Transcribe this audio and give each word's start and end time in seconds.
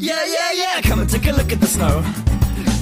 Yeah, 0.00 0.24
yeah, 0.24 0.52
yeah, 0.52 0.80
come 0.80 1.00
and 1.00 1.10
take 1.10 1.26
a 1.26 1.32
look 1.32 1.52
at 1.52 1.60
the 1.60 1.66
snow. 1.66 2.00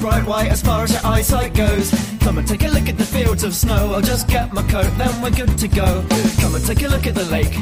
Bright 0.00 0.24
white 0.24 0.52
as 0.52 0.62
far 0.62 0.84
as 0.84 0.92
your 0.92 1.04
eyesight 1.04 1.52
goes. 1.52 1.90
Come 2.20 2.38
and 2.38 2.46
take 2.46 2.62
a 2.62 2.68
look 2.68 2.88
at 2.88 2.96
the 2.96 3.04
fields 3.04 3.42
of 3.42 3.56
snow. 3.56 3.92
I'll 3.92 4.00
just 4.00 4.28
get 4.28 4.52
my 4.52 4.62
coat, 4.62 4.86
then 4.96 5.20
we're 5.20 5.32
good 5.32 5.58
to 5.58 5.66
go. 5.66 6.06
Come 6.40 6.54
and 6.54 6.64
take 6.64 6.80
a 6.82 6.86
look 6.86 7.08
at 7.08 7.16
the 7.16 7.24
lake. 7.24 7.52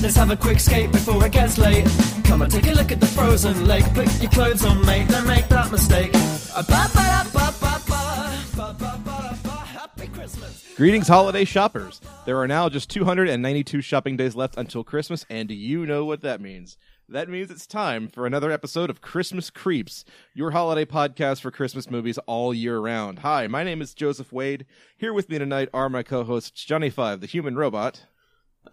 Let's 0.00 0.16
have 0.16 0.30
a 0.30 0.36
quick 0.36 0.58
skate 0.58 0.90
before 0.90 1.22
it 1.26 1.32
gets 1.32 1.58
late. 1.58 1.86
Come 2.24 2.40
and 2.40 2.50
take 2.50 2.66
a 2.66 2.72
look 2.72 2.90
at 2.90 2.98
the 2.98 3.06
frozen 3.06 3.66
lake. 3.66 3.84
Put 3.92 4.22
your 4.22 4.30
clothes 4.30 4.64
on, 4.64 4.84
mate, 4.86 5.06
don't 5.08 5.26
make 5.26 5.48
that 5.48 5.70
mistake. 5.70 6.12
Greetings, 10.76 11.08
holiday 11.08 11.44
shoppers. 11.44 12.00
There 12.24 12.38
are 12.38 12.48
now 12.48 12.70
just 12.70 12.88
292 12.88 13.82
shopping 13.82 14.16
days 14.16 14.34
left 14.34 14.56
until 14.56 14.82
Christmas, 14.82 15.26
and 15.28 15.46
do 15.46 15.54
you 15.54 15.84
know 15.84 16.06
what 16.06 16.22
that 16.22 16.40
means? 16.40 16.78
That 17.10 17.28
means 17.30 17.50
it's 17.50 17.66
time 17.66 18.08
for 18.08 18.26
another 18.26 18.50
episode 18.50 18.90
of 18.90 19.00
Christmas 19.00 19.48
Creeps, 19.48 20.04
your 20.34 20.50
holiday 20.50 20.84
podcast 20.84 21.40
for 21.40 21.50
Christmas 21.50 21.90
movies 21.90 22.18
all 22.26 22.52
year 22.52 22.78
round. 22.80 23.20
Hi, 23.20 23.46
my 23.46 23.64
name 23.64 23.80
is 23.80 23.94
Joseph 23.94 24.30
Wade. 24.30 24.66
Here 24.98 25.14
with 25.14 25.30
me 25.30 25.38
tonight 25.38 25.70
are 25.72 25.88
my 25.88 26.02
co 26.02 26.22
hosts 26.24 26.64
Johnny 26.64 26.90
Five, 26.90 27.20
the 27.22 27.26
human 27.26 27.56
robot, 27.56 28.04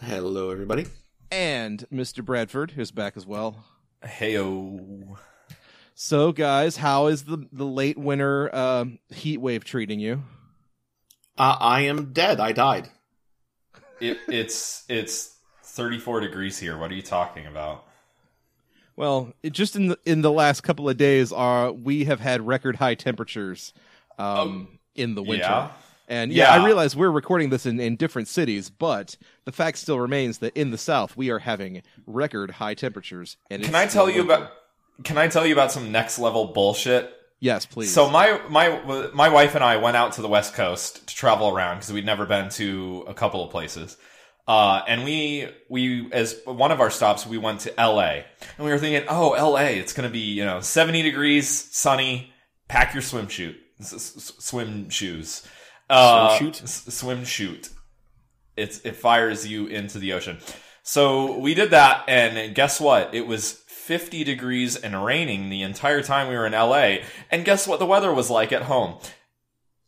Hello, 0.01 0.49
everybody. 0.49 0.85
and 1.31 1.85
Mr. 1.93 2.23
Bradford, 2.25 2.71
who's 2.71 2.91
back 2.91 3.15
as 3.15 3.25
well. 3.25 3.63
Heyo. 4.03 5.15
So, 5.93 6.33
guys, 6.33 6.75
how 6.75 7.07
is 7.07 7.23
the, 7.23 7.47
the 7.53 7.63
late 7.65 7.97
winter 7.97 8.53
uh, 8.53 8.83
heat 9.11 9.37
wave 9.37 9.63
treating 9.63 10.01
you? 10.01 10.23
Uh, 11.37 11.55
I 11.57 11.81
am 11.83 12.11
dead. 12.11 12.41
I 12.41 12.51
died. 12.51 12.89
It, 14.01 14.17
it's 14.27 14.83
it's 14.89 15.37
34 15.63 16.19
degrees 16.19 16.59
here. 16.59 16.77
What 16.77 16.91
are 16.91 16.95
you 16.95 17.01
talking 17.01 17.45
about? 17.45 17.85
Well, 18.95 19.33
it, 19.43 19.53
just 19.53 19.75
in 19.75 19.87
the 19.87 19.99
in 20.05 20.21
the 20.21 20.31
last 20.31 20.61
couple 20.61 20.89
of 20.89 20.97
days, 20.97 21.33
uh, 21.33 21.71
we 21.75 22.05
have 22.05 22.19
had 22.19 22.45
record 22.45 22.77
high 22.77 22.95
temperatures 22.95 23.73
um, 24.17 24.79
in 24.95 25.15
the 25.15 25.23
winter. 25.23 25.43
yeah? 25.43 25.71
And 26.07 26.31
yeah, 26.31 26.51
I 26.51 26.63
realize 26.63 26.95
we're 26.95 27.09
recording 27.09 27.49
this 27.49 27.65
in, 27.65 27.79
in 27.79 27.95
different 27.95 28.27
cities, 28.27 28.69
but 28.69 29.17
the 29.45 29.51
fact 29.51 29.79
still 29.79 29.99
remains 29.99 30.37
that 30.37 30.55
in 30.55 30.69
the 30.69 30.77
South 30.77 31.17
we 31.17 31.31
are 31.31 31.39
having 31.39 31.81
record 32.05 32.51
high 32.51 32.75
temperatures. 32.75 33.37
And 33.49 33.63
Can 33.63 33.73
I 33.73 33.87
tell 33.87 34.07
you 34.07 34.19
winter. 34.19 34.33
about 34.33 34.51
Can 35.03 35.17
I 35.17 35.27
tell 35.27 35.45
you 35.45 35.53
about 35.53 35.71
some 35.71 35.91
next 35.91 36.19
level 36.19 36.47
bullshit? 36.53 37.11
Yes, 37.39 37.65
please. 37.65 37.91
So 37.91 38.09
my 38.09 38.39
my 38.49 39.09
my 39.13 39.29
wife 39.29 39.55
and 39.55 39.63
I 39.63 39.77
went 39.77 39.97
out 39.97 40.13
to 40.13 40.21
the 40.21 40.27
West 40.27 40.53
Coast 40.53 41.07
to 41.07 41.15
travel 41.15 41.49
around 41.49 41.77
because 41.77 41.91
we'd 41.91 42.05
never 42.05 42.25
been 42.25 42.49
to 42.49 43.03
a 43.07 43.13
couple 43.13 43.43
of 43.43 43.49
places. 43.49 43.97
Uh, 44.47 44.81
and 44.87 45.03
we 45.03 45.47
we 45.69 46.07
as 46.11 46.39
one 46.45 46.71
of 46.71 46.79
our 46.79 46.91
stops 46.91 47.25
we 47.25 47.37
went 47.37 47.61
to 47.61 47.79
L.A. 47.79 48.25
and 48.57 48.65
we 48.65 48.71
were 48.71 48.77
thinking, 48.77 49.07
oh, 49.09 49.33
L.A. 49.33 49.77
It's 49.79 49.91
gonna 49.93 50.09
be 50.09 50.19
you 50.19 50.45
know 50.45 50.59
70 50.61 51.01
degrees, 51.01 51.47
sunny. 51.75 52.31
Pack 52.67 52.93
your 52.93 53.01
swim 53.03 53.27
shoot, 53.27 53.55
swim 53.79 54.89
shoes, 54.89 55.45
uh, 55.89 56.37
Swim 56.37 56.51
shoot? 56.53 56.63
s- 56.63 56.85
swim 56.93 57.25
shoot. 57.25 57.69
It's 58.57 58.79
it 58.79 58.95
fires 58.95 59.47
you 59.47 59.67
into 59.67 59.99
the 59.99 60.13
ocean. 60.13 60.39
So 60.83 61.37
we 61.37 61.53
did 61.53 61.71
that, 61.71 62.03
and 62.07 62.53
guess 62.55 62.79
what? 62.79 63.13
It 63.13 63.27
was 63.27 63.51
50 63.67 64.23
degrees 64.23 64.75
and 64.75 65.03
raining 65.05 65.49
the 65.49 65.61
entire 65.63 66.01
time 66.01 66.27
we 66.27 66.35
were 66.35 66.45
in 66.47 66.53
LA. 66.53 66.97
And 67.31 67.45
guess 67.45 67.67
what 67.67 67.79
the 67.79 67.85
weather 67.85 68.11
was 68.13 68.29
like 68.31 68.51
at 68.51 68.63
home? 68.63 68.99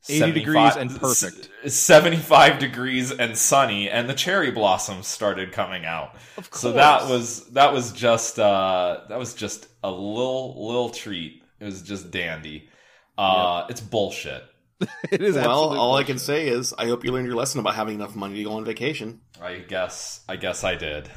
80 0.10 0.32
degrees 0.32 0.76
and 0.76 0.90
perfect. 1.00 1.50
75 1.68 2.60
degrees 2.60 3.12
and 3.12 3.38
sunny, 3.38 3.90
and 3.90 4.10
the 4.10 4.14
cherry 4.14 4.52
blossoms 4.52 5.08
started 5.08 5.52
coming 5.52 5.86
out. 5.86 6.16
Of 6.38 6.50
course. 6.50 6.62
So 6.62 6.72
that 6.74 7.10
was 7.10 7.46
that 7.52 7.74
was 7.74 7.92
just 7.92 8.40
uh, 8.40 9.02
that 9.10 9.18
was 9.18 9.34
just 9.34 9.68
a 9.84 9.92
little 9.92 10.66
little 10.68 10.90
treat. 10.90 11.44
It 11.60 11.66
was 11.66 11.82
just 11.82 12.12
dandy. 12.12 12.70
Uh, 13.18 13.66
It's 13.70 13.82
bullshit. 13.82 14.44
it 15.12 15.22
is 15.24 15.36
well, 15.36 15.64
absolute 15.64 15.80
all 15.80 15.96
I 15.96 16.04
can 16.04 16.20
say 16.20 16.48
is 16.48 16.74
I 16.78 16.86
hope 16.86 17.04
you 17.04 17.12
learned 17.12 17.26
your 17.26 17.36
lesson 17.36 17.60
about 17.60 17.74
having 17.74 17.96
enough 17.96 18.16
money 18.16 18.36
to 18.36 18.44
go 18.44 18.54
on 18.54 18.64
vacation. 18.66 19.22
I 19.42 19.58
guess 19.58 20.22
I 20.30 20.36
guess 20.36 20.64
I 20.64 20.76
did. 20.76 21.10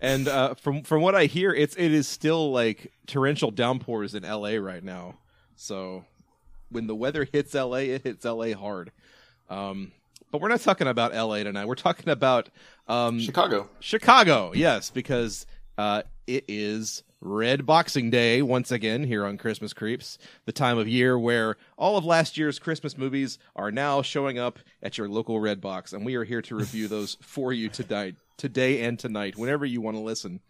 And 0.00 0.26
uh, 0.28 0.54
from 0.54 0.82
from 0.82 1.02
what 1.02 1.14
I 1.14 1.26
hear, 1.26 1.52
it's 1.52 1.76
it 1.76 1.92
is 1.92 2.08
still 2.08 2.50
like 2.52 2.90
torrential 3.06 3.50
downpours 3.50 4.14
in 4.14 4.24
L.A. 4.24 4.58
right 4.58 4.82
now. 4.82 5.16
So 5.56 6.04
when 6.70 6.86
the 6.86 6.94
weather 6.94 7.26
hits 7.30 7.54
L.A., 7.54 7.90
it 7.90 8.02
hits 8.02 8.24
L.A. 8.24 8.52
hard. 8.52 8.92
Um, 9.48 9.92
but 10.30 10.40
we're 10.40 10.48
not 10.48 10.60
talking 10.60 10.86
about 10.86 11.14
L.A. 11.14 11.42
tonight. 11.44 11.66
We're 11.66 11.74
talking 11.74 12.08
about 12.08 12.48
um, 12.88 13.20
Chicago. 13.20 13.68
Chicago, 13.80 14.52
yes, 14.54 14.90
because 14.90 15.46
uh, 15.76 16.02
it 16.26 16.44
is 16.46 17.02
Redboxing 17.22 18.10
Day 18.10 18.40
once 18.40 18.70
again 18.70 19.04
here 19.04 19.26
on 19.26 19.36
Christmas 19.36 19.72
Creeps, 19.72 20.18
the 20.46 20.52
time 20.52 20.78
of 20.78 20.88
year 20.88 21.18
where 21.18 21.56
all 21.76 21.96
of 21.96 22.04
last 22.04 22.38
year's 22.38 22.58
Christmas 22.58 22.96
movies 22.96 23.38
are 23.54 23.70
now 23.70 24.00
showing 24.02 24.38
up 24.38 24.58
at 24.82 24.96
your 24.96 25.08
local 25.08 25.38
Redbox, 25.38 25.92
and 25.92 26.06
we 26.06 26.14
are 26.14 26.24
here 26.24 26.42
to 26.42 26.54
review 26.54 26.88
those 26.88 27.16
for 27.20 27.52
you 27.52 27.68
tonight, 27.68 28.14
today 28.36 28.82
and 28.84 28.98
tonight, 28.98 29.36
whenever 29.36 29.66
you 29.66 29.80
want 29.80 29.96
to 29.96 30.02
listen. 30.02 30.40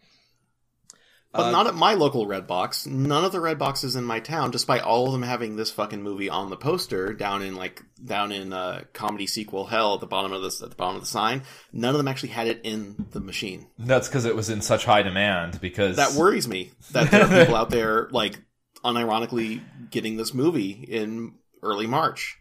But 1.33 1.45
Uh, 1.47 1.51
not 1.51 1.67
at 1.67 1.75
my 1.75 1.93
local 1.93 2.25
Redbox. 2.27 2.87
None 2.87 3.23
of 3.23 3.31
the 3.31 3.37
Redboxes 3.37 3.95
in 3.95 4.03
my 4.03 4.19
town, 4.19 4.51
despite 4.51 4.81
all 4.81 5.05
of 5.05 5.13
them 5.13 5.21
having 5.23 5.55
this 5.55 5.71
fucking 5.71 6.01
movie 6.03 6.29
on 6.29 6.49
the 6.49 6.57
poster 6.57 7.13
down 7.13 7.41
in 7.41 7.55
like 7.55 7.81
down 8.03 8.33
in 8.33 8.51
uh, 8.51 8.81
comedy 8.91 9.27
sequel 9.27 9.65
hell 9.65 9.93
at 9.93 10.01
the 10.01 10.07
bottom 10.07 10.33
of 10.33 10.41
this 10.41 10.61
at 10.61 10.69
the 10.71 10.75
bottom 10.75 10.95
of 10.97 11.01
the 11.03 11.07
sign. 11.07 11.43
None 11.71 11.91
of 11.95 11.97
them 11.97 12.07
actually 12.09 12.29
had 12.29 12.47
it 12.47 12.59
in 12.63 13.07
the 13.11 13.21
machine. 13.21 13.67
That's 13.79 14.09
because 14.09 14.25
it 14.25 14.35
was 14.35 14.49
in 14.49 14.61
such 14.61 14.83
high 14.83 15.03
demand. 15.03 15.61
Because 15.61 15.95
That 15.95 16.13
worries 16.13 16.47
me 16.49 16.71
that 16.91 17.09
there 17.11 17.23
are 17.23 17.39
people 17.43 17.55
out 17.55 17.69
there 17.69 18.09
like 18.11 18.37
unironically 18.83 19.61
getting 19.89 20.17
this 20.17 20.33
movie 20.33 20.71
in 20.71 21.35
early 21.63 21.87
March. 21.87 22.37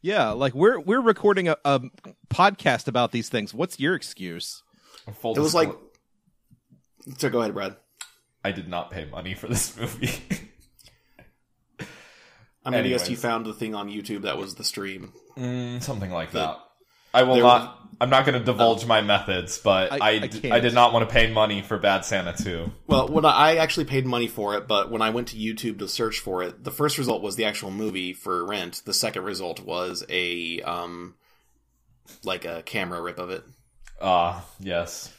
Yeah, 0.00 0.30
like 0.30 0.54
we're 0.54 0.80
we're 0.80 1.02
recording 1.02 1.48
a, 1.48 1.56
a 1.64 1.80
podcast 2.30 2.88
about 2.88 3.12
these 3.12 3.28
things. 3.28 3.52
What's 3.52 3.78
your 3.78 3.94
excuse? 3.94 4.62
It 5.06 5.40
was 5.40 5.54
like 5.54 5.70
so. 7.18 7.28
Go 7.28 7.40
ahead, 7.40 7.54
Brad. 7.54 7.76
I 8.44 8.52
did 8.52 8.68
not 8.68 8.90
pay 8.90 9.04
money 9.04 9.34
for 9.34 9.46
this 9.46 9.76
movie. 9.80 10.10
I 12.64 12.70
mean, 12.70 12.78
gonna 12.78 12.88
guess 12.88 13.00
Anyways. 13.02 13.10
you 13.10 13.16
found 13.16 13.46
the 13.46 13.54
thing 13.54 13.74
on 13.74 13.88
YouTube 13.88 14.22
that 14.22 14.38
was 14.38 14.54
the 14.54 14.64
stream. 14.64 15.12
Mm, 15.36 15.82
something 15.82 16.10
like 16.10 16.32
that. 16.32 16.58
I 17.14 17.24
will 17.24 17.34
there 17.34 17.42
not. 17.42 17.78
I'm 18.00 18.10
not 18.10 18.24
going 18.24 18.38
to 18.38 18.44
divulge 18.44 18.84
my 18.86 19.00
methods, 19.00 19.58
but 19.58 19.92
I- 19.92 19.98
I, 20.00 20.10
I 20.10 20.18
d- 20.26 20.40
can't. 20.40 20.52
I 20.54 20.60
did 20.60 20.74
not 20.74 20.92
want 20.92 21.08
to 21.08 21.12
pay 21.12 21.30
money 21.30 21.62
for 21.62 21.78
Bad 21.78 22.04
Santa 22.04 22.32
2. 22.32 22.70
Well, 22.88 23.06
when 23.08 23.24
I 23.24 23.30
I 23.30 23.56
actually 23.56 23.84
paid 23.84 24.06
money 24.06 24.26
for 24.26 24.56
it, 24.56 24.66
but 24.66 24.90
when 24.90 25.02
I 25.02 25.10
went 25.10 25.28
to 25.28 25.36
YouTube 25.36 25.78
to 25.80 25.88
search 25.88 26.18
for 26.18 26.42
it, 26.42 26.64
the 26.64 26.70
first 26.70 26.98
result 26.98 27.22
was 27.22 27.36
the 27.36 27.44
actual 27.44 27.70
movie 27.70 28.12
for 28.12 28.44
rent. 28.44 28.82
The 28.84 28.94
second 28.94 29.22
result 29.24 29.60
was 29.60 30.04
a 30.08 30.60
um, 30.62 31.14
like 32.24 32.44
a 32.44 32.62
camera 32.62 33.00
rip 33.00 33.18
of 33.18 33.30
it. 33.30 33.44
Ah, 34.00 34.44
yes. 34.58 35.12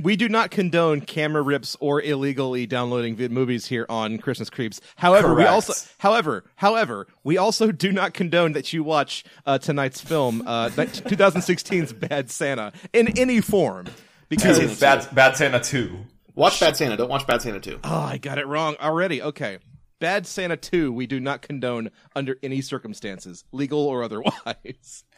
We 0.00 0.16
do 0.16 0.28
not 0.28 0.50
condone 0.50 1.00
camera 1.02 1.42
rips 1.42 1.76
or 1.80 2.00
illegally 2.00 2.66
downloading 2.66 3.14
vid- 3.16 3.30
movies 3.30 3.66
here 3.66 3.86
on 3.88 4.18
Christmas 4.18 4.48
Creeps. 4.50 4.80
However, 4.96 5.34
we 5.34 5.44
also, 5.44 5.74
however, 5.98 6.44
however, 6.56 7.06
we 7.24 7.36
also 7.36 7.72
do 7.72 7.92
not 7.92 8.14
condone 8.14 8.52
that 8.52 8.72
you 8.72 8.82
watch 8.84 9.24
uh, 9.44 9.58
tonight's 9.58 10.00
film, 10.00 10.42
uh, 10.46 10.70
2016's 10.70 11.92
Bad 12.08 12.30
Santa, 12.30 12.72
in 12.92 13.18
any 13.18 13.40
form. 13.40 13.86
Because 14.28 14.56
Santa 14.56 15.04
Bad, 15.06 15.14
Bad 15.14 15.36
Santa 15.36 15.60
2. 15.60 15.98
Watch 16.34 16.58
Bad 16.60 16.76
Santa. 16.76 16.96
Don't 16.96 17.10
watch 17.10 17.26
Bad 17.26 17.42
Santa 17.42 17.60
two. 17.60 17.78
oh, 17.84 17.94
I 18.00 18.16
got 18.16 18.38
it 18.38 18.46
wrong 18.46 18.76
already. 18.80 19.20
Okay, 19.20 19.58
Bad 20.00 20.26
Santa 20.26 20.56
2, 20.56 20.90
we 20.90 21.06
do 21.06 21.20
not 21.20 21.42
condone 21.42 21.90
under 22.16 22.36
any 22.42 22.60
circumstances, 22.62 23.44
legal 23.52 23.80
or 23.86 24.02
otherwise. 24.02 25.04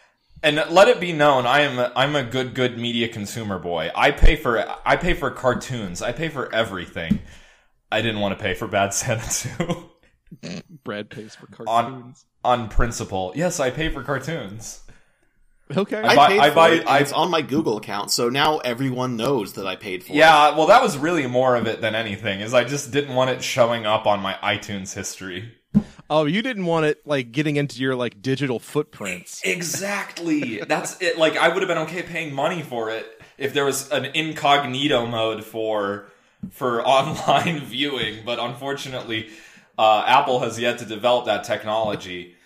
And 0.44 0.62
let 0.71 0.88
it 0.88 1.00
be 1.00 1.12
known, 1.12 1.47
I 1.47 1.62
am 1.62 1.78
a, 1.78 1.91
I'm 1.97 2.15
a 2.15 2.22
good 2.22 2.55
good 2.55 2.78
media 2.78 3.09
consumer 3.09 3.59
boy. 3.59 3.91
I 3.97 4.10
pay 4.10 4.37
for 4.37 4.62
I 4.87 4.97
pay 4.97 5.15
for 5.15 5.31
cartoons. 5.31 6.03
I 6.03 6.12
pay 6.12 6.28
for 6.28 6.55
everything. 6.55 7.21
I 7.91 8.03
didn't 8.03 8.21
want 8.21 8.38
to 8.38 8.43
pay 8.43 8.55
for 8.55 8.69
Bad 8.69 8.93
Santa 8.93 9.49
too. 9.49 9.91
Brad 10.85 11.08
pays 11.11 11.35
for 11.35 11.46
cartoons. 11.46 12.26
on 12.44 12.69
principle. 12.69 13.32
Yes, 13.35 13.58
I 13.58 13.70
pay 13.70 13.88
for 13.88 14.02
cartoons. 14.02 14.82
Okay. 15.75 16.02
I, 16.02 16.14
buy- 16.14 16.29
paid 16.29 16.41
I 16.41 16.49
for 16.50 16.55
buy- 16.55 16.69
it. 16.73 16.87
I- 16.87 16.99
it's 16.99 17.12
on 17.12 17.31
my 17.31 17.40
Google 17.40 17.79
account, 17.79 18.11
so 18.11 18.29
now 18.29 18.58
everyone 18.58 19.17
knows 19.17 19.55
that 19.55 19.67
I 19.67 19.76
paid 19.76 20.05
for 20.05 20.12
it. 20.12 20.17
Yeah, 20.17 20.55
well, 20.58 20.67
that 20.67 20.82
was 20.82 20.99
really 20.99 21.26
more 21.26 21.56
of 21.56 21.67
it 21.67 21.81
than 21.81 21.94
anything. 21.94 22.40
Is 22.40 22.52
I 22.52 22.64
just 22.64 22.93
didn't 22.93 23.14
want 23.14 23.31
it 23.31 23.43
showing 23.43 23.87
up 23.87 24.06
on 24.06 24.20
my 24.20 24.35
iTunes 24.43 24.93
history. 24.94 25.55
Oh, 26.11 26.25
you 26.25 26.43
didn't 26.43 26.67
want 26.67 26.87
it 26.87 27.06
like 27.06 27.33
getting 27.33 27.56
into 27.56 27.81
your 27.81 27.95
like 27.95 28.21
digital 28.23 28.59
footprints. 28.59 29.41
Exactly. 29.45 30.61
That's 30.61 31.01
it. 31.01 31.19
Like 31.19 31.37
I 31.37 31.49
would 31.49 31.62
have 31.62 31.69
been 31.69 31.79
okay 31.79 32.03
paying 32.03 32.35
money 32.35 32.62
for 32.62 32.91
it 32.91 33.23
if 33.39 33.55
there 33.55 33.65
was 33.65 33.91
an 33.91 34.06
incognito 34.06 35.06
mode 35.06 35.45
for 35.45 36.06
for 36.51 36.83
online 36.87 37.61
viewing, 37.61 38.19
but 38.25 38.39
unfortunately, 38.39 39.31
uh, 39.79 40.05
Apple 40.06 40.41
has 40.41 40.59
yet 40.59 40.79
to 40.79 40.85
develop 40.85 41.27
that 41.27 41.45
technology. 41.45 42.37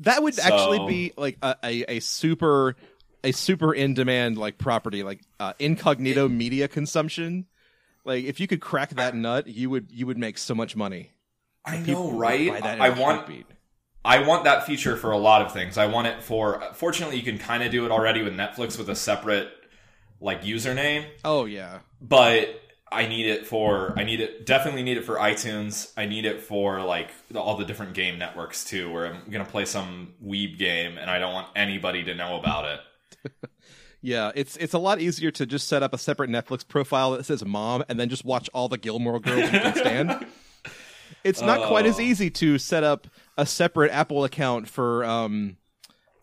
That 0.00 0.22
would 0.22 0.38
actually 0.38 0.86
be 0.88 1.12
like 1.16 1.38
a, 1.42 1.56
a, 1.62 1.96
a 1.96 2.00
super 2.00 2.76
a 3.24 3.32
super 3.32 3.72
in 3.72 3.94
demand 3.94 4.36
like 4.36 4.58
property 4.58 5.02
like 5.02 5.20
uh, 5.38 5.52
incognito 5.58 6.28
media 6.28 6.66
consumption 6.66 7.46
Like 8.04 8.24
if 8.24 8.40
you 8.40 8.48
could 8.48 8.60
crack 8.60 8.90
that 8.90 9.14
nut, 9.14 9.46
you 9.46 9.70
would 9.70 9.90
you 9.92 10.06
would 10.06 10.18
make 10.18 10.38
so 10.38 10.54
much 10.54 10.74
money. 10.74 11.10
I 11.64 11.78
know, 11.78 12.10
right? 12.12 12.48
buy 12.50 12.60
that 12.60 12.76
in 12.76 12.82
I 12.82 12.88
want 12.90 13.18
heartbeat. 13.18 13.46
I 14.04 14.26
want 14.26 14.44
that 14.44 14.66
feature 14.66 14.96
for 14.96 15.12
a 15.12 15.16
lot 15.16 15.42
of 15.42 15.52
things. 15.52 15.78
I 15.78 15.86
want 15.86 16.08
it 16.08 16.22
for. 16.22 16.60
Fortunately, 16.74 17.16
you 17.16 17.22
can 17.22 17.38
kind 17.38 17.62
of 17.62 17.70
do 17.70 17.84
it 17.84 17.92
already 17.92 18.22
with 18.22 18.34
Netflix 18.34 18.76
with 18.76 18.88
a 18.88 18.96
separate 18.96 19.48
like 20.20 20.42
username, 20.42 21.04
Oh 21.24 21.44
yeah. 21.44 21.80
but 22.00 22.60
I 22.90 23.06
need 23.06 23.26
it 23.26 23.46
for. 23.46 23.96
I 23.96 24.02
need 24.04 24.20
it. 24.20 24.44
Definitely 24.44 24.82
need 24.82 24.96
it 24.96 25.04
for 25.04 25.16
iTunes. 25.16 25.92
I 25.96 26.06
need 26.06 26.24
it 26.24 26.40
for 26.42 26.80
like 26.82 27.10
all 27.34 27.56
the 27.56 27.64
different 27.64 27.94
game 27.94 28.18
networks 28.18 28.64
too, 28.64 28.92
where 28.92 29.06
I'm 29.06 29.30
gonna 29.30 29.44
play 29.44 29.64
some 29.64 30.14
weeb 30.24 30.58
game 30.58 30.98
and 30.98 31.08
I 31.08 31.18
don't 31.20 31.32
want 31.32 31.48
anybody 31.54 32.02
to 32.04 32.14
know 32.14 32.38
about 32.38 32.64
it. 33.24 33.30
Yeah, 34.04 34.32
it's 34.34 34.56
it's 34.56 34.74
a 34.74 34.80
lot 34.80 35.00
easier 35.00 35.30
to 35.30 35.46
just 35.46 35.68
set 35.68 35.84
up 35.84 35.94
a 35.94 35.98
separate 35.98 36.28
Netflix 36.28 36.66
profile 36.66 37.12
that 37.12 37.24
says 37.24 37.44
mom 37.44 37.84
and 37.88 38.00
then 38.00 38.08
just 38.08 38.24
watch 38.24 38.50
all 38.52 38.68
the 38.68 38.76
Gilmore 38.76 39.20
girls 39.20 39.44
you 39.52 39.60
can 39.60 39.76
stand. 39.76 40.26
It's 41.24 41.40
not 41.40 41.66
quite 41.68 41.86
as 41.86 41.98
Oh. 41.98 42.02
easy 42.02 42.30
to 42.30 42.58
set 42.58 42.82
up 42.84 43.06
a 43.38 43.46
separate 43.46 43.92
Apple 43.92 44.24
account 44.24 44.68
for 44.68 45.04
um 45.04 45.56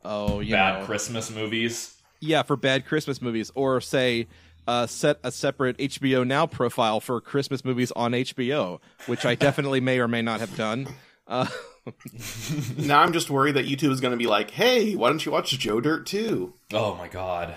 oh, 0.03 0.39
you 0.39 0.53
Bad 0.53 0.79
know. 0.81 0.85
Christmas 0.85 1.29
movies. 1.31 1.95
Yeah, 2.21 2.43
for 2.43 2.55
bad 2.57 2.85
Christmas 2.85 3.21
movies 3.21 3.49
or 3.55 3.79
say 3.79 4.27
uh, 4.67 4.85
set 4.87 5.19
a 5.23 5.31
separate 5.31 5.77
HBO 5.77 6.27
Now 6.27 6.45
profile 6.45 6.99
for 6.99 7.19
Christmas 7.21 7.63
movies 7.65 7.91
on 7.95 8.11
HBO, 8.11 8.79
which 9.07 9.25
I 9.25 9.35
definitely 9.35 9.79
may 9.79 9.99
or 9.99 10.07
may 10.07 10.21
not 10.21 10.41
have 10.41 10.55
done. 10.57 10.87
Uh, 11.27 11.47
now 12.77 13.01
I'm 13.01 13.13
just 13.13 13.29
worried 13.29 13.55
that 13.55 13.65
YouTube 13.65 13.91
is 13.91 14.01
going 14.01 14.11
to 14.11 14.17
be 14.17 14.27
like, 14.27 14.51
"Hey, 14.51 14.95
why 14.95 15.09
don't 15.09 15.25
you 15.25 15.31
watch 15.31 15.57
Joe 15.57 15.79
Dirt 15.81 16.05
too?" 16.05 16.53
Oh 16.73 16.95
my 16.95 17.07
god. 17.07 17.55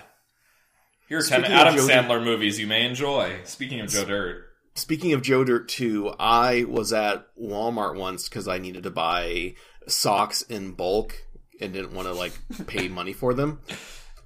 Here 1.09 1.17
are 1.19 1.21
10 1.21 1.43
Adam 1.45 1.75
Joe 1.75 1.87
Dirt- 1.87 1.91
Sandler 2.05 2.23
movies 2.23 2.59
you 2.59 2.65
may 2.67 2.85
enjoy. 2.85 3.39
Speaking 3.43 3.79
of 3.81 3.89
Joe 3.89 4.05
Dirt. 4.05 4.42
Speaking 4.75 5.13
of 5.13 5.21
Joe 5.21 5.43
Dirt 5.43 5.69
2, 5.69 6.15
I 6.19 6.63
was 6.63 6.93
at 6.93 7.27
Walmart 7.37 7.95
once 7.95 8.27
because 8.27 8.47
I 8.47 8.57
needed 8.57 8.83
to 8.83 8.91
buy 8.91 9.53
socks 9.87 10.41
in 10.41 10.71
bulk 10.71 11.15
and 11.61 11.73
didn't 11.73 11.93
want 11.93 12.07
to 12.07 12.13
like 12.13 12.33
pay 12.65 12.87
money 12.87 13.13
for 13.13 13.33
them. 13.33 13.59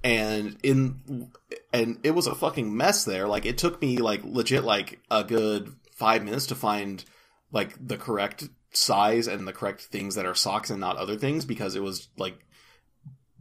And 0.02 0.56
in 0.62 1.30
and 1.72 1.98
it 2.02 2.12
was 2.12 2.26
a 2.26 2.34
fucking 2.34 2.74
mess 2.74 3.04
there. 3.04 3.28
Like 3.28 3.44
it 3.44 3.58
took 3.58 3.82
me 3.82 3.98
like 3.98 4.22
legit 4.24 4.64
like 4.64 5.00
a 5.10 5.22
good 5.22 5.74
five 5.92 6.24
minutes 6.24 6.46
to 6.46 6.54
find 6.54 7.04
like 7.52 7.74
the 7.84 7.98
correct 7.98 8.48
size 8.72 9.26
and 9.26 9.46
the 9.46 9.52
correct 9.52 9.82
things 9.82 10.14
that 10.14 10.26
are 10.26 10.34
socks 10.34 10.70
and 10.70 10.80
not 10.80 10.96
other 10.96 11.16
things 11.16 11.44
because 11.44 11.74
it 11.74 11.82
was 11.82 12.08
like 12.16 12.38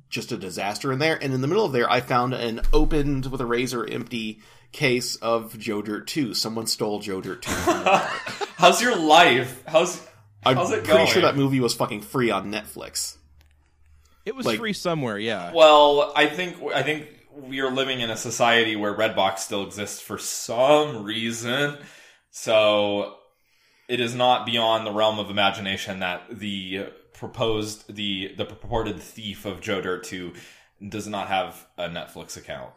just 0.09 0.31
a 0.31 0.37
disaster 0.37 0.91
in 0.91 0.99
there. 0.99 1.21
And 1.21 1.33
in 1.33 1.41
the 1.41 1.47
middle 1.47 1.65
of 1.65 1.71
there, 1.71 1.89
I 1.89 2.01
found 2.01 2.33
an 2.33 2.61
opened 2.73 3.27
with 3.27 3.41
a 3.41 3.45
razor 3.45 3.85
empty 3.89 4.41
case 4.71 5.15
of 5.17 5.57
Joe 5.57 5.81
Dirt 5.81 6.07
2. 6.07 6.33
Someone 6.33 6.67
stole 6.67 6.99
Joe 6.99 7.21
Dirt 7.21 7.41
2. 7.41 7.51
How's 8.57 8.81
your 8.81 8.95
life? 8.95 9.63
How's 9.67 10.05
I'm 10.45 10.55
How's 10.55 10.71
it 10.71 10.83
pretty 10.83 10.91
going? 10.99 11.07
sure 11.07 11.21
that 11.23 11.35
movie 11.35 11.59
was 11.59 11.73
fucking 11.73 12.01
free 12.01 12.29
on 12.31 12.51
Netflix. 12.51 13.17
it 14.25 14.35
was 14.35 14.45
Like- 14.45 14.59
free 14.59 14.73
somewhere, 14.73 15.17
yeah. 15.17 15.51
Well, 15.53 16.11
I 16.15 16.27
think 16.27 16.57
I 16.73 16.83
think 16.83 17.07
we 17.31 17.59
are 17.61 17.69
living 17.71 17.99
in 18.01 18.09
a 18.09 18.17
society 18.17 18.75
where 18.75 18.93
Redbox 18.95 19.39
still 19.39 19.63
exists 19.65 19.99
for 20.01 20.17
some 20.17 21.03
reason. 21.03 21.77
So 22.31 23.15
it 23.87 23.99
is 23.99 24.15
not 24.15 24.45
beyond 24.45 24.85
the 24.85 24.91
realm 24.91 25.19
of 25.19 25.29
imagination 25.29 25.99
that 25.99 26.23
the 26.31 26.87
proposed 27.13 27.93
the 27.93 28.33
the 28.37 28.45
purported 28.45 28.99
thief 28.99 29.45
of 29.45 29.61
Joe 29.61 29.81
Dirt 29.81 30.03
2 30.03 30.33
does 30.89 31.07
not 31.07 31.27
have 31.27 31.65
a 31.77 31.87
Netflix 31.89 32.37
account. 32.37 32.71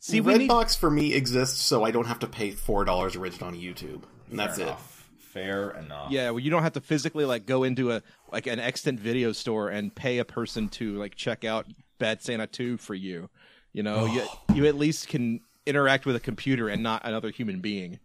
See, 0.00 0.20
we 0.20 0.36
need 0.38 0.50
Redbox 0.50 0.76
for 0.76 0.90
me 0.90 1.14
exists 1.14 1.62
so 1.62 1.84
I 1.84 1.90
don't 1.90 2.06
have 2.06 2.18
to 2.20 2.26
pay 2.26 2.50
$4 2.52 3.16
original 3.16 3.48
on 3.48 3.54
YouTube. 3.54 4.02
And 4.30 4.38
that's 4.38 4.56
Fair 4.56 4.64
it. 4.64 4.68
enough. 4.68 5.10
Fair 5.18 5.70
enough. 5.70 6.10
Yeah, 6.10 6.30
well, 6.30 6.40
you 6.40 6.50
don't 6.50 6.62
have 6.62 6.74
to 6.74 6.80
physically 6.80 7.24
like 7.24 7.46
go 7.46 7.62
into 7.62 7.92
a 7.92 8.02
like 8.30 8.46
an 8.46 8.60
extant 8.60 9.00
video 9.00 9.32
store 9.32 9.70
and 9.70 9.94
pay 9.94 10.18
a 10.18 10.24
person 10.24 10.68
to 10.70 10.98
like 10.98 11.14
check 11.14 11.44
out 11.44 11.66
Bad 11.98 12.22
Santa 12.22 12.46
2 12.46 12.76
for 12.76 12.94
you. 12.94 13.30
You 13.72 13.82
know, 13.82 14.04
you 14.06 14.26
you 14.54 14.66
at 14.66 14.74
least 14.76 15.08
can 15.08 15.40
interact 15.64 16.04
with 16.04 16.16
a 16.16 16.20
computer 16.20 16.68
and 16.68 16.82
not 16.82 17.06
another 17.06 17.30
human 17.30 17.60
being. 17.60 17.98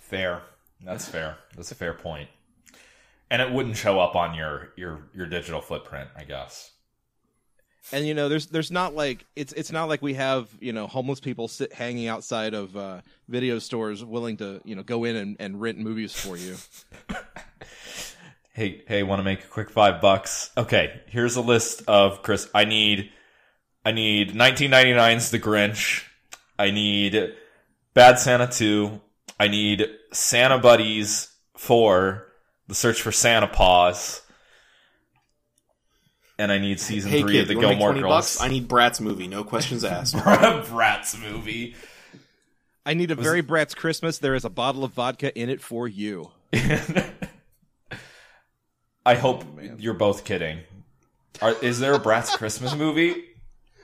Fair. 0.00 0.42
That's 0.84 1.06
fair. 1.08 1.36
That's 1.56 1.72
a 1.72 1.74
fair 1.74 1.92
point. 1.92 2.28
And 3.30 3.42
it 3.42 3.50
wouldn't 3.50 3.76
show 3.76 3.98
up 3.98 4.14
on 4.14 4.34
your 4.34 4.72
your 4.76 5.08
your 5.14 5.26
digital 5.26 5.60
footprint, 5.60 6.08
I 6.16 6.24
guess. 6.24 6.70
And 7.92 8.06
you 8.06 8.14
know, 8.14 8.28
there's 8.28 8.46
there's 8.46 8.70
not 8.70 8.94
like 8.94 9.24
it's 9.36 9.52
it's 9.52 9.70
not 9.70 9.88
like 9.88 10.02
we 10.02 10.14
have 10.14 10.48
you 10.60 10.72
know 10.72 10.86
homeless 10.86 11.20
people 11.20 11.48
sit 11.48 11.72
hanging 11.72 12.08
outside 12.08 12.54
of 12.54 12.76
uh, 12.76 13.00
video 13.28 13.58
stores 13.58 14.04
willing 14.04 14.36
to 14.38 14.60
you 14.64 14.74
know 14.74 14.82
go 14.82 15.04
in 15.04 15.16
and, 15.16 15.36
and 15.38 15.60
rent 15.60 15.78
movies 15.78 16.12
for 16.12 16.36
you. 16.36 16.56
Hey, 18.56 18.82
hey, 18.88 19.02
want 19.02 19.20
to 19.20 19.22
make 19.22 19.44
a 19.44 19.48
quick 19.48 19.68
five 19.68 20.00
bucks? 20.00 20.50
Okay, 20.56 21.02
here's 21.08 21.36
a 21.36 21.42
list 21.42 21.82
of 21.86 22.22
Chris. 22.22 22.48
I 22.54 22.64
need, 22.64 23.10
I 23.84 23.92
need 23.92 24.30
1999's 24.30 25.30
The 25.30 25.38
Grinch. 25.38 26.04
I 26.58 26.70
need 26.70 27.34
Bad 27.92 28.18
Santa 28.18 28.46
2. 28.46 28.98
I 29.38 29.48
need 29.48 29.84
Santa 30.10 30.56
Buddies 30.56 31.28
4, 31.58 32.26
The 32.68 32.74
Search 32.74 33.02
for 33.02 33.12
Santa 33.12 33.46
Paws. 33.46 34.22
And 36.38 36.52
I 36.52 36.58
need 36.58 36.78
season 36.80 37.10
Hey 37.10 37.22
3 37.22 37.32
kid, 37.32 37.40
of 37.42 37.48
The 37.48 37.54
you 37.54 37.58
wanna 37.58 37.68
make 37.68 37.78
Gilmore 37.78 37.92
20 37.92 38.00
Girls. 38.02 38.12
bucks? 38.36 38.40
I 38.42 38.48
need 38.48 38.68
Bratz 38.68 39.00
movie, 39.00 39.26
no 39.26 39.42
questions 39.44 39.84
asked. 39.84 40.14
Bratz 40.16 41.18
movie. 41.20 41.74
I 42.84 42.94
need 42.94 43.10
a 43.10 43.14
very 43.14 43.42
Bratz 43.42 43.74
Christmas. 43.74 44.18
There 44.18 44.34
is 44.34 44.44
a 44.44 44.50
bottle 44.50 44.84
of 44.84 44.92
vodka 44.92 45.36
in 45.36 45.48
it 45.48 45.60
for 45.60 45.88
you. 45.88 46.30
I 49.04 49.14
hope 49.14 49.44
you're 49.78 49.94
both 49.94 50.24
kidding. 50.24 50.60
Are, 51.40 51.52
is 51.62 51.80
there 51.80 51.94
a 51.94 51.98
Bratz 52.00 52.36
Christmas 52.36 52.74
movie? 52.74 53.24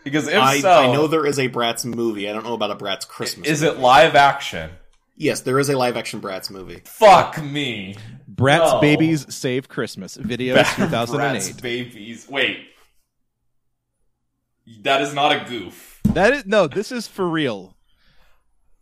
Because 0.04 0.26
if 0.26 0.36
I, 0.36 0.60
so, 0.60 0.70
I 0.70 0.92
know 0.92 1.06
there 1.06 1.26
is 1.26 1.38
a 1.38 1.48
Bratz 1.48 1.84
movie. 1.84 2.28
I 2.28 2.32
don't 2.32 2.44
know 2.44 2.54
about 2.54 2.70
a 2.70 2.76
Bratz 2.76 3.06
Christmas. 3.06 3.48
is 3.48 3.62
movie. 3.62 3.76
it 3.76 3.80
live 3.80 4.14
action? 4.14 4.70
Yes, 5.16 5.40
there 5.42 5.58
is 5.58 5.68
a 5.68 5.76
live 5.76 5.96
action 5.96 6.20
Bratz 6.20 6.50
movie. 6.50 6.80
Fuck 6.84 7.42
me. 7.42 7.96
Bratz 8.32 8.72
No. 8.74 8.80
Babies 8.80 9.32
Save 9.34 9.68
Christmas 9.68 10.16
video 10.16 10.56
Bratz 10.56 10.76
2008. 10.76 11.62
babies. 11.62 12.26
Wait. 12.28 12.68
That 14.82 15.02
is 15.02 15.12
not 15.12 15.32
a 15.32 15.44
goof. 15.48 16.00
That 16.04 16.32
is 16.32 16.46
no, 16.46 16.66
this 16.66 16.90
is 16.92 17.06
for 17.08 17.28
real. 17.28 17.76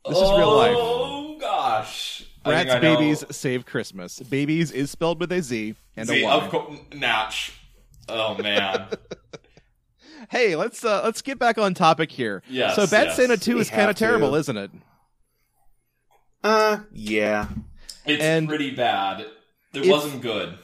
This 0.06 0.16
is 0.16 0.22
real 0.22 0.56
life. 0.56 0.76
Oh 0.78 1.36
gosh. 1.40 2.26
I 2.44 2.64
think 2.64 2.70
Bratz 2.70 2.74
know. 2.82 2.96
Babies 2.96 3.24
Save 3.30 3.66
Christmas. 3.66 4.20
Babies 4.20 4.70
is 4.70 4.90
spelled 4.90 5.20
with 5.20 5.32
a 5.32 5.42
Z 5.42 5.74
and 5.96 6.08
See, 6.08 6.22
a 6.22 6.26
Y. 6.26 6.32
of 6.32 6.50
course, 6.50 6.78
Natch. 6.94 7.52
Oh 8.08 8.36
man. 8.40 8.86
Hey, 10.28 10.54
let's 10.54 10.84
uh, 10.84 11.00
let's 11.02 11.22
get 11.22 11.38
back 11.38 11.56
on 11.58 11.72
topic 11.74 12.12
here. 12.12 12.42
Yes, 12.48 12.76
So 12.76 12.86
Bad 12.86 13.06
yes. 13.06 13.16
Santa 13.16 13.36
2 13.38 13.54
We 13.54 13.60
is 13.62 13.68
kind 13.70 13.80
have 13.80 13.90
of 13.90 13.96
to. 13.96 14.04
terrible, 14.04 14.34
isn't 14.36 14.56
it? 14.56 14.70
Uh, 16.42 16.78
yeah. 16.92 17.48
it's 18.06 18.22
And- 18.22 18.48
pretty 18.48 18.70
bad. 18.70 19.20
It 19.72 19.84
If- 19.84 19.88
wasn't 19.88 20.22
good. 20.22 20.58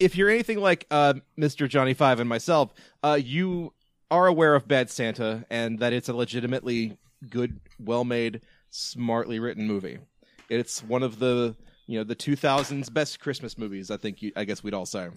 If 0.00 0.16
you're 0.16 0.28
anything 0.30 0.58
like 0.60 0.86
uh, 0.90 1.14
Mr. 1.38 1.68
Johnny 1.68 1.94
Five 1.94 2.18
and 2.20 2.28
myself, 2.28 2.72
uh, 3.02 3.18
you 3.22 3.72
are 4.10 4.26
aware 4.26 4.54
of 4.54 4.66
Bad 4.66 4.90
Santa 4.90 5.46
and 5.50 5.78
that 5.78 5.92
it's 5.92 6.08
a 6.08 6.12
legitimately 6.14 6.98
good, 7.30 7.60
well-made, 7.78 8.40
smartly 8.70 9.38
written 9.38 9.66
movie. 9.66 9.98
It's 10.48 10.82
one 10.82 11.02
of 11.02 11.18
the 11.20 11.54
you 11.86 11.98
know 11.98 12.04
the 12.04 12.16
2000s 12.16 12.92
best 12.92 13.20
Christmas 13.20 13.56
movies. 13.56 13.90
I 13.90 13.96
think 13.96 14.20
you, 14.22 14.32
I 14.36 14.44
guess 14.44 14.62
we'd 14.64 14.74
all 14.74 14.86
say. 14.86 15.08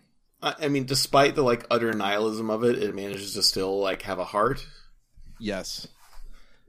I 0.42 0.56
I 0.62 0.68
mean, 0.68 0.86
despite 0.86 1.36
the 1.36 1.44
like 1.44 1.66
utter 1.72 1.92
nihilism 1.94 2.50
of 2.50 2.64
it, 2.64 2.78
it 2.82 2.94
manages 2.96 3.34
to 3.34 3.44
still 3.44 3.80
like 3.80 4.04
have 4.04 4.20
a 4.20 4.26
heart. 4.26 4.66
Yes. 5.40 5.88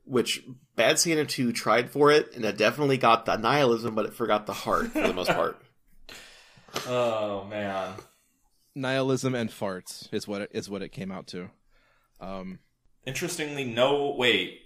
Which 0.08 0.42
Bad 0.74 0.98
Santa 0.98 1.24
2 1.26 1.52
tried 1.52 1.90
for 1.90 2.10
it, 2.10 2.34
and 2.34 2.44
it 2.44 2.56
definitely 2.56 2.96
got 2.98 3.26
the 3.26 3.36
nihilism, 3.36 3.94
but 3.94 4.06
it 4.06 4.14
forgot 4.14 4.46
the 4.46 4.52
heart 4.54 4.86
for 4.88 5.06
the 5.06 5.12
most 5.14 5.30
part. 5.30 5.60
Oh 6.86 7.44
man. 7.44 7.94
Nihilism 8.74 9.34
and 9.34 9.48
farts 9.50 10.12
is 10.12 10.28
what 10.28 10.42
it 10.42 10.50
is 10.52 10.68
what 10.68 10.82
it 10.82 10.90
came 10.90 11.10
out 11.10 11.26
to. 11.28 11.48
Um, 12.20 12.58
Interestingly, 13.06 13.64
no. 13.64 14.14
Wait. 14.16 14.60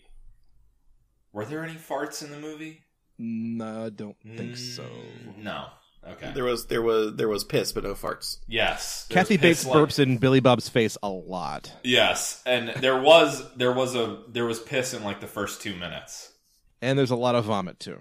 Were 1.32 1.44
there 1.44 1.62
any 1.64 1.74
farts 1.74 2.22
in 2.24 2.30
the 2.32 2.38
movie? 2.40 2.82
no, 3.18 3.84
I 3.86 3.90
don't 3.90 4.16
think 4.36 4.56
so. 4.56 4.82
Mm, 4.82 5.44
No. 5.44 5.66
Okay. 6.06 6.32
There 6.34 6.44
was 6.44 6.66
there 6.66 6.82
was 6.82 7.14
there 7.14 7.28
was 7.28 7.44
piss, 7.44 7.70
but 7.72 7.84
no 7.84 7.94
farts. 7.94 8.38
yes. 8.48 9.06
There's 9.08 9.14
Kathy 9.14 9.36
Bates 9.36 9.64
like- 9.64 9.76
burps 9.76 9.98
in 10.00 10.18
Billy 10.18 10.40
Bob's 10.40 10.68
face 10.68 10.96
a 11.02 11.08
lot. 11.08 11.72
Yes, 11.84 12.42
and 12.44 12.70
there 12.70 13.00
was 13.00 13.42
there 13.56 13.72
was 13.72 13.94
a 13.94 14.22
there 14.28 14.44
was 14.44 14.58
piss 14.60 14.94
in 14.94 15.04
like 15.04 15.20
the 15.20 15.26
first 15.28 15.62
two 15.62 15.74
minutes. 15.76 16.32
and 16.80 16.98
there's 16.98 17.12
a 17.12 17.16
lot 17.16 17.34
of 17.36 17.44
vomit 17.44 17.78
too. 17.78 17.98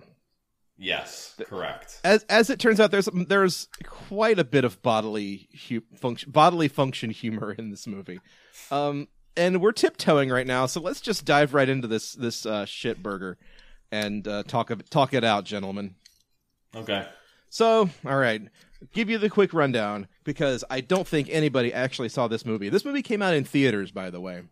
Yes, 0.77 1.35
correct. 1.47 1.99
As 2.03 2.23
as 2.27 2.49
it 2.49 2.57
turns 2.57 2.79
out, 2.79 2.89
there's 2.89 3.07
there's 3.13 3.67
quite 3.83 4.39
a 4.39 4.43
bit 4.43 4.65
of 4.65 4.81
bodily 4.81 5.47
hu- 5.69 5.83
function 5.95 6.31
bodily 6.31 6.67
function 6.69 7.11
humor 7.11 7.51
in 7.51 7.69
this 7.69 7.85
movie, 7.85 8.19
um, 8.71 9.07
and 9.37 9.61
we're 9.61 9.73
tiptoeing 9.73 10.29
right 10.29 10.47
now. 10.47 10.65
So 10.65 10.81
let's 10.81 10.99
just 11.01 11.23
dive 11.23 11.53
right 11.53 11.69
into 11.69 11.87
this 11.87 12.13
this 12.13 12.47
uh, 12.47 12.65
shit 12.65 13.03
burger. 13.03 13.37
and 13.91 14.27
uh, 14.27 14.41
talk 14.41 14.71
of, 14.71 14.89
talk 14.89 15.13
it 15.13 15.23
out, 15.23 15.43
gentlemen. 15.43 15.93
Okay. 16.75 17.05
So, 17.51 17.89
all 18.05 18.17
right, 18.17 18.41
give 18.93 19.09
you 19.09 19.17
the 19.17 19.29
quick 19.29 19.53
rundown 19.53 20.07
because 20.23 20.63
I 20.69 20.79
don't 20.79 21.05
think 21.05 21.27
anybody 21.29 21.73
actually 21.73 22.07
saw 22.07 22.29
this 22.29 22.45
movie. 22.45 22.69
This 22.69 22.85
movie 22.85 23.01
came 23.01 23.21
out 23.21 23.33
in 23.33 23.43
theaters, 23.43 23.91
by 23.91 24.09
the 24.09 24.21
way. 24.21 24.43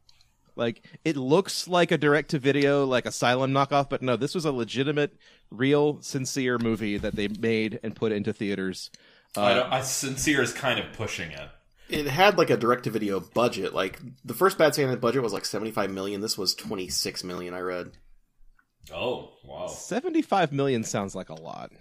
Like 0.58 0.86
it 1.06 1.16
looks 1.16 1.66
like 1.66 1.92
a 1.92 1.98
direct 1.98 2.32
to 2.32 2.40
video, 2.40 2.86
like 2.86 3.06
Asylum 3.06 3.54
knockoff, 3.54 3.90
but 3.90 4.02
no, 4.02 4.18
this 4.18 4.36
was 4.36 4.44
a 4.44 4.52
legitimate, 4.52 5.16
real, 5.50 6.02
sincere 6.02 6.58
movie 6.58 6.98
that 6.98 7.16
they 7.16 7.30
made 7.30 7.80
and 7.84 7.96
put 7.96 8.12
into 8.12 8.34
theaters. 8.34 8.92
Uh, 9.38 9.44
I, 9.44 9.78
I 9.78 9.82
sincere 9.82 10.42
is 10.42 10.52
kind 10.52 10.78
of 10.78 10.92
pushing 10.92 11.32
it. 11.32 11.50
It 11.88 12.08
had 12.08 12.38
like 12.38 12.50
a 12.50 12.58
direct 12.58 12.84
to 12.84 12.90
video 12.90 13.22
budget. 13.22 13.74
Like 13.74 14.02
the 14.26 14.34
first 14.34 14.58
Bad 14.58 14.76
Santa 14.76 14.98
budget 14.98 15.24
was 15.24 15.32
like 15.32 15.46
seventy 15.46 15.72
five 15.72 15.90
million. 15.90 16.20
This 16.20 16.38
was 16.38 16.54
twenty 16.54 16.90
six 16.90 17.24
million. 17.24 17.54
I 17.54 17.62
read. 17.62 17.92
Oh 18.94 19.30
wow, 19.46 19.68
Seventy-five 19.68 20.52
million 20.52 20.84
sounds 20.84 21.16
like 21.16 21.30
a 21.30 21.42
lot. 21.42 21.72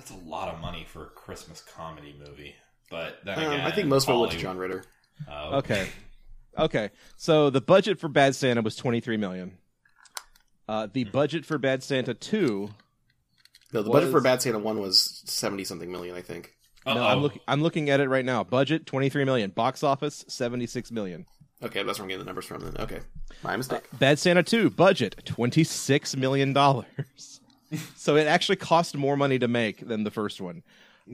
That's 0.00 0.10
a 0.10 0.28
lot 0.28 0.52
of 0.52 0.60
money 0.60 0.86
for 0.88 1.04
a 1.04 1.08
Christmas 1.10 1.60
comedy 1.62 2.14
movie. 2.18 2.54
But 2.90 3.18
then 3.24 3.38
Um, 3.38 3.44
again, 3.52 3.60
I 3.60 3.70
think 3.70 3.88
most 3.88 4.08
of 4.08 4.16
it 4.16 4.18
went 4.18 4.32
to 4.32 4.38
John 4.38 4.56
Ritter. 4.56 4.84
Oh, 5.30 5.58
Okay, 5.58 5.88
okay. 6.58 6.90
So 7.16 7.50
the 7.50 7.60
budget 7.60 8.00
for 8.00 8.08
Bad 8.08 8.34
Santa 8.34 8.62
was 8.62 8.76
twenty-three 8.76 9.18
million. 9.18 9.58
Uh, 10.68 10.88
the 10.92 11.04
budget 11.04 11.44
for 11.44 11.58
Bad 11.58 11.82
Santa 11.82 12.14
two. 12.14 12.70
No, 13.72 13.82
the 13.82 13.90
budget 13.90 14.10
for 14.10 14.20
Bad 14.20 14.40
Santa 14.42 14.58
one 14.58 14.80
was 14.80 15.22
seventy 15.26 15.64
something 15.64 15.90
million. 15.92 16.16
I 16.16 16.22
think. 16.22 16.54
No, 16.86 16.92
Uh-oh. 16.92 17.04
I'm 17.06 17.20
looking. 17.20 17.42
I'm 17.46 17.62
looking 17.62 17.90
at 17.90 18.00
it 18.00 18.08
right 18.08 18.24
now. 18.24 18.42
Budget 18.42 18.86
twenty-three 18.86 19.24
million. 19.24 19.50
Box 19.50 19.82
office 19.82 20.24
seventy-six 20.28 20.90
million. 20.90 21.26
Okay, 21.62 21.82
that's 21.82 21.98
where 21.98 22.04
I'm 22.04 22.08
getting 22.08 22.20
the 22.20 22.24
numbers 22.24 22.46
from. 22.46 22.62
Then 22.62 22.76
okay, 22.78 23.00
my 23.44 23.54
mistake. 23.54 23.82
Bad 23.98 24.18
Santa 24.18 24.42
2 24.42 24.70
budget 24.70 25.16
$26 25.26 26.16
million. 26.16 26.54
so 27.96 28.16
it 28.16 28.26
actually 28.26 28.56
cost 28.56 28.96
more 28.96 29.16
money 29.16 29.38
to 29.38 29.48
make 29.48 29.86
than 29.86 30.04
the 30.04 30.10
first 30.10 30.40
one. 30.40 30.62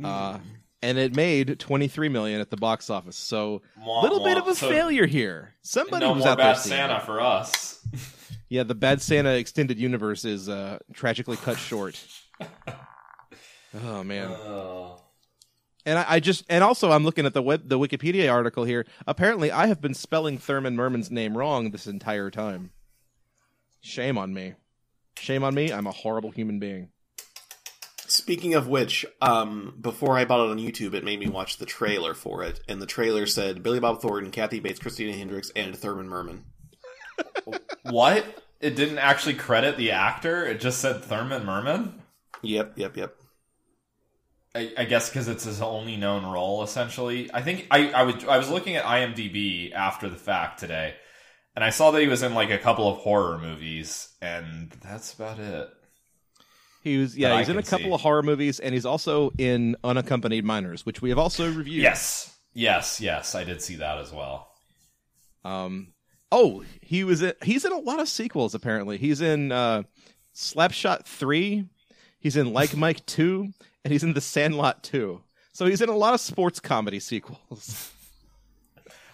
Uh, 0.02 0.38
and 0.82 0.98
it 0.98 1.16
made 1.16 1.58
23 1.58 2.08
million 2.08 2.40
at 2.40 2.50
the 2.50 2.56
box 2.56 2.90
office. 2.90 3.16
So 3.16 3.62
a 3.82 4.02
little 4.02 4.22
bit 4.22 4.36
of 4.36 4.46
a 4.46 4.54
So 4.54 4.68
failure 4.68 5.06
here. 5.06 5.54
Somebody 5.62 6.04
No 6.06 6.12
was 6.12 6.24
more 6.24 6.32
out 6.32 6.38
there 6.38 6.52
Bad 6.52 6.58
seeing 6.58 6.76
Santa 6.76 6.96
it. 6.96 7.02
for 7.02 7.20
us. 7.20 7.84
Yeah, 8.48 8.62
the 8.62 8.76
Bad 8.76 9.02
Santa 9.02 9.30
extended 9.30 9.76
universe 9.76 10.24
is 10.24 10.48
uh, 10.48 10.78
tragically 10.92 11.36
cut 11.36 11.58
short. 11.58 12.00
Oh 13.84 14.02
man. 14.04 14.28
Oh. 14.30 15.02
And 15.84 15.98
I, 15.98 16.04
I 16.08 16.20
just 16.20 16.44
and 16.48 16.64
also 16.64 16.90
I'm 16.90 17.04
looking 17.04 17.26
at 17.26 17.34
the 17.34 17.42
web 17.42 17.68
the 17.68 17.78
Wikipedia 17.78 18.32
article 18.32 18.64
here. 18.64 18.86
Apparently 19.06 19.52
I 19.52 19.66
have 19.66 19.80
been 19.80 19.94
spelling 19.94 20.38
Thurman 20.38 20.76
Merman's 20.76 21.10
name 21.10 21.36
wrong 21.36 21.70
this 21.72 21.86
entire 21.86 22.30
time. 22.30 22.70
Shame 23.80 24.16
on 24.16 24.32
me. 24.32 24.54
Shame 25.18 25.44
on 25.44 25.54
me. 25.54 25.72
I'm 25.72 25.86
a 25.86 25.92
horrible 25.92 26.30
human 26.30 26.58
being. 26.58 26.90
Speaking 28.08 28.54
of 28.54 28.68
which, 28.68 29.04
um, 29.20 29.76
before 29.80 30.16
I 30.16 30.24
bought 30.24 30.46
it 30.46 30.50
on 30.50 30.58
YouTube, 30.58 30.94
it 30.94 31.04
made 31.04 31.18
me 31.18 31.28
watch 31.28 31.58
the 31.58 31.66
trailer 31.66 32.14
for 32.14 32.44
it, 32.44 32.60
and 32.68 32.80
the 32.80 32.86
trailer 32.86 33.26
said 33.26 33.62
Billy 33.62 33.80
Bob 33.80 34.00
Thornton, 34.00 34.30
Kathy 34.30 34.60
Bates, 34.60 34.78
Christina 34.78 35.12
Hendricks, 35.12 35.50
and 35.56 35.76
Thurman 35.76 36.08
Merman. 36.08 36.44
What? 37.82 38.24
It 38.60 38.74
didn't 38.74 38.98
actually 38.98 39.34
credit 39.34 39.76
the 39.76 39.92
actor. 39.92 40.44
It 40.44 40.60
just 40.60 40.80
said 40.80 41.04
Thurman 41.04 41.44
Merman. 41.44 42.02
Yep, 42.42 42.72
yep, 42.76 42.96
yep. 42.96 43.14
I, 44.56 44.72
I 44.78 44.84
guess 44.86 45.08
because 45.08 45.28
it's 45.28 45.44
his 45.44 45.60
only 45.60 45.96
known 45.96 46.24
role, 46.24 46.62
essentially. 46.62 47.30
I 47.32 47.42
think 47.42 47.66
I, 47.70 47.90
I 47.90 48.02
was 48.04 48.24
I 48.24 48.38
was 48.38 48.50
looking 48.50 48.76
at 48.76 48.84
IMDb 48.84 49.72
after 49.72 50.08
the 50.08 50.16
fact 50.16 50.58
today, 50.58 50.94
and 51.56 51.64
I 51.64 51.70
saw 51.70 51.90
that 51.90 52.00
he 52.00 52.06
was 52.06 52.22
in 52.22 52.34
like 52.34 52.50
a 52.50 52.58
couple 52.58 52.88
of 52.88 52.98
horror 52.98 53.38
movies, 53.38 54.10
and 54.22 54.70
that's 54.82 55.14
about 55.14 55.40
it. 55.40 55.70
He 56.86 56.98
was 56.98 57.18
yeah, 57.18 57.36
he's 57.38 57.48
in 57.48 57.58
a 57.58 57.64
couple 57.64 57.86
see. 57.86 57.92
of 57.92 58.00
horror 58.00 58.22
movies 58.22 58.60
and 58.60 58.72
he's 58.72 58.86
also 58.86 59.32
in 59.38 59.74
Unaccompanied 59.82 60.44
Minors, 60.44 60.86
which 60.86 61.02
we 61.02 61.08
have 61.08 61.18
also 61.18 61.50
reviewed. 61.50 61.82
Yes, 61.82 62.32
yes, 62.54 63.00
yes. 63.00 63.34
I 63.34 63.42
did 63.42 63.60
see 63.60 63.74
that 63.76 63.98
as 63.98 64.12
well. 64.12 64.52
Um 65.44 65.88
oh, 66.30 66.62
he 66.80 67.02
was 67.02 67.22
in, 67.22 67.32
he's 67.42 67.64
in 67.64 67.72
a 67.72 67.78
lot 67.78 67.98
of 67.98 68.08
sequels 68.08 68.54
apparently. 68.54 68.98
He's 68.98 69.20
in 69.20 69.50
uh 69.50 69.82
Slapshot 70.32 71.06
3, 71.06 71.66
he's 72.20 72.36
in 72.36 72.52
Like 72.52 72.76
Mike 72.76 73.04
2, 73.06 73.52
and 73.84 73.90
he's 73.90 74.04
in 74.04 74.14
The 74.14 74.20
Sandlot 74.20 74.84
2. 74.84 75.20
So 75.54 75.66
he's 75.66 75.80
in 75.80 75.88
a 75.88 75.96
lot 75.96 76.14
of 76.14 76.20
sports 76.20 76.60
comedy 76.60 77.00
sequels. 77.00 77.90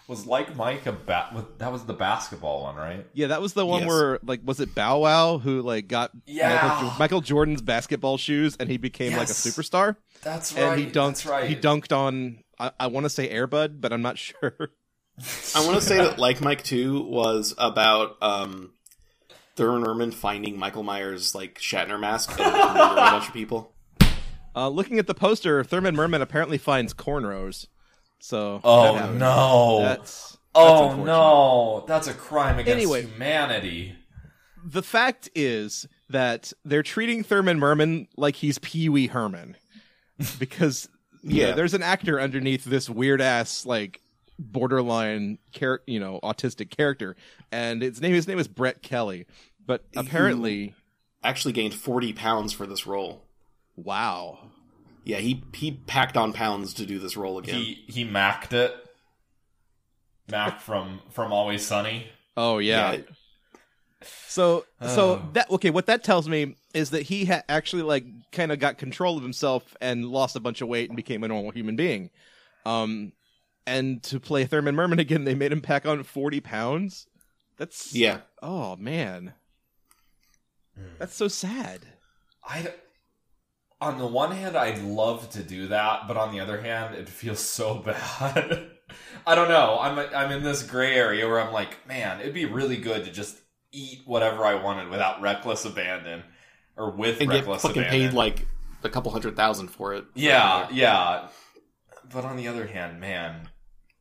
Was 0.07 0.25
like 0.27 0.55
Mike 0.57 0.85
a 0.85 0.91
bat? 0.91 1.33
That 1.59 1.71
was 1.71 1.85
the 1.85 1.93
basketball 1.93 2.63
one, 2.63 2.75
right? 2.75 3.07
Yeah, 3.13 3.27
that 3.27 3.41
was 3.41 3.53
the 3.53 3.65
one 3.65 3.81
Yes. 3.83 3.89
where 3.89 4.19
like 4.23 4.41
was 4.43 4.59
it 4.59 4.75
Bow 4.75 4.99
Wow 4.99 5.37
who 5.37 5.61
like 5.61 5.87
got 5.87 6.11
Yeah. 6.25 6.49
Michael, 6.61 6.89
Jo- 6.89 6.95
Michael 6.99 7.21
Jordan's 7.21 7.61
basketball 7.61 8.17
shoes 8.17 8.57
and 8.59 8.69
he 8.69 8.77
became 8.77 9.13
like 9.13 9.29
a 9.29 9.33
superstar 9.33 9.95
That's 10.21 10.51
right. 10.53 10.61
and 10.61 10.69
right. 10.71 10.79
he 10.79 10.85
dunked 10.87 10.91
That's 10.91 11.25
right. 11.25 11.49
he 11.49 11.55
dunked 11.55 11.95
on 11.95 12.39
I, 12.59 12.71
I 12.79 12.87
want 12.87 13.05
to 13.05 13.09
say 13.09 13.29
Air 13.29 13.47
Bud, 13.47 13.79
but 13.79 13.93
I'm 13.93 14.01
not 14.01 14.17
sure. 14.19 14.71
I 15.55 15.65
want 15.65 15.75
to 15.75 15.81
say 15.81 15.97
that 15.97 16.19
Like 16.19 16.41
Mike 16.41 16.63
2 16.63 17.03
was 17.03 17.53
about 17.57 18.17
um, 18.21 18.71
Thurman 19.55 19.81
Merman 19.83 20.11
finding 20.11 20.57
Michael 20.59 20.83
Myers' 20.83 21.33
like 21.33 21.59
Shatner 21.59 21.99
mask 21.99 22.31
and 22.31 22.41
a 22.41 22.95
bunch 22.95 23.27
of 23.27 23.33
people. 23.33 23.73
Uh, 24.55 24.67
looking 24.69 24.99
at 24.99 25.07
the 25.07 25.13
poster, 25.15 25.63
Thurman 25.63 25.95
Merman 25.95 26.21
apparently 26.21 26.57
finds 26.57 26.93
cornrows. 26.93 27.67
So 28.23 28.61
Oh 28.63 28.95
that 28.95 29.13
no! 29.15 29.79
that's, 29.81 30.37
oh 30.55 30.95
no! 31.03 31.83
That's 31.89 32.07
a 32.07 32.13
crime 32.13 32.57
against 32.57 32.71
Anyway. 32.77 33.01
humanity. 33.01 33.95
The 34.63 34.81
fact 34.81 35.29
is 35.35 35.85
that 36.09 36.53
they're 36.63 36.83
treating 36.83 37.21
Thurman 37.25 37.59
Merman 37.59 38.07
like 38.15 38.37
he's 38.37 38.59
Pee 38.59 38.87
Wee 38.87 39.07
Herman, 39.07 39.57
because 40.39 40.87
yeah, 41.21 41.47
Yeah. 41.49 41.51
there's 41.55 41.73
an 41.73 41.83
actor 41.83 42.21
underneath 42.21 42.63
this 42.63 42.89
weird 42.89 43.19
ass 43.19 43.65
like 43.65 43.99
borderline 44.39 45.37
char- 45.51 45.81
you 45.85 45.99
know 45.99 46.21
autistic 46.23 46.69
character, 46.69 47.17
and 47.51 47.81
his 47.81 47.99
name 47.99 48.13
his 48.13 48.25
name 48.25 48.39
is 48.39 48.47
Brett 48.47 48.81
Kelly, 48.81 49.25
but 49.65 49.83
apparently, 49.97 50.73
Actually 51.25 51.51
gained 51.51 51.73
40 51.73 52.13
pounds 52.13 52.53
for 52.53 52.65
this 52.65 52.87
role. 52.87 53.21
wow, 53.75 54.39
Yeah, 55.03 55.17
he 55.17 55.43
he 55.53 55.71
packed 55.71 56.15
on 56.17 56.33
pounds 56.33 56.73
to 56.75 56.85
do 56.85 56.97
this 56.99 57.17
role 57.17 57.37
again. 57.39 57.55
He 57.55 57.83
he 57.87 58.03
macked 58.03 58.53
it. 58.53 58.73
Mac 60.29 60.61
from 60.61 61.01
from 61.11 61.33
Always 61.33 61.65
Sunny. 61.65 62.07
oh 62.37 62.57
yeah. 62.59 62.93
Yeah. 62.93 63.01
So 64.27 64.65
so 64.81 65.21
Oh. 65.21 65.29
that 65.33 65.49
okay, 65.51 65.69
what 65.69 65.85
that 65.87 66.03
tells 66.03 66.27
me 66.29 66.55
is 66.73 66.89
that 66.91 67.03
he 67.03 67.25
ha- 67.25 67.43
actually 67.49 67.83
like 67.83 68.05
kind 68.31 68.51
of 68.51 68.59
got 68.59 68.77
control 68.77 69.17
of 69.17 69.23
himself 69.23 69.75
and 69.81 70.05
lost 70.05 70.35
a 70.35 70.39
bunch 70.39 70.61
of 70.61 70.67
weight 70.67 70.89
and 70.89 70.95
became 70.97 71.23
a 71.23 71.27
normal 71.27 71.51
human 71.51 71.75
being. 71.75 72.09
Um, 72.65 73.11
and 73.67 74.01
to 74.03 74.19
play 74.19 74.45
Thurman 74.45 74.75
Merman 74.75 74.99
again, 74.99 75.23
they 75.25 75.35
made 75.35 75.51
him 75.51 75.61
pack 75.61 75.85
on 75.85 76.03
forty 76.03 76.39
pounds. 76.39 77.07
That's 77.57 77.93
yeah. 77.93 78.21
Oh 78.41 78.75
man, 78.77 79.33
that's 80.97 81.15
so 81.15 81.27
sad. 81.27 81.81
I 82.45 82.73
on 83.83 83.97
the 83.99 84.07
one 84.07 84.31
hand 84.31 84.55
I'd 84.55 84.81
love 84.81 85.29
to 85.31 85.43
do 85.43 85.67
that, 85.67 86.07
but 86.07 86.17
on 86.17 86.31
the 86.31 86.39
other 86.39 86.61
hand 86.61 86.95
it 86.95 87.07
feels 87.09 87.39
so 87.39 87.75
bad. 87.85 88.69
I 89.25 89.35
don't 89.35 89.49
know. 89.49 89.77
I'm 89.79 89.97
I'm 89.99 90.31
in 90.31 90.43
this 90.43 90.63
gray 90.63 90.93
area 90.95 91.27
where 91.27 91.39
I'm 91.41 91.53
like, 91.53 91.87
man, 91.87 92.19
it'd 92.21 92.33
be 92.33 92.45
really 92.45 92.77
good 92.77 93.05
to 93.05 93.11
just 93.11 93.37
eat 93.71 94.01
whatever 94.05 94.43
I 94.45 94.55
wanted 94.55 94.89
without 94.89 95.21
reckless 95.21 95.65
abandon 95.65 96.23
or 96.77 96.91
with 96.91 97.19
And 97.21 97.29
get 97.29 97.37
reckless 97.39 97.61
fucking 97.63 97.81
abandon. 97.83 98.09
paid 98.09 98.15
like 98.15 98.45
a 98.83 98.89
couple 98.89 99.11
hundred 99.11 99.35
thousand 99.35 99.69
for 99.69 99.93
it. 99.93 100.05
yeah, 100.13 100.67
yeah. 100.71 101.27
But 102.11 102.25
on 102.25 102.35
the 102.37 102.47
other 102.47 102.67
hand, 102.67 102.99
man, 102.99 103.49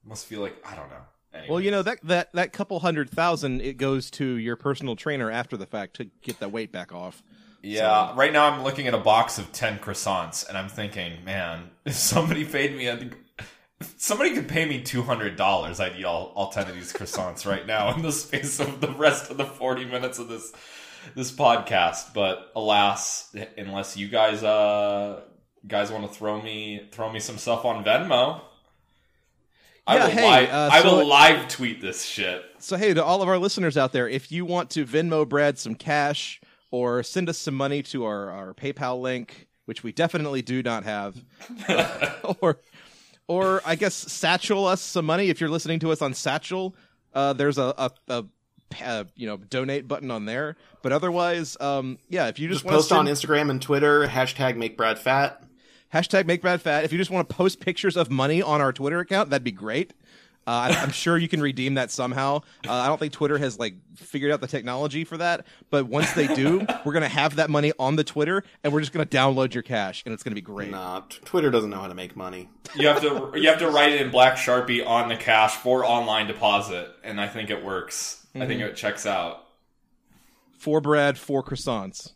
must 0.05 0.27
feel 0.27 0.41
like 0.41 0.57
I 0.67 0.75
don't 0.75 0.91
know. 0.91 0.97
Anyways. 1.33 1.51
Well, 1.51 1.61
you 1.61 1.71
know 1.71 1.83
that 1.83 1.99
that 2.03 2.33
that 2.35 2.53
couple 2.53 2.79
hundred 2.81 3.09
thousand 3.09 3.63
it 3.63 3.79
goes 3.79 4.11
to 4.13 4.25
your 4.37 4.57
personal 4.57 4.97
trainer 4.97 5.31
after 5.31 5.57
the 5.57 5.67
fact 5.67 5.95
to 5.97 6.05
get 6.23 6.39
that 6.41 6.53
weight 6.53 6.73
back 6.73 6.93
off. 6.93 7.23
Yeah, 7.63 8.13
right 8.17 8.33
now 8.33 8.47
I'm 8.51 8.65
looking 8.65 8.89
at 8.89 8.95
a 8.95 8.99
box 8.99 9.39
of 9.39 9.53
10 9.53 9.79
croissants 9.79 10.49
and 10.49 10.59
I'm 10.59 10.69
thinking, 10.69 11.25
man, 11.25 11.71
if 11.85 11.95
somebody 11.95 12.45
paid 12.45 12.77
me, 12.77 12.89
if 12.89 13.95
somebody 13.97 14.35
could 14.35 14.49
pay 14.49 14.65
me 14.65 14.83
$200, 14.83 15.81
I'd 15.81 15.97
eat 15.99 16.05
all, 16.05 16.33
all 16.35 16.51
10 16.51 16.69
of 16.69 16.75
these 16.75 16.93
croissants 16.93 17.47
right 17.47 17.67
now 17.67 17.95
in 17.95 18.03
the 18.03 18.13
space 18.13 18.59
of 18.61 18.81
the 18.81 18.91
rest 18.91 19.31
of 19.31 19.37
the 19.37 19.45
40 19.47 19.85
minutes 19.87 20.19
of 20.19 20.29
this 20.29 20.53
this 21.17 21.33
podcast. 21.33 22.15
But 22.15 22.51
alas, 22.55 23.35
unless 23.57 23.97
you 23.97 24.09
guys 24.09 24.43
uh 24.43 25.21
guys 25.67 25.91
want 25.93 26.07
to 26.11 26.13
throw 26.17 26.41
me 26.43 26.89
throw 26.93 27.11
me 27.13 27.21
some 27.21 27.39
stuff 27.39 27.65
on 27.65 27.85
Venmo, 27.85 28.41
I 29.87 29.97
Yeah, 29.97 30.05
will 30.05 30.11
hey, 30.13 30.23
live, 30.31 30.51
uh, 30.51 30.69
I 30.73 30.83
so- 30.83 30.97
will 30.99 31.07
live 31.07 31.49
tweet 31.49 31.81
this 31.81 32.05
shit. 32.05 32.43
So 32.59 32.77
hey, 32.77 32.95
to 32.95 33.05
all 33.05 33.23
of 33.23 33.29
our 33.29 33.39
listeners 33.39 33.77
out 33.77 33.93
there, 33.93 34.09
if 34.09 34.31
you 34.31 34.45
want 34.45 34.71
to 34.71 34.85
Venmo 34.85 35.29
Brad 35.29 35.59
some 35.59 35.75
cash 35.75 36.41
or 36.73 37.05
send 37.05 37.29
us 37.29 37.39
some 37.39 37.55
money 37.55 37.85
to 37.85 38.05
our, 38.05 38.31
our 38.31 38.55
PayPal 38.55 39.01
link, 39.01 39.47
which 39.67 39.85
we 39.85 39.93
definitely 39.93 40.43
do 40.43 40.65
not 40.65 40.83
have, 40.83 41.23
or 42.41 42.59
or 43.29 43.63
I 43.65 43.77
guess 43.77 43.95
satchel 43.95 44.67
us 44.67 44.81
some 44.81 45.07
money 45.07 45.29
if 45.29 45.41
you're 45.41 45.51
listening 45.51 45.79
to 45.81 45.93
us 45.93 46.03
on 46.03 46.15
Satchel. 46.15 46.75
Uh, 47.15 47.35
there's 47.35 47.59
a, 47.59 47.73
a, 47.79 47.91
a 48.09 48.25
uh, 48.85 49.05
you 49.15 49.27
know 49.27 49.37
donate 49.37 49.87
button 49.87 50.11
on 50.11 50.25
there. 50.25 50.57
But 50.83 50.93
otherwise, 50.93 51.57
um, 51.61 51.99
yeah, 52.09 52.29
if 52.29 52.39
you 52.39 52.49
just, 52.49 52.63
Just 52.63 52.65
want 52.65 52.77
post 52.77 52.89
to 52.89 52.97
on 52.97 53.07
Instagram 53.07 53.51
and 53.51 53.63
Twitter, 53.63 54.07
hashtag 54.07 54.57
make 54.57 54.77
Brad 54.77 54.99
fat. 54.99 55.43
hashtag 55.95 56.27
make 56.27 56.43
Brad 56.43 56.61
fat. 56.61 56.85
If 56.85 56.93
you 56.93 56.99
just 56.99 57.11
want 57.11 57.29
to 57.29 57.35
post 57.35 57.61
pictures 57.61 57.97
of 57.97 58.11
money 58.11 58.43
on 58.43 58.61
our 58.61 58.73
Twitter 58.73 59.01
account, 59.01 59.31
that'd 59.31 59.45
be 59.45 59.53
great. 59.53 59.93
Uh, 60.47 60.51
I- 60.71 60.79
I'm 60.83 60.91
sure 60.91 61.17
you 61.17 61.29
can 61.29 61.41
redeem 61.41 61.75
that 61.75 61.91
somehow. 61.91 62.43
Uh, 62.67 62.73
I 62.73 62.87
don't 62.89 62.99
think 62.99 63.13
Twitter 63.13 63.39
has 63.39 63.59
like 63.59 63.75
figured 63.95 64.33
out 64.33 64.41
the 64.41 64.47
technology 64.49 65.05
for 65.05 65.17
that, 65.19 65.47
but 65.71 65.87
once 65.87 66.13
they 66.15 66.27
do, 66.35 66.67
we're 66.85 66.93
gonna 66.93 67.09
have 67.09 67.37
that 67.37 67.49
money 67.51 67.73
on 67.79 67.97
the 67.97 68.05
Twitter, 68.05 68.43
and 68.65 68.73
we're 68.73 68.81
just 68.81 68.93
gonna 68.93 69.07
download 69.07 69.55
your 69.55 69.63
cash, 69.63 70.03
and 70.05 70.13
it's 70.13 70.23
gonna 70.23 70.35
be 70.35 70.41
great. 70.41 70.71
Nah, 70.71 71.01
t- 71.09 71.19
Twitter 71.25 71.51
doesn't 71.51 71.71
know 71.71 71.81
how 71.81 71.87
to 71.89 71.95
make 71.95 72.17
money. 72.17 72.49
You 72.75 72.89
have 72.89 73.01
to 73.03 73.33
you 73.37 73.49
have 73.49 73.59
to 73.61 73.71
write 73.71 73.93
it 73.93 74.01
in 74.01 74.11
black 74.11 74.35
sharpie 74.37 74.85
on 74.87 75.09
the 75.09 75.17
cash 75.17 75.55
for 75.55 75.85
online 75.85 76.27
deposit, 76.27 76.91
and 77.05 77.21
I 77.21 77.29
think 77.29 77.51
it 77.51 77.65
works. 77.65 78.27
I 78.35 78.47
think 78.47 78.61
it 78.63 78.75
checks 78.77 79.05
out. 79.07 79.45
Four 80.59 80.81
bread, 80.81 81.19
four 81.19 81.43
croissants. 81.43 82.13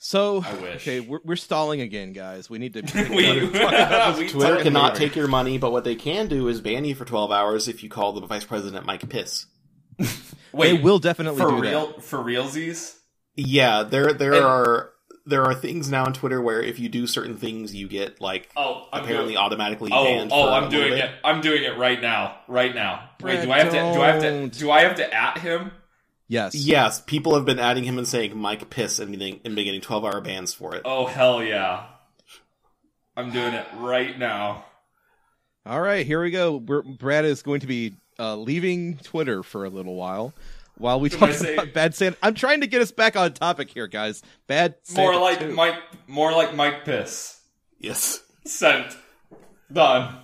Man, 0.00 0.04
So 0.06 0.42
I 0.42 0.54
wish. 0.54 0.74
okay, 0.82 1.00
we're, 1.00 1.20
we're 1.24 1.36
stalling 1.36 1.80
again, 1.82 2.12
guys. 2.12 2.48
We 2.48 2.58
need 2.58 2.72
to. 2.74 2.82
we, 3.10 4.20
we 4.24 4.28
Twitter 4.28 4.62
cannot 4.62 4.96
take 4.96 5.14
your 5.14 5.28
money, 5.28 5.58
but 5.58 5.72
what 5.72 5.84
they 5.84 5.94
can 5.94 6.26
do 6.28 6.48
is 6.48 6.60
ban 6.60 6.84
you 6.84 6.94
for 6.94 7.04
12 7.04 7.30
hours 7.30 7.68
if 7.68 7.82
you 7.82 7.88
call 7.90 8.12
the 8.12 8.26
vice 8.26 8.44
president 8.44 8.86
Mike 8.86 9.06
Piss. 9.08 9.46
Wait, 10.52 10.72
they 10.76 10.82
will 10.82 10.98
definitely 10.98 11.40
for 11.40 11.50
do 11.50 11.60
real 11.60 12.00
for 12.00 12.18
realsies. 12.18 12.96
Yeah, 13.36 13.82
there 13.82 14.12
there 14.14 14.32
And- 14.34 14.44
are 14.44 14.90
there 15.26 15.44
are 15.44 15.54
things 15.54 15.90
now 15.90 16.06
on 16.06 16.12
Twitter 16.14 16.40
where 16.40 16.62
if 16.62 16.78
you 16.80 16.88
do 16.88 17.06
certain 17.06 17.36
things, 17.36 17.74
you 17.74 17.86
get 17.86 18.20
like 18.22 18.48
Oh, 18.56 18.88
I'm 18.92 19.02
apparently 19.04 19.34
doing- 19.34 19.44
automatically 19.44 19.90
Oh, 19.92 20.04
banned. 20.04 20.30
oh, 20.32 20.44
for 20.46 20.48
a 20.48 20.52
I'm 20.54 20.62
little 20.64 20.80
doing 20.80 20.92
bit. 20.94 21.04
it. 21.04 21.10
I'm 21.22 21.40
doing 21.42 21.62
it 21.62 21.76
right 21.76 22.00
now. 22.00 22.38
Right 22.48 22.74
now. 22.74 23.10
Wait, 23.22 23.34
Brett, 23.34 23.44
do 23.44 23.52
I 23.52 23.58
have 23.58 23.70
to? 23.70 23.92
Do 23.92 24.00
I 24.02 24.06
have 24.12 24.22
to? 24.22 24.48
Do 24.58 24.70
I 24.70 24.80
have 24.80 24.96
to 24.96 25.14
at 25.14 25.38
him? 25.38 25.72
Yes. 26.30 26.54
Yes, 26.54 27.00
people 27.00 27.34
have 27.34 27.44
been 27.44 27.58
adding 27.58 27.82
him 27.82 27.98
and 27.98 28.06
saying 28.06 28.38
Mike 28.38 28.70
Piss 28.70 29.00
and 29.00 29.10
getting 29.10 29.40
and 29.44 29.56
been 29.56 29.64
getting 29.64 29.80
12 29.80 30.04
hour 30.04 30.20
bans 30.20 30.54
for 30.54 30.76
it. 30.76 30.82
Oh 30.84 31.06
hell 31.06 31.42
yeah! 31.42 31.86
I'm 33.16 33.32
doing 33.32 33.52
it 33.52 33.66
right 33.78 34.16
now. 34.16 34.64
All 35.66 35.80
right, 35.80 36.06
here 36.06 36.22
we 36.22 36.30
go. 36.30 36.56
We're, 36.56 36.82
Brad 36.82 37.24
is 37.24 37.42
going 37.42 37.60
to 37.60 37.66
be 37.66 37.94
uh, 38.18 38.36
leaving 38.36 38.98
Twitter 38.98 39.42
for 39.42 39.64
a 39.64 39.70
little 39.70 39.96
while 39.96 40.32
while 40.78 41.00
we 41.00 41.10
Should 41.10 41.18
talk 41.18 41.30
say- 41.32 41.54
about 41.54 41.74
bad 41.74 41.96
Santa. 41.96 42.16
I'm 42.22 42.34
trying 42.34 42.60
to 42.60 42.68
get 42.68 42.80
us 42.80 42.92
back 42.92 43.16
on 43.16 43.32
topic 43.32 43.68
here, 43.70 43.88
guys. 43.88 44.22
Bad 44.46 44.76
Santa 44.84 45.10
More 45.10 45.20
like 45.20 45.40
2. 45.40 45.52
Mike. 45.52 45.74
More 46.06 46.30
like 46.32 46.54
Mike 46.54 46.84
Piss. 46.84 47.40
Yes. 47.80 48.22
Sent. 48.46 48.96
Done. 49.72 50.16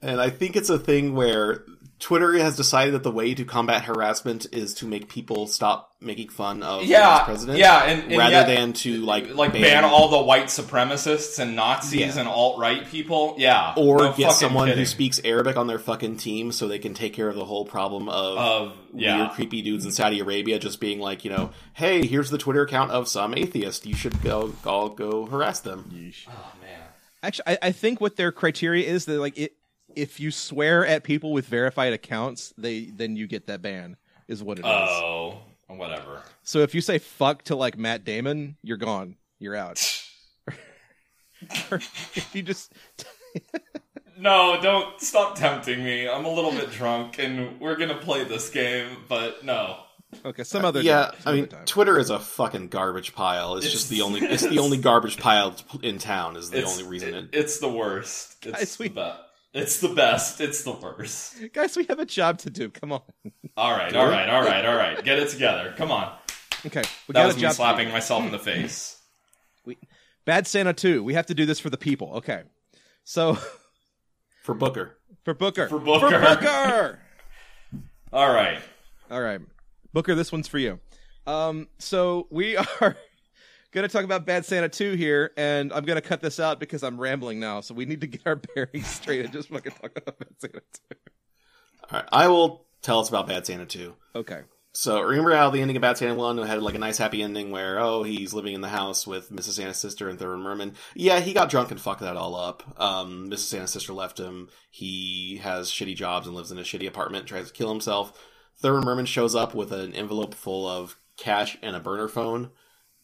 And 0.00 0.20
I 0.20 0.30
think 0.30 0.54
it's 0.56 0.70
a 0.70 0.78
thing 0.78 1.14
where 1.14 1.64
Twitter 2.02 2.32
has 2.38 2.56
decided 2.56 2.94
that 2.94 3.04
the 3.04 3.12
way 3.12 3.32
to 3.32 3.44
combat 3.44 3.84
harassment 3.84 4.46
is 4.50 4.74
to 4.74 4.86
make 4.86 5.08
people 5.08 5.46
stop 5.46 5.94
making 6.00 6.28
fun 6.30 6.60
of 6.64 6.82
Yeah, 6.82 7.18
vice 7.18 7.24
president. 7.26 7.58
yeah, 7.60 7.84
and, 7.84 8.02
and 8.10 8.18
rather 8.18 8.32
yet- 8.32 8.46
than 8.48 8.72
to 8.72 8.96
like 9.02 9.32
like 9.36 9.52
ban 9.52 9.84
all 9.84 10.08
the 10.08 10.20
white 10.20 10.46
supremacists 10.46 11.38
and 11.38 11.54
Nazis 11.54 12.00
Yeah. 12.16 12.18
and 12.18 12.28
alt 12.28 12.58
right 12.58 12.84
people. 12.84 13.36
Yeah, 13.38 13.74
or 13.76 13.98
no 13.98 14.12
get 14.14 14.32
someone 14.32 14.66
kidding. 14.66 14.80
who 14.80 14.84
speaks 14.86 15.20
Arabic 15.24 15.56
on 15.56 15.68
their 15.68 15.78
fucking 15.78 16.16
team 16.16 16.50
so 16.50 16.66
they 16.66 16.80
can 16.80 16.92
take 16.92 17.14
care 17.14 17.28
of 17.28 17.36
the 17.36 17.44
whole 17.44 17.64
problem 17.64 18.08
of 18.08 18.36
of 18.36 18.72
yeah. 18.92 19.18
weird 19.18 19.30
creepy 19.30 19.62
dudes 19.62 19.84
in 19.84 19.92
Saudi 19.92 20.18
Arabia 20.18 20.58
just 20.58 20.80
being 20.80 20.98
like, 20.98 21.24
you 21.24 21.30
know, 21.30 21.50
hey, 21.74 22.04
here's 22.04 22.30
the 22.30 22.38
Twitter 22.38 22.62
account 22.62 22.90
of 22.90 23.06
some 23.06 23.32
atheist. 23.32 23.86
You 23.86 23.94
should 23.94 24.20
go 24.22 24.52
all 24.66 24.88
go 24.88 25.26
harass 25.26 25.60
them. 25.60 25.84
Oh 26.28 26.52
man. 26.60 26.80
Actually, 27.22 27.44
I, 27.46 27.58
I 27.68 27.70
think 27.70 28.00
what 28.00 28.16
their 28.16 28.32
criteria 28.32 28.88
is 28.88 29.04
that 29.04 29.20
like 29.20 29.38
it, 29.38 29.52
if 29.96 30.20
you 30.20 30.30
swear 30.30 30.86
at 30.86 31.04
people 31.04 31.32
with 31.32 31.46
verified 31.46 31.92
accounts, 31.92 32.52
they 32.58 32.86
then 32.86 33.16
you 33.16 33.26
get 33.26 33.46
that 33.46 33.62
ban. 33.62 33.96
Is 34.28 34.42
what 34.42 34.58
it 34.58 34.62
is. 34.64 34.70
Oh, 34.70 35.38
whatever. 35.68 36.22
So 36.42 36.60
if 36.60 36.74
you 36.74 36.80
say 36.80 36.98
fuck 36.98 37.42
to 37.44 37.56
like 37.56 37.76
Matt 37.76 38.04
Damon, 38.04 38.56
you're 38.62 38.76
gone. 38.76 39.16
You're 39.38 39.56
out. 39.56 39.80
Or 41.72 41.78
if 41.78 42.30
you 42.34 42.42
just 42.42 42.72
No, 44.18 44.60
don't 44.62 45.00
stop 45.00 45.36
tempting 45.36 45.82
me. 45.82 46.08
I'm 46.08 46.24
a 46.24 46.30
little 46.32 46.52
bit 46.52 46.70
drunk, 46.70 47.18
and 47.18 47.58
we're 47.60 47.74
gonna 47.76 47.96
play 47.98 48.22
this 48.24 48.48
game, 48.50 48.98
but 49.08 49.44
no. 49.44 49.78
okay, 50.24 50.44
some 50.44 50.64
other 50.64 50.78
uh, 50.78 50.82
yeah, 50.84 51.06
time, 51.06 51.14
some 51.20 51.32
I 51.32 51.36
mean, 51.36 51.46
time. 51.48 51.64
Twitter 51.64 51.98
is 51.98 52.10
a 52.10 52.20
fucking 52.20 52.68
garbage 52.68 53.14
pile. 53.14 53.56
It's, 53.56 53.66
It's- 53.66 53.80
just 53.80 53.90
the 53.90 54.02
only 54.02 54.20
it's 54.22 54.46
the 54.46 54.58
only 54.60 54.78
garbage 54.78 55.18
pile 55.18 55.56
in 55.82 55.98
town 55.98 56.36
is 56.36 56.50
the 56.50 56.62
only 56.62 56.84
reason 56.84 57.08
it- 57.08 57.24
it. 57.24 57.30
it's 57.32 57.58
the 57.58 57.68
worst. 57.70 58.36
It's 58.46 58.58
Guys, 58.58 58.78
we- 58.78 58.88
the 58.88 58.94
best. 58.94 59.18
It's 59.54 59.80
the 59.80 59.88
best. 59.88 60.40
It's 60.40 60.62
the 60.64 60.72
worst. 60.72 61.36
guys, 61.52 61.76
we 61.76 61.84
have 61.84 61.98
a 61.98 62.06
job 62.06 62.38
to 62.38 62.50
do. 62.50 62.70
Come 62.70 62.92
on. 62.92 63.02
All 63.56 63.70
right, 63.72 63.94
all 63.94 64.06
right, 64.08 64.28
all 64.28 64.42
right, 64.42 64.64
all 64.64 64.76
right. 64.76 65.04
Get 65.04 65.18
it 65.18 65.28
together. 65.28 65.74
Come 65.76 65.90
on. 65.92 66.10
Okay, 66.64 66.82
we 67.08 67.12
That 67.12 67.20
got 67.20 67.26
was 67.26 67.34
a 67.34 67.36
me 67.38 67.42
job. 67.42 67.50
to 67.50 67.56
slapping 67.56 67.86
do. 67.88 67.92
myself 67.92 68.24
in 68.24 68.30
the 68.32 68.38
face. 68.38 68.98
We, 69.66 69.76
Bad 70.24 70.46
Santa 70.46 70.72
2. 70.72 71.02
We 71.04 71.14
have 71.14 71.26
to 71.26 71.34
do 71.34 71.44
this 71.44 71.58
for 71.60 71.68
the 71.70 71.76
people. 71.76 72.12
Okay. 72.14 72.42
So 73.04 73.36
For 74.42 74.54
Booker. 74.54 74.96
for 75.24 75.34
Booker. 75.34 75.68
For 75.68 75.78
Booker. 75.78 76.08
For 76.10 76.18
Booker. 76.18 76.98
All 78.12 78.32
right. 78.32 78.58
All 79.10 79.20
right. 79.20 79.40
Booker, 79.92 80.14
this 80.14 80.32
one's 80.32 80.48
for 80.48 80.58
you. 80.58 80.78
Um, 81.26 81.68
so 81.78 82.26
we 82.30 82.56
are 82.80 82.96
going 83.72 83.88
to 83.88 83.92
talk 83.92 84.04
about 84.04 84.26
Bad 84.26 84.44
Santa 84.44 84.68
2 84.68 84.92
here, 84.92 85.32
and 85.36 85.72
I'm 85.72 85.84
going 85.84 86.00
to 86.00 86.06
cut 86.06 86.20
this 86.20 86.38
out 86.38 86.60
because 86.60 86.82
I'm 86.82 87.00
rambling 87.00 87.40
now. 87.40 87.60
So 87.60 87.74
we 87.74 87.86
need 87.86 88.02
to 88.02 88.06
get 88.06 88.22
our 88.26 88.36
bearings 88.54 88.86
straight 88.86 89.24
and 89.24 89.32
just 89.32 89.48
fucking 89.48 89.72
talk 89.72 89.96
about 89.96 90.18
Bad 90.18 90.34
Santa 90.38 90.60
2. 90.90 90.96
All 91.90 92.00
right, 92.00 92.08
I 92.12 92.28
will 92.28 92.66
tell 92.82 93.00
us 93.00 93.08
about 93.08 93.26
Bad 93.26 93.46
Santa 93.46 93.66
2. 93.66 93.94
Okay. 94.14 94.42
So 94.74 95.02
remember 95.02 95.36
how 95.36 95.50
the 95.50 95.60
ending 95.60 95.76
of 95.76 95.82
Bad 95.82 95.98
Santa 95.98 96.14
One 96.14 96.38
had 96.38 96.62
like 96.62 96.74
a 96.74 96.78
nice 96.78 96.96
happy 96.96 97.22
ending 97.22 97.50
where 97.50 97.78
oh 97.78 98.04
he's 98.04 98.32
living 98.32 98.54
in 98.54 98.62
the 98.62 98.68
house 98.68 99.06
with 99.06 99.30
Mrs. 99.30 99.52
Santa's 99.52 99.76
sister 99.76 100.08
and 100.08 100.18
Thurman 100.18 100.42
Merman. 100.42 100.74
Yeah, 100.94 101.20
he 101.20 101.34
got 101.34 101.50
drunk 101.50 101.70
and 101.70 101.80
fucked 101.80 102.00
that 102.00 102.16
all 102.16 102.34
up. 102.34 102.62
Um, 102.80 103.28
Mrs. 103.28 103.38
Santa's 103.38 103.70
sister 103.70 103.92
left 103.92 104.18
him. 104.18 104.48
He 104.70 105.40
has 105.42 105.70
shitty 105.70 105.94
jobs 105.94 106.26
and 106.26 106.34
lives 106.34 106.50
in 106.50 106.58
a 106.58 106.62
shitty 106.62 106.88
apartment. 106.88 107.26
Tries 107.26 107.48
to 107.48 107.52
kill 107.52 107.68
himself. 107.68 108.18
Thurman 108.60 108.84
Merman 108.84 109.04
shows 109.06 109.34
up 109.34 109.54
with 109.54 109.72
an 109.72 109.92
envelope 109.92 110.34
full 110.34 110.66
of 110.66 110.96
cash 111.18 111.58
and 111.62 111.76
a 111.76 111.80
burner 111.80 112.08
phone, 112.08 112.50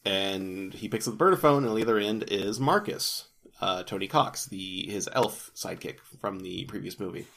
and 0.05 0.73
he 0.73 0.87
picks 0.87 1.07
up 1.07 1.13
the 1.13 1.17
burner 1.17 1.37
phone. 1.37 1.63
And 1.63 1.69
on 1.69 1.75
the 1.75 1.83
other 1.83 1.97
end 1.97 2.25
is 2.29 2.59
Marcus, 2.59 3.25
uh, 3.61 3.83
Tony 3.83 4.07
Cox, 4.07 4.45
the 4.45 4.89
his 4.89 5.09
elf 5.13 5.51
sidekick 5.55 5.99
from 6.19 6.39
the 6.39 6.65
previous 6.65 6.99
movie, 6.99 7.27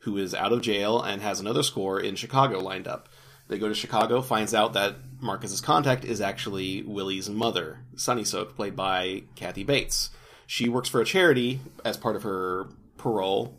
who 0.00 0.16
is 0.16 0.34
out 0.34 0.52
of 0.52 0.62
jail 0.62 1.00
and 1.00 1.22
has 1.22 1.40
another 1.40 1.62
score 1.62 2.00
in 2.00 2.16
Chicago 2.16 2.58
lined 2.60 2.88
up. 2.88 3.08
They 3.48 3.58
go 3.58 3.68
to 3.68 3.74
Chicago, 3.74 4.22
finds 4.22 4.54
out 4.54 4.72
that 4.72 4.96
Marcus's 5.20 5.60
contact 5.60 6.04
is 6.04 6.20
actually 6.20 6.82
Willie's 6.82 7.28
mother, 7.28 7.80
Sunny 7.94 8.24
Soke, 8.24 8.56
played 8.56 8.74
by 8.74 9.24
Kathy 9.36 9.64
Bates. 9.64 10.10
She 10.46 10.68
works 10.68 10.88
for 10.88 11.00
a 11.00 11.04
charity 11.04 11.60
as 11.84 11.96
part 11.96 12.16
of 12.16 12.22
her 12.22 12.68
parole, 12.96 13.58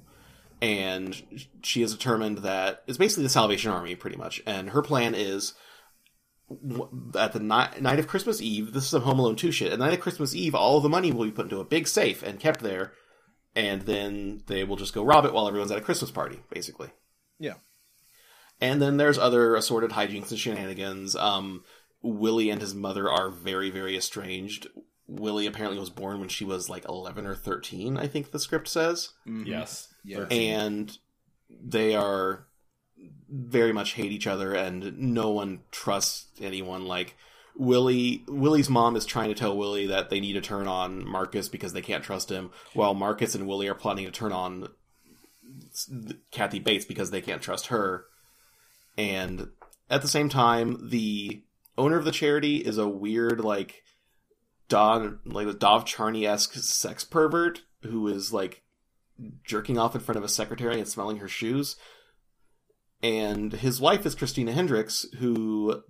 and 0.59 1.45
she 1.61 1.83
is 1.83 1.91
determined 1.91 2.39
that 2.39 2.83
it's 2.87 2.97
basically 2.97 3.23
the 3.23 3.29
Salvation 3.29 3.71
Army, 3.71 3.95
pretty 3.95 4.17
much. 4.17 4.41
And 4.47 4.71
her 4.71 4.81
plan 4.81 5.13
is 5.13 5.53
at 7.17 7.33
the 7.33 7.39
ni- 7.39 7.81
night 7.81 7.99
of 7.99 8.07
Christmas 8.07 8.41
Eve, 8.41 8.73
this 8.73 8.83
is 8.83 8.89
some 8.89 9.01
Home 9.03 9.19
Alone 9.19 9.35
2 9.35 9.51
shit. 9.51 9.71
At 9.71 9.79
the 9.79 9.85
night 9.85 9.93
of 9.93 9.99
Christmas 9.99 10.35
Eve, 10.35 10.53
all 10.55 10.77
of 10.77 10.83
the 10.83 10.89
money 10.89 11.11
will 11.11 11.25
be 11.25 11.31
put 11.31 11.45
into 11.45 11.59
a 11.59 11.65
big 11.65 11.87
safe 11.87 12.21
and 12.23 12.39
kept 12.39 12.61
there, 12.61 12.93
and 13.55 13.81
then 13.83 14.43
they 14.47 14.63
will 14.63 14.75
just 14.75 14.93
go 14.93 15.03
rob 15.03 15.25
it 15.25 15.33
while 15.33 15.47
everyone's 15.47 15.71
at 15.71 15.77
a 15.77 15.81
Christmas 15.81 16.11
party, 16.11 16.41
basically. 16.49 16.89
Yeah. 17.39 17.55
And 18.61 18.81
then 18.81 18.97
there's 18.97 19.17
other 19.17 19.55
assorted 19.55 19.91
hijinks 19.91 20.29
and 20.29 20.39
shenanigans. 20.39 21.15
Um, 21.15 21.63
Willie 22.01 22.49
and 22.49 22.61
his 22.61 22.75
mother 22.75 23.09
are 23.09 23.29
very, 23.29 23.69
very 23.69 23.97
estranged. 23.97 24.67
Willie 25.07 25.45
apparently 25.47 25.79
was 25.79 25.89
born 25.89 26.19
when 26.19 26.29
she 26.29 26.45
was 26.45 26.69
like 26.69 26.87
11 26.87 27.25
or 27.25 27.35
13, 27.35 27.97
I 27.97 28.07
think 28.07 28.31
the 28.31 28.39
script 28.39 28.67
says. 28.67 29.09
Mhm. 29.27 29.45
Yes. 29.47 29.93
Yeah. 30.03 30.25
And 30.31 30.97
they 31.49 31.95
are 31.95 32.47
very 33.29 33.73
much 33.73 33.93
hate 33.93 34.11
each 34.11 34.27
other 34.27 34.53
and 34.53 34.97
no 34.97 35.29
one 35.29 35.61
trusts 35.71 36.27
anyone 36.41 36.85
like 36.85 37.15
Willie 37.57 38.23
Willie's 38.27 38.69
mom 38.69 38.95
is 38.95 39.05
trying 39.05 39.29
to 39.29 39.35
tell 39.35 39.55
Willie 39.55 39.87
that 39.87 40.09
they 40.09 40.19
need 40.19 40.33
to 40.33 40.41
turn 40.41 40.67
on 40.67 41.07
Marcus 41.07 41.49
because 41.49 41.73
they 41.73 41.81
can't 41.81 42.03
trust 42.03 42.29
him 42.29 42.51
while 42.73 42.93
Marcus 42.93 43.33
and 43.33 43.47
Willie 43.47 43.67
are 43.67 43.75
plotting 43.75 44.05
to 44.05 44.11
turn 44.11 44.31
on 44.31 44.67
Kathy 46.31 46.59
Bates 46.59 46.85
because 46.85 47.11
they 47.11 47.21
can't 47.21 47.41
trust 47.41 47.67
her 47.67 48.05
and 48.97 49.49
at 49.89 50.01
the 50.01 50.07
same 50.07 50.29
time 50.29 50.89
the 50.89 51.43
owner 51.77 51.97
of 51.97 52.05
the 52.05 52.11
charity 52.11 52.57
is 52.57 52.77
a 52.77 52.87
weird 52.87 53.39
like 53.39 53.83
Don 54.67 55.19
like 55.25 55.59
Dov 55.59 55.85
Charney 55.85 56.25
esque 56.25 56.53
sex 56.53 57.03
pervert 57.03 57.61
who 57.83 58.07
is 58.07 58.33
like 58.33 58.63
jerking 59.43 59.77
off 59.77 59.95
in 59.95 60.01
front 60.01 60.17
of 60.17 60.23
a 60.23 60.29
secretary 60.29 60.79
and 60.79 60.87
smelling 60.87 61.17
her 61.17 61.27
shoes. 61.27 61.75
And 63.05 63.53
his 63.53 63.79
wife 63.79 64.05
is 64.05 64.15
Christina 64.15 64.51
Hendricks, 64.51 65.05
who 65.19 65.81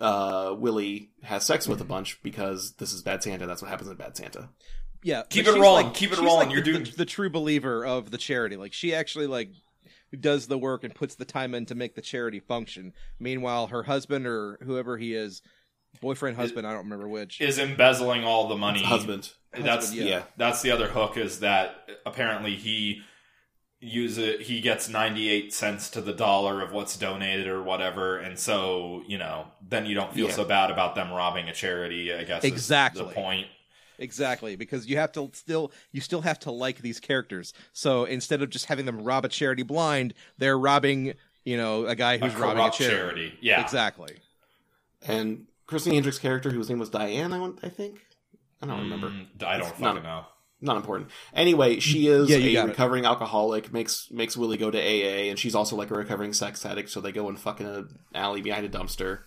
uh, 0.00 0.54
Willie 0.56 1.10
has 1.22 1.44
sex 1.44 1.66
with 1.66 1.80
a 1.80 1.84
bunch 1.84 2.22
because 2.22 2.74
this 2.74 2.92
is 2.92 3.02
Bad 3.02 3.22
Santa. 3.22 3.46
That's 3.46 3.62
what 3.62 3.70
happens 3.70 3.90
in 3.90 3.96
Bad 3.96 4.16
Santa. 4.16 4.50
Yeah, 5.02 5.22
Keep 5.30 5.46
it 5.46 5.58
rolling, 5.58 5.86
like- 5.86 5.94
keep 5.94 6.12
it 6.12 6.18
rolling, 6.18 6.48
like 6.48 6.50
you're 6.52 6.62
the, 6.62 6.72
doing- 6.72 6.84
the, 6.84 6.90
the 6.98 7.04
true 7.04 7.30
believer 7.30 7.84
of 7.84 8.10
the 8.10 8.18
charity. 8.18 8.56
Like 8.56 8.72
she 8.72 8.94
actually 8.94 9.26
like 9.26 9.50
does 10.18 10.46
the 10.46 10.58
work 10.58 10.84
and 10.84 10.94
puts 10.94 11.14
the 11.14 11.24
time 11.24 11.54
in 11.54 11.66
to 11.66 11.74
make 11.74 11.94
the 11.94 12.02
charity 12.02 12.40
function. 12.40 12.92
Meanwhile, 13.20 13.68
her 13.68 13.82
husband 13.84 14.26
or 14.26 14.58
whoever 14.62 14.98
he 14.98 15.14
is, 15.14 15.42
boyfriend, 16.00 16.36
husband, 16.36 16.66
I 16.66 16.70
don't 16.72 16.84
remember 16.84 17.08
which. 17.08 17.40
is 17.40 17.58
embezzling 17.58 18.24
all 18.24 18.48
the 18.48 18.56
money. 18.56 18.82
Husband. 18.82 19.30
That's 19.52 19.86
Husband, 19.86 20.08
yeah. 20.08 20.22
That's 20.36 20.62
the 20.62 20.70
other 20.72 20.88
hook 20.88 21.16
is 21.16 21.40
that 21.40 21.88
apparently 22.04 22.54
he 22.56 23.02
use 23.80 24.18
it 24.18 24.40
he 24.42 24.60
gets 24.60 24.88
98 24.88 25.52
cents 25.54 25.88
to 25.90 26.00
the 26.00 26.12
dollar 26.12 26.60
of 26.60 26.72
what's 26.72 26.96
donated 26.96 27.46
or 27.46 27.62
whatever 27.62 28.18
and 28.18 28.36
so 28.38 29.02
you 29.06 29.16
know 29.16 29.46
then 29.68 29.86
you 29.86 29.94
don't 29.94 30.12
feel 30.12 30.26
Yeah. 30.26 30.32
so 30.34 30.44
bad 30.44 30.70
about 30.72 30.96
them 30.96 31.12
robbing 31.12 31.48
a 31.48 31.52
charity 31.54 32.12
i 32.12 32.24
guess 32.24 32.42
is 32.44 32.50
Exactly. 32.50 33.04
the 33.04 33.10
point 33.12 33.46
Exactly, 34.00 34.54
because 34.54 34.86
you 34.86 34.96
have 34.96 35.10
to 35.12 35.28
still 35.32 35.72
you 35.90 36.00
still 36.00 36.20
have 36.20 36.38
to 36.40 36.52
like 36.52 36.82
these 36.82 37.00
characters. 37.00 37.52
So 37.72 38.04
instead 38.04 38.42
of 38.42 38.48
just 38.48 38.66
having 38.66 38.86
them 38.86 39.02
rob 39.02 39.24
a 39.24 39.28
charity 39.28 39.64
blind, 39.64 40.14
they're 40.38 40.56
robbing, 40.56 41.14
you 41.44 41.56
know, 41.56 41.84
a 41.84 41.96
guy 41.96 42.12
a 42.14 42.18
who's 42.20 42.36
robbing 42.36 42.64
a 42.64 42.70
charity. 42.70 42.94
charity 42.96 43.38
yeah 43.40 43.60
Exactly. 43.60 44.18
And 45.04 45.46
Christine 45.66 45.94
Hendricks' 45.94 46.20
character, 46.20 46.50
whose 46.50 46.68
name 46.68 46.78
was 46.78 46.90
Diane, 46.90 47.32
I, 47.32 47.40
want, 47.40 47.58
I 47.64 47.70
think. 47.70 47.98
I 48.62 48.66
don't 48.66 48.78
remember. 48.78 49.08
Mm, 49.10 49.42
i 49.44 49.58
don't 49.58 49.68
It's 49.68 49.80
not- 49.80 50.00
know 50.02 50.24
Not 50.60 50.76
important. 50.76 51.10
Anyway, 51.32 51.78
she 51.78 52.08
is 52.08 52.28
Yeah, 52.30 52.36
a 52.38 52.64
it. 52.64 52.68
recovering 52.70 53.04
alcoholic. 53.04 53.72
makes 53.72 54.10
makes 54.10 54.36
Willie 54.36 54.56
go 54.56 54.70
to 54.70 54.78
AA, 54.78 55.30
and 55.30 55.38
she's 55.38 55.54
also 55.54 55.76
like 55.76 55.90
a 55.90 55.94
recovering 55.94 56.32
sex 56.32 56.66
addict. 56.66 56.90
So 56.90 57.00
they 57.00 57.12
go 57.12 57.28
and 57.28 57.38
fuck 57.38 57.60
in 57.60 57.66
an 57.66 57.98
alley 58.14 58.40
behind 58.42 58.66
a 58.66 58.68
dumpster. 58.68 59.20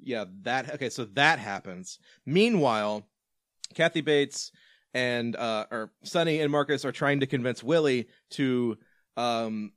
Yeah, 0.00 0.24
that 0.42 0.74
okay, 0.74 0.90
so 0.90 1.04
that 1.14 1.38
happens. 1.38 1.98
Meanwhile, 2.26 3.06
Kathy 3.74 4.00
Bates 4.00 4.50
and 4.92 5.36
uh 5.36 5.66
or 5.70 5.92
Sunny 6.02 6.40
and 6.40 6.50
Marcus 6.50 6.84
are 6.84 6.92
trying 6.92 7.20
to 7.20 7.26
convince 7.26 7.62
Willie 7.62 8.08
to 8.30 8.76
um 9.16 9.72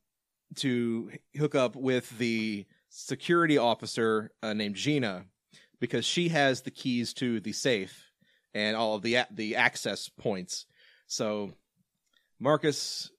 to 0.55 1.11
hook 1.37 1.53
up 1.55 1.75
with 1.75 2.17
the 2.17 2.65
security 2.89 3.57
officer 3.59 4.31
uh, 4.41 4.53
named 4.53 4.75
Gina 4.75 5.25
because 5.79 6.03
she 6.05 6.29
has 6.29 6.61
the 6.61 6.71
keys 6.71 7.13
to 7.15 7.39
the 7.39 7.51
safe 7.53 8.06
and 8.57 8.75
all 8.75 8.95
of 8.95 9.03
the 9.03 9.19
the 9.29 9.55
access 9.55 10.09
points. 10.09 10.65
So 11.05 11.53
Marcus 12.39 13.11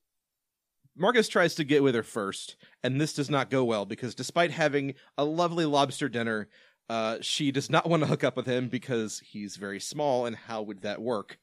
Marcus 0.97 1.29
tries 1.29 1.55
to 1.55 1.65
get 1.65 1.85
with 1.85 1.95
her 1.95 2.03
first, 2.03 2.57
and 2.83 3.01
this 3.01 3.13
does 3.13 3.31
not 3.31 3.49
go 3.49 3.65
well 3.65 3.87
because 3.87 4.17
despite 4.17 4.51
having 4.51 4.95
a 5.17 5.25
lovely 5.25 5.65
lobster 5.65 6.09
dinner, 6.09 6.49
uh, 6.89 7.19
she 7.21 7.53
does 7.53 7.71
not 7.71 7.89
want 7.89 8.03
to 8.03 8.09
hook 8.09 8.25
up 8.25 8.37
with 8.37 8.47
him 8.47 8.69
because 8.69 9.21
he's 9.21 9.57
very 9.57 9.79
small, 9.79 10.27
and 10.27 10.35
how 10.35 10.63
would 10.63 10.83
that 10.83 11.01
work? 11.01 11.39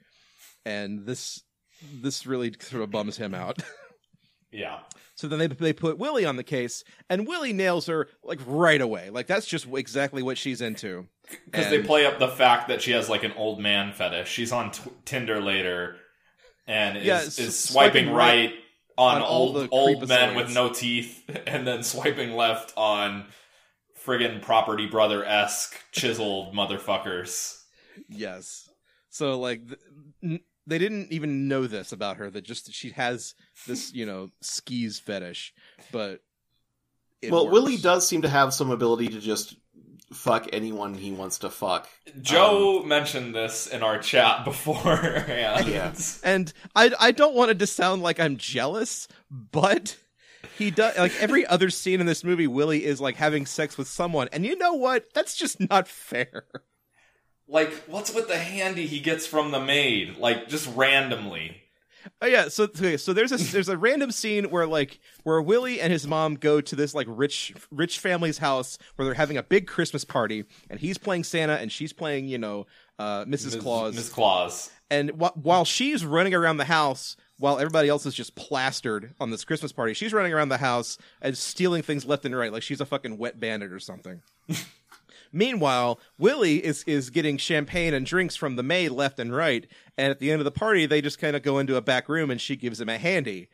And 0.65 1.05
this 1.05 1.41
this 2.01 2.25
really 2.25 2.53
sort 2.59 2.83
of 2.83 2.91
bums 2.91 3.15
him 3.15 3.33
out. 3.33 3.59
yeah 4.55 4.79
so 5.17 5.29
then 5.29 5.39
they 5.39 5.47
they 5.47 5.73
put 5.73 5.97
Willie 5.97 6.25
on 6.25 6.35
the 6.35 6.43
case, 6.43 6.83
and 7.09 7.25
Willie 7.25 7.53
nails 7.53 7.87
her 7.87 8.09
like 8.21 8.41
right 8.45 8.81
away. 8.81 9.09
Like 9.09 9.27
that's 9.27 9.45
just 9.47 9.65
exactly 9.73 10.21
what 10.21 10.37
she's 10.37 10.59
into. 10.59 11.07
because 11.45 11.69
they 11.69 11.81
play 11.81 12.05
up 12.05 12.19
the 12.19 12.27
fact 12.27 12.67
that 12.67 12.81
she 12.81 12.91
has 12.91 13.07
like 13.09 13.23
an 13.23 13.31
old 13.37 13.59
man 13.59 13.93
fetish 13.93 14.29
she's 14.29 14.51
on 14.51 14.71
t- 14.71 14.91
tinder 15.05 15.41
later 15.41 15.95
and 16.67 16.97
is, 16.97 17.05
Yeah, 17.05 17.21
is 17.21 17.57
swiping, 17.57 18.07
swiping 18.07 18.09
right, 18.13 18.49
right 18.49 18.53
on, 18.97 19.17
on 19.17 19.21
old 19.23 19.69
old 19.71 20.07
men 20.07 20.35
with 20.35 20.53
no 20.53 20.69
teeth 20.69 21.23
and 21.47 21.65
then 21.65 21.81
swiping 21.81 22.33
left 22.33 22.73
on 22.77 23.25
friggin' 24.05 24.41
property 24.41 24.85
brother 24.85 25.23
esque 25.25 25.75
chiseled 25.91 26.53
motherfuckers 26.53 27.57
Yes. 28.09 28.69
So 29.09 29.39
like 29.39 29.65
th- 29.65 29.79
n- 30.23 30.39
they 30.67 30.77
didn't 30.77 31.11
even 31.11 31.47
know 31.47 31.67
this 31.67 31.91
about 31.91 32.17
her 32.17 32.29
that 32.29 32.43
just 32.43 32.73
she 32.73 32.91
has 32.91 33.35
this, 33.67 33.93
you 33.93 34.05
know, 34.05 34.31
skis 34.41 34.99
fetish, 34.99 35.53
but 35.91 36.21
it 37.21 37.31
well, 37.31 37.45
works. 37.45 37.53
Willie 37.53 37.77
does 37.77 38.07
seem 38.07 38.21
to 38.23 38.29
have 38.29 38.53
some 38.53 38.71
ability 38.71 39.07
to 39.09 39.19
just 39.19 39.55
fuck 40.13 40.47
anyone 40.53 40.93
he 40.93 41.11
wants 41.11 41.39
to 41.39 41.49
fuck. 41.49 41.87
Joe 42.21 42.81
um, 42.81 42.87
mentioned 42.87 43.35
this 43.35 43.67
in 43.67 43.83
our 43.83 43.99
chat 43.99 44.45
beforehand. 44.45 45.67
Yeah. 45.67 45.93
And 46.23 46.51
I 46.75 46.91
I 46.99 47.11
don't 47.11 47.35
want 47.35 47.51
it 47.51 47.59
to 47.59 47.67
sound 47.67 48.01
like 48.01 48.19
I'm 48.19 48.37
jealous, 48.37 49.07
but 49.29 49.97
he 50.57 50.71
does 50.71 50.97
like 50.97 51.13
every 51.19 51.45
other 51.45 51.69
scene 51.69 51.99
in 51.99 52.05
this 52.05 52.23
movie 52.23 52.47
Willie 52.47 52.85
is 52.85 53.01
like 53.01 53.15
having 53.15 53.45
sex 53.45 53.77
with 53.77 53.87
someone. 53.87 54.29
And 54.31 54.45
you 54.45 54.57
know 54.57 54.73
what? 54.73 55.13
That's 55.13 55.35
just 55.35 55.59
not 55.69 55.87
fair. 55.87 56.45
Like, 57.47 57.71
what's 57.87 58.13
with 58.13 58.27
the 58.27 58.37
handy 58.37 58.87
he 58.87 58.99
gets 58.99 59.27
from 59.27 59.51
the 59.51 59.59
maid? 59.59 60.17
Like, 60.17 60.47
just 60.47 60.73
randomly. 60.75 61.61
Oh 62.21 62.27
yeah, 62.27 62.49
so 62.49 62.65
okay, 62.65 62.97
so 62.97 63.13
there's 63.13 63.31
a 63.31 63.37
there's 63.37 63.69
a 63.69 63.77
random 63.77 64.11
scene 64.11 64.51
where 64.51 64.67
like 64.67 64.99
where 65.23 65.41
Willie 65.41 65.81
and 65.81 65.91
his 65.91 66.05
mom 66.05 66.35
go 66.35 66.61
to 66.61 66.75
this 66.75 66.93
like 66.93 67.07
rich 67.09 67.53
rich 67.71 67.97
family's 67.99 68.37
house 68.37 68.77
where 68.95 69.05
they're 69.05 69.15
having 69.15 69.37
a 69.37 69.43
big 69.43 69.65
Christmas 69.67 70.05
party 70.05 70.45
and 70.69 70.79
he's 70.79 70.99
playing 70.99 71.23
Santa 71.23 71.53
and 71.55 71.71
she's 71.71 71.93
playing 71.93 72.27
you 72.27 72.37
know 72.37 72.67
uh, 72.99 73.25
Mrs. 73.25 73.53
Ms. 73.53 73.55
Claus 73.55 73.95
Miss 73.95 74.09
Claus. 74.09 74.71
and 74.91 75.09
wh- 75.19 75.35
while 75.35 75.65
she's 75.65 76.05
running 76.05 76.35
around 76.35 76.57
the 76.57 76.65
house 76.65 77.17
while 77.39 77.57
everybody 77.57 77.89
else 77.89 78.05
is 78.05 78.13
just 78.13 78.35
plastered 78.35 79.13
on 79.19 79.29
this 79.31 79.43
Christmas 79.43 79.71
party, 79.73 79.93
she's 79.95 80.13
running 80.13 80.31
around 80.31 80.49
the 80.49 80.57
house 80.57 80.97
and 81.23 81.35
stealing 81.35 81.81
things 81.81 82.05
left 82.05 82.23
and 82.23 82.35
right 82.35 82.53
like 82.53 82.61
she's 82.63 82.79
a 82.81 82.85
fucking 82.85 83.17
wet 83.17 83.39
bandit 83.39 83.73
or 83.73 83.79
something. 83.79 84.21
Meanwhile, 85.35 85.99
Willie 86.17 86.63
is 86.65 86.83
is 86.85 87.09
getting 87.09 87.37
champagne 87.37 87.93
and 87.93 88.05
drinks 88.05 88.35
from 88.35 88.55
the 88.55 88.63
maid 88.63 88.89
left 88.89 89.19
and 89.19 89.35
right, 89.35 89.67
and 89.97 90.09
at 90.09 90.19
the 90.19 90.31
end 90.31 90.39
of 90.39 90.45
the 90.45 90.51
party, 90.51 90.85
they 90.85 91.01
just 91.01 91.19
kind 91.19 91.35
of 91.35 91.43
go 91.43 91.59
into 91.59 91.75
a 91.75 91.81
back 91.81 92.07
room 92.07 92.31
and 92.31 92.39
she 92.39 92.55
gives 92.55 92.79
him 92.79 92.87
a 92.89 92.97
handy. 92.97 93.49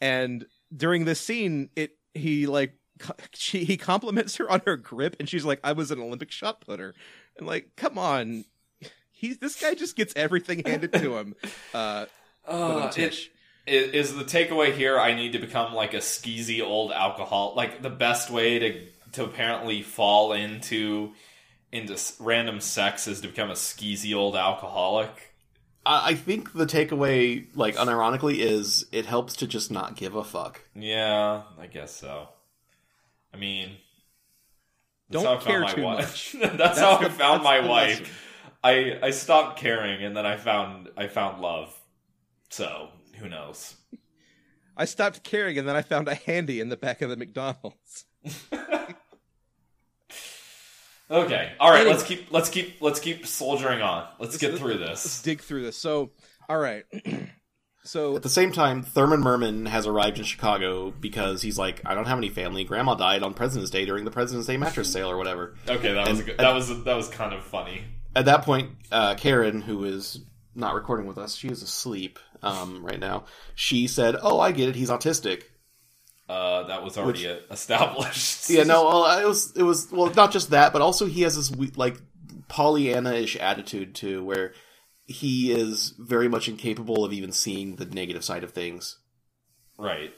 And 0.00 0.46
during 0.74 1.04
this 1.04 1.20
scene, 1.20 1.68
it 1.76 1.96
he 2.14 2.46
like 2.46 2.74
she 3.34 3.64
he 3.64 3.76
compliments 3.76 4.36
her 4.36 4.50
on 4.50 4.62
her 4.64 4.76
grip, 4.76 5.16
and 5.20 5.28
she's 5.28 5.44
like, 5.44 5.60
"I 5.62 5.72
was 5.72 5.90
an 5.90 6.00
Olympic 6.00 6.30
shot 6.30 6.62
putter," 6.66 6.94
and 7.36 7.46
like, 7.46 7.70
come 7.76 7.98
on, 7.98 8.46
he's 9.12 9.38
this 9.38 9.60
guy 9.60 9.74
just 9.74 9.94
gets 9.96 10.14
everything 10.16 10.62
handed 10.64 10.92
to 10.94 11.16
him. 11.18 11.34
Uh, 11.74 12.06
Uh, 12.46 12.86
it, 12.86 12.92
Tish. 12.92 13.30
is, 13.66 13.90
is 14.10 14.14
the 14.16 14.24
takeaway 14.24 14.72
here 14.72 14.98
I 14.98 15.14
need 15.14 15.32
to 15.32 15.38
become 15.38 15.74
like 15.74 15.92
a 15.92 15.98
skeezy 15.98 16.62
old 16.62 16.92
alcohol? 16.92 17.52
Like, 17.56 17.82
the 17.82 17.90
best 17.90 18.30
way 18.30 18.58
to, 18.60 18.86
to 19.12 19.24
apparently 19.24 19.82
fall 19.82 20.32
into 20.32 21.12
into 21.76 21.98
random 22.18 22.60
sex 22.60 23.06
is 23.06 23.20
to 23.20 23.28
become 23.28 23.50
a 23.50 23.54
skeezy 23.54 24.14
old 24.14 24.36
alcoholic? 24.36 25.34
I, 25.84 26.10
I 26.10 26.14
think 26.14 26.52
the 26.52 26.66
takeaway, 26.66 27.46
like 27.54 27.76
unironically, 27.76 28.38
is 28.38 28.86
it 28.92 29.06
helps 29.06 29.36
to 29.36 29.46
just 29.46 29.70
not 29.70 29.96
give 29.96 30.14
a 30.14 30.24
fuck. 30.24 30.62
Yeah, 30.74 31.42
I 31.58 31.66
guess 31.66 31.94
so. 31.94 32.28
I 33.32 33.36
mean, 33.36 33.72
Don't 35.10 35.24
how 35.24 35.34
I 35.34 35.38
found 35.38 35.44
care 35.46 35.60
my 35.60 35.72
too 35.72 35.82
wife. 35.82 36.34
much. 36.34 36.36
that's, 36.58 36.78
how 36.78 36.96
I 36.98 37.08
found 37.08 37.42
my 37.42 37.60
wife. 37.60 38.00
lesson. 38.00 38.14
I 38.64 38.98
I 39.02 39.10
stopped 39.10 39.58
caring, 39.58 40.02
and 40.04 40.16
then 40.16 40.26
I 40.26 40.36
found 40.36 40.88
I 40.96 41.06
found 41.06 41.40
love. 41.40 41.72
So 42.50 42.88
who 43.18 43.28
knows? 43.28 43.76
I 44.76 44.84
stopped 44.84 45.22
caring, 45.22 45.58
and 45.58 45.66
then 45.68 45.76
I 45.76 45.82
found 45.82 46.08
a 46.08 46.14
handy 46.14 46.60
in 46.60 46.68
the 46.68 46.76
back 46.76 47.00
of 47.02 47.10
the 47.10 47.16
McDonald's. 47.16 48.04
Okay, 51.10 51.52
all 51.60 51.70
right. 51.70 51.80
Anyway. 51.80 51.92
Let's 51.92 52.04
keep 52.04 52.32
let's 52.32 52.48
keep 52.48 52.82
let's 52.82 53.00
keep 53.00 53.26
soldiering 53.26 53.80
on. 53.80 54.06
Let's 54.18 54.36
get 54.38 54.58
through 54.58 54.78
this. 54.78 55.04
Let's 55.04 55.22
dig 55.22 55.40
through 55.40 55.62
this. 55.62 55.76
So, 55.76 56.10
all 56.48 56.58
right. 56.58 56.84
so 57.84 58.16
At 58.16 58.22
the 58.22 58.28
same 58.28 58.50
time, 58.50 58.82
Thurman 58.82 59.20
Merman 59.20 59.66
has 59.66 59.86
arrived 59.86 60.18
in 60.18 60.24
Chicago 60.24 60.90
because 60.90 61.42
he's 61.42 61.58
like, 61.58 61.80
I 61.86 61.94
don't 61.94 62.06
have 62.06 62.18
any 62.18 62.28
family. 62.28 62.64
Grandma 62.64 62.96
died 62.96 63.22
on 63.22 63.34
President's 63.34 63.70
Day 63.70 63.84
during 63.84 64.04
the 64.04 64.10
President's 64.10 64.48
Day 64.48 64.56
mattress 64.56 64.92
sale 64.92 65.08
or 65.08 65.16
whatever. 65.16 65.54
Okay, 65.68 65.94
that 65.94 66.08
was 66.08 66.20
a 66.20 66.24
good, 66.24 66.38
that 66.38 66.52
was 66.52 66.84
that 66.84 66.96
was 66.96 67.08
kind 67.08 67.32
of 67.32 67.44
funny. 67.44 67.84
At 68.16 68.24
that 68.24 68.42
point, 68.42 68.70
uh, 68.90 69.14
Karen, 69.14 69.60
who 69.60 69.84
is 69.84 70.20
not 70.56 70.74
recording 70.74 71.06
with 71.06 71.18
us, 71.18 71.36
she 71.36 71.48
is 71.48 71.62
asleep 71.62 72.18
um, 72.42 72.84
right 72.84 72.98
now. 72.98 73.26
She 73.54 73.86
said, 73.86 74.16
"Oh, 74.20 74.40
I 74.40 74.50
get 74.50 74.70
it. 74.70 74.74
He's 74.74 74.90
autistic." 74.90 75.44
Uh, 76.28 76.64
that 76.64 76.82
was 76.82 76.98
already 76.98 77.24
established. 77.50 78.50
Yeah, 78.50 78.64
no, 78.64 78.84
well, 78.84 79.18
it 79.20 79.26
was 79.26 79.52
it 79.56 79.62
was 79.62 79.90
well, 79.92 80.12
not 80.14 80.32
just 80.32 80.50
that, 80.50 80.72
but 80.72 80.82
also 80.82 81.06
he 81.06 81.22
has 81.22 81.36
this 81.36 81.76
like 81.76 81.96
Pollyanna-ish 82.48 83.36
attitude 83.36 83.94
too, 83.94 84.24
where 84.24 84.52
he 85.06 85.52
is 85.52 85.94
very 85.98 86.28
much 86.28 86.48
incapable 86.48 87.04
of 87.04 87.12
even 87.12 87.30
seeing 87.32 87.76
the 87.76 87.84
negative 87.84 88.24
side 88.24 88.42
of 88.44 88.50
things. 88.52 88.98
right. 89.78 90.12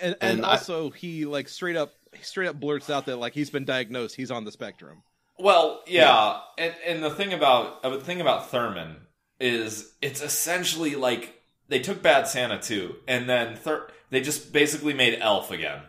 and, 0.00 0.16
and, 0.20 0.38
and 0.38 0.46
I- 0.46 0.50
also 0.52 0.90
he 0.90 1.24
like 1.26 1.48
straight 1.48 1.76
up 1.76 1.94
straight 2.22 2.48
up 2.48 2.58
blurts 2.60 2.90
out 2.90 3.06
that 3.06 3.16
like 3.16 3.34
he's 3.34 3.50
been 3.50 3.64
diagnosed. 3.64 4.14
He's 4.16 4.30
on 4.30 4.44
the 4.44 4.52
spectrum. 4.52 5.02
Well, 5.38 5.82
yeah, 5.86 6.40
And, 6.58 6.74
and 6.86 7.02
the 7.02 7.10
thing 7.10 7.32
about 7.32 7.82
uh, 7.84 7.90
the 7.90 8.00
thing 8.00 8.20
about 8.20 8.50
Thurman 8.50 8.96
is 9.40 9.94
it's 10.02 10.20
essentially 10.22 10.96
like 10.96 11.40
they 11.68 11.78
took 11.80 12.02
Bad 12.02 12.28
Santa 12.28 12.60
too, 12.60 12.96
and 13.08 13.28
then 13.28 13.56
Thur- 13.56 13.88
they 14.10 14.20
just 14.20 14.52
basically 14.52 14.92
made 14.94 15.18
Elf 15.20 15.50
again. 15.50 15.80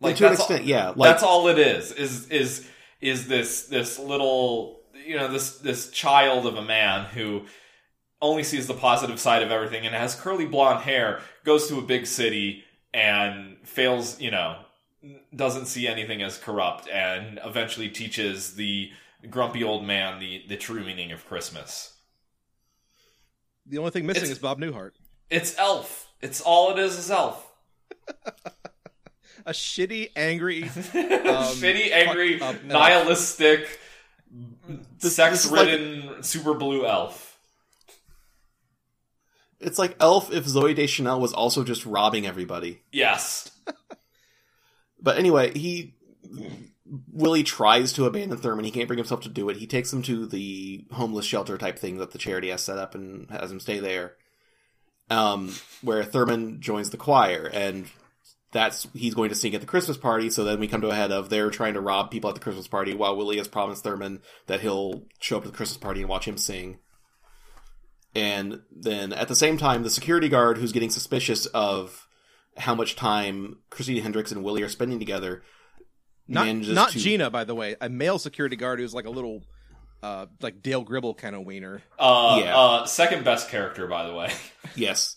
Like, 0.00 0.16
to 0.16 0.24
an 0.26 0.30
that's 0.32 0.40
all- 0.40 0.46
extent, 0.46 0.66
yeah. 0.66 0.88
Like 0.88 1.10
that's 1.10 1.22
all 1.22 1.48
it 1.48 1.58
is. 1.58 1.92
Is 1.92 2.28
is 2.28 2.66
is 3.00 3.28
this 3.28 3.66
this 3.66 3.98
little 3.98 4.80
you 5.06 5.16
know 5.16 5.28
this 5.28 5.58
this 5.58 5.90
child 5.90 6.46
of 6.46 6.56
a 6.56 6.62
man 6.62 7.06
who 7.06 7.42
only 8.20 8.42
sees 8.42 8.66
the 8.66 8.74
positive 8.74 9.18
side 9.20 9.42
of 9.42 9.50
everything 9.50 9.84
and 9.86 9.94
has 9.94 10.14
curly 10.14 10.46
blonde 10.46 10.80
hair, 10.82 11.20
goes 11.44 11.68
to 11.68 11.78
a 11.78 11.82
big 11.82 12.06
city 12.06 12.64
and 12.94 13.56
fails, 13.64 14.18
you 14.20 14.30
know, 14.30 14.56
doesn't 15.34 15.66
see 15.66 15.86
anything 15.86 16.22
as 16.22 16.38
corrupt, 16.38 16.88
and 16.88 17.38
eventually 17.44 17.88
teaches 17.88 18.54
the 18.54 18.90
grumpy 19.30 19.62
old 19.64 19.84
man 19.84 20.20
the 20.20 20.42
the 20.48 20.56
true 20.56 20.82
meaning 20.84 21.12
of 21.12 21.26
Christmas. 21.26 21.92
The 23.66 23.78
only 23.78 23.90
thing 23.90 24.04
missing 24.06 24.24
It's- 24.24 24.36
is 24.36 24.38
Bob 24.42 24.58
Newhart. 24.60 24.92
It's 25.30 25.56
Elf. 25.58 26.03
It's 26.24 26.40
all 26.40 26.72
it 26.72 26.78
is 26.78 26.98
is 26.98 27.10
Elf. 27.10 27.46
A 29.46 29.52
shitty, 29.52 30.10
angry. 30.16 30.62
Um, 30.94 31.50
shitty, 31.56 31.90
angry, 31.90 32.38
fuck 32.38 32.54
up 32.54 32.62
elf. 32.62 32.64
nihilistic, 32.64 33.78
sex-ridden, 34.98 36.22
super 36.22 36.54
blue 36.54 36.86
elf. 36.86 37.38
It's 39.58 39.78
like 39.78 39.96
Elf 40.00 40.32
if 40.32 40.44
Zooey 40.44 40.74
Deschanel 40.74 41.18
was 41.20 41.32
also 41.32 41.64
just 41.64 41.84
robbing 41.84 42.26
everybody. 42.26 42.80
Yes. 42.90 43.50
But 45.00 45.18
anyway, 45.18 45.52
he 45.52 45.92
Willie 47.12 47.42
tries 47.42 47.92
to 47.92 48.06
abandon 48.06 48.38
Thurman. 48.38 48.64
He 48.64 48.70
can't 48.70 48.86
bring 48.86 48.96
himself 48.96 49.20
to 49.22 49.28
do 49.28 49.50
it. 49.50 49.58
He 49.58 49.66
takes 49.66 49.92
him 49.92 50.00
to 50.00 50.24
the 50.24 50.86
homeless 50.92 51.26
shelter 51.26 51.58
type 51.58 51.78
thing 51.78 51.98
that 51.98 52.12
the 52.12 52.18
charity 52.18 52.48
has 52.48 52.62
set 52.62 52.78
up 52.78 52.94
and 52.94 53.28
has 53.30 53.52
him 53.52 53.60
stay 53.60 53.80
there. 53.80 54.14
Um, 55.10 55.54
where 55.82 56.02
Thurman 56.02 56.60
joins 56.60 56.90
the 56.90 56.96
choir, 56.96 57.50
and 57.52 57.86
that's 58.52 58.86
he's 58.94 59.14
going 59.14 59.28
to 59.28 59.34
sing 59.34 59.54
at 59.54 59.60
the 59.60 59.66
Christmas 59.66 59.96
party. 59.98 60.30
So 60.30 60.44
then 60.44 60.60
we 60.60 60.68
come 60.68 60.80
to 60.80 60.88
a 60.88 60.94
head 60.94 61.12
of 61.12 61.28
they're 61.28 61.50
trying 61.50 61.74
to 61.74 61.80
rob 61.80 62.10
people 62.10 62.30
at 62.30 62.34
the 62.34 62.40
Christmas 62.40 62.68
party, 62.68 62.94
while 62.94 63.16
Willie 63.16 63.36
has 63.36 63.48
promised 63.48 63.82
Thurman 63.84 64.22
that 64.46 64.60
he'll 64.60 65.02
show 65.20 65.36
up 65.36 65.42
to 65.42 65.50
the 65.50 65.56
Christmas 65.56 65.76
party 65.76 66.00
and 66.00 66.08
watch 66.08 66.26
him 66.26 66.38
sing. 66.38 66.78
And 68.14 68.62
then 68.70 69.12
at 69.12 69.28
the 69.28 69.34
same 69.34 69.58
time, 69.58 69.82
the 69.82 69.90
security 69.90 70.28
guard 70.28 70.56
who's 70.58 70.72
getting 70.72 70.90
suspicious 70.90 71.46
of 71.46 72.06
how 72.56 72.74
much 72.74 72.94
time 72.96 73.58
Christina 73.70 74.00
Hendricks 74.00 74.30
and 74.30 74.44
Willie 74.44 74.62
are 74.62 74.68
spending 74.68 75.00
together 75.00 75.42
Not, 76.28 76.46
not 76.54 76.90
to- 76.92 76.98
Gina, 76.98 77.28
by 77.28 77.42
the 77.44 77.54
way. 77.56 77.74
A 77.80 77.88
male 77.88 78.18
security 78.20 78.54
guard 78.56 78.78
who's 78.78 78.94
like 78.94 79.04
a 79.06 79.10
little, 79.10 79.42
uh, 80.04 80.26
like 80.42 80.62
Dale 80.62 80.82
Gribble 80.82 81.14
kind 81.14 81.34
of 81.34 81.44
wiener. 81.44 81.82
Uh, 81.98 82.40
Yeah. 82.42 82.56
uh, 82.58 82.86
second 82.86 83.24
best 83.24 83.48
character, 83.48 83.86
by 83.86 84.06
the 84.06 84.14
way. 84.14 84.30
Yes, 84.76 85.16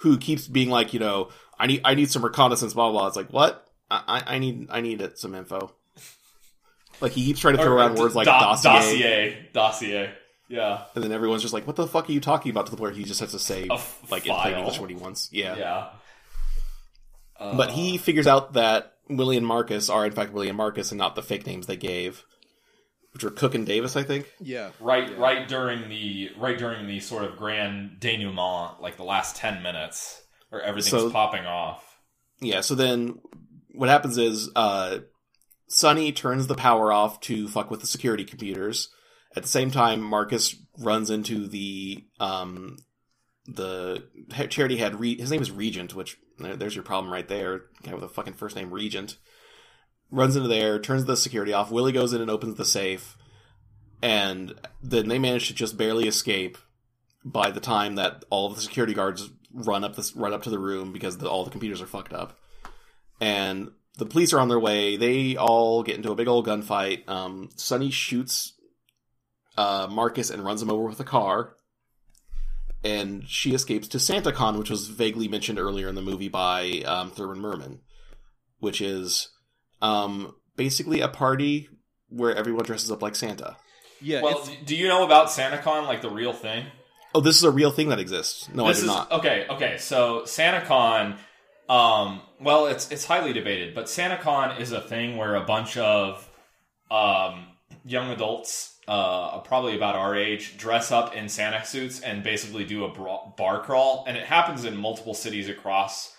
who 0.00 0.18
keeps 0.18 0.48
being 0.48 0.68
like, 0.70 0.92
you 0.94 1.00
know, 1.00 1.28
I 1.58 1.66
need 1.66 1.82
I 1.84 1.94
need 1.94 2.10
some 2.10 2.24
reconnaissance, 2.24 2.74
blah 2.74 2.90
blah. 2.90 3.00
blah. 3.00 3.08
It's 3.08 3.16
like 3.16 3.32
what? 3.32 3.66
I 3.90 4.02
I 4.26 4.34
I 4.34 4.38
need 4.38 4.68
I 4.70 4.80
need 4.80 5.00
it, 5.00 5.18
some 5.18 5.34
info. 5.34 5.72
Like 7.00 7.12
he 7.12 7.24
keeps 7.24 7.40
trying 7.40 7.56
to 7.56 7.62
throw 7.62 7.72
Or, 7.72 7.76
around 7.76 7.98
uh, 7.98 8.02
words 8.02 8.14
like 8.14 8.24
do- 8.26 8.30
dossier, 8.30 8.70
dossier, 8.72 9.48
dossier. 9.52 10.10
Yeah, 10.48 10.82
and 10.94 11.04
then 11.04 11.12
everyone's 11.12 11.42
just 11.42 11.54
like, 11.54 11.66
"What 11.66 11.76
the 11.76 11.86
fuck 11.86 12.08
are 12.08 12.12
you 12.12 12.20
talking 12.20 12.50
about?" 12.50 12.66
To 12.66 12.70
the 12.72 12.76
point 12.76 12.92
where 12.92 12.98
he 12.98 13.04
just 13.04 13.20
has 13.20 13.30
to 13.32 13.38
say 13.38 13.68
A 13.70 13.74
f- 13.74 14.10
like 14.10 14.26
in 14.26 14.34
plain 14.34 14.52
file. 14.54 14.58
English 14.58 14.80
what 14.80 14.90
he 14.90 14.96
wants. 14.96 15.28
Yeah. 15.32 15.56
yeah. 15.56 15.86
Uh, 17.38 17.56
but 17.56 17.70
he 17.70 17.96
figures 17.98 18.26
out 18.26 18.52
that 18.54 18.94
Willie 19.08 19.36
and 19.36 19.46
Marcus 19.46 19.88
are 19.88 20.04
in 20.04 20.12
fact 20.12 20.32
Willie 20.32 20.48
and 20.48 20.56
Marcus 20.56 20.90
and 20.90 20.98
not 20.98 21.14
the 21.14 21.22
fake 21.22 21.46
names 21.46 21.66
they 21.66 21.76
gave, 21.76 22.24
which 23.12 23.24
were 23.24 23.30
Cook 23.30 23.54
and 23.54 23.66
Davis, 23.66 23.96
I 23.96 24.02
think. 24.02 24.32
Yeah. 24.40 24.70
right, 24.80 25.16
right 25.18 25.46
during 25.48 25.88
the 25.88 26.30
right 26.38 26.56
during 26.58 26.86
the 26.86 27.00
sort 27.00 27.24
of 27.24 27.36
grand 27.36 27.98
denouement, 28.00 28.80
like 28.80 28.96
the 28.96 29.04
last 29.04 29.36
ten 29.36 29.62
minutes, 29.62 30.22
where 30.50 30.62
everything's 30.62 30.90
So- 31.02 31.10
popping 31.10 31.44
off. 31.46 31.84
Yeah, 32.40 32.60
so 32.62 32.74
then 32.74 33.18
what 33.74 33.88
happens 33.88 34.16
is 34.18 34.50
uh 34.56 34.98
Sunny 35.68 36.10
turns 36.12 36.46
the 36.48 36.54
power 36.56 36.90
off 36.92 37.20
to 37.22 37.46
fuck 37.48 37.70
with 37.70 37.80
the 37.80 37.86
security 37.86 38.24
computers. 38.24 38.88
At 39.36 39.42
the 39.44 39.48
same 39.48 39.70
time, 39.70 40.00
Marcus 40.00 40.56
runs 40.78 41.10
into 41.10 41.46
the 41.46 42.04
um 42.18 42.76
the 43.46 44.04
charity 44.48 44.76
head. 44.76 44.98
Re- 44.98 45.18
his 45.20 45.30
name 45.30 45.42
is 45.42 45.50
Regent, 45.50 45.94
which 45.94 46.16
there's 46.38 46.74
your 46.74 46.84
problem 46.84 47.12
right 47.12 47.28
there. 47.28 47.62
Guy 47.82 47.94
with 47.94 48.02
a 48.04 48.08
fucking 48.08 48.34
first 48.34 48.56
name 48.56 48.70
Regent 48.72 49.18
runs 50.10 50.36
into 50.36 50.48
there, 50.48 50.78
turns 50.78 51.04
the 51.04 51.16
security 51.16 51.52
off. 51.52 51.70
Willie 51.70 51.92
goes 51.92 52.12
in 52.12 52.20
and 52.20 52.30
opens 52.30 52.56
the 52.56 52.64
safe, 52.64 53.16
and 54.02 54.54
then 54.82 55.08
they 55.08 55.18
manage 55.18 55.48
to 55.48 55.54
just 55.54 55.76
barely 55.76 56.08
escape. 56.08 56.58
By 57.22 57.50
the 57.50 57.60
time 57.60 57.96
that 57.96 58.24
all 58.30 58.46
of 58.46 58.54
the 58.54 58.62
security 58.62 58.94
guards 58.94 59.28
run 59.52 59.84
up 59.84 59.94
this 59.94 60.16
run 60.16 60.32
up 60.32 60.42
to 60.44 60.50
the 60.50 60.58
room 60.58 60.90
because 60.90 61.18
the, 61.18 61.28
all 61.28 61.44
the 61.44 61.50
computers 61.50 61.82
are 61.82 61.86
fucked 61.86 62.14
up, 62.14 62.38
and 63.20 63.70
the 63.98 64.06
police 64.06 64.32
are 64.32 64.40
on 64.40 64.48
their 64.48 64.58
way. 64.58 64.96
They 64.96 65.36
all 65.36 65.82
get 65.82 65.96
into 65.96 66.12
a 66.12 66.14
big 66.14 66.28
old 66.28 66.46
gunfight. 66.46 67.06
Um, 67.08 67.50
Sunny 67.56 67.90
shoots 67.90 68.54
uh, 69.56 69.86
Marcus 69.90 70.30
and 70.30 70.44
runs 70.44 70.62
him 70.62 70.70
over 70.70 70.84
with 70.84 71.00
a 71.00 71.04
car. 71.04 71.56
And 72.82 73.28
she 73.28 73.52
escapes 73.52 73.88
to 73.88 73.98
SantaCon, 73.98 74.58
which 74.58 74.70
was 74.70 74.88
vaguely 74.88 75.28
mentioned 75.28 75.58
earlier 75.58 75.86
in 75.88 75.94
the 75.94 76.02
movie 76.02 76.30
by 76.30 76.82
um, 76.86 77.10
Thurman 77.10 77.40
Merman, 77.40 77.80
which 78.58 78.80
is 78.80 79.28
um, 79.82 80.34
basically 80.56 81.00
a 81.00 81.08
party 81.08 81.68
where 82.08 82.34
everyone 82.34 82.64
dresses 82.64 82.90
up 82.90 83.02
like 83.02 83.14
Santa. 83.16 83.56
Yeah. 84.00 84.22
Well, 84.22 84.38
it's- 84.40 84.56
do 84.66 84.74
you 84.76 84.88
know 84.88 85.04
about 85.04 85.28
SantaCon, 85.28 85.86
like 85.86 86.02
the 86.02 86.10
real 86.10 86.32
thing? 86.32 86.66
Oh, 87.14 87.20
this 87.20 87.36
is 87.36 87.44
a 87.44 87.50
real 87.50 87.70
thing 87.70 87.88
that 87.88 87.98
exists. 87.98 88.48
No, 88.54 88.66
this 88.68 88.78
I 88.78 88.80
do 88.80 88.86
is 88.86 88.94
not. 88.96 89.12
okay. 89.12 89.46
Okay, 89.50 89.78
so 89.78 90.22
SantaCon, 90.22 91.16
um, 91.68 92.20
well, 92.40 92.66
it's 92.66 92.90
it's 92.92 93.04
highly 93.04 93.32
debated, 93.32 93.74
but 93.74 93.86
SantaCon 93.86 94.60
is 94.60 94.70
a 94.72 94.80
thing 94.80 95.16
where 95.16 95.34
a 95.34 95.40
bunch 95.44 95.76
of 95.76 96.28
um, 96.90 97.46
young 97.84 98.10
adults, 98.10 98.76
uh, 98.88 99.38
probably 99.40 99.76
about 99.76 99.96
our 99.96 100.16
age, 100.16 100.56
dress 100.56 100.90
up 100.92 101.14
in 101.14 101.28
Santa 101.28 101.64
suits 101.64 102.00
and 102.00 102.22
basically 102.22 102.64
do 102.64 102.84
a 102.84 102.92
bra- 102.92 103.28
bar 103.36 103.60
crawl, 103.62 104.04
and 104.06 104.16
it 104.16 104.24
happens 104.24 104.64
in 104.64 104.76
multiple 104.76 105.14
cities 105.14 105.48
across 105.48 106.14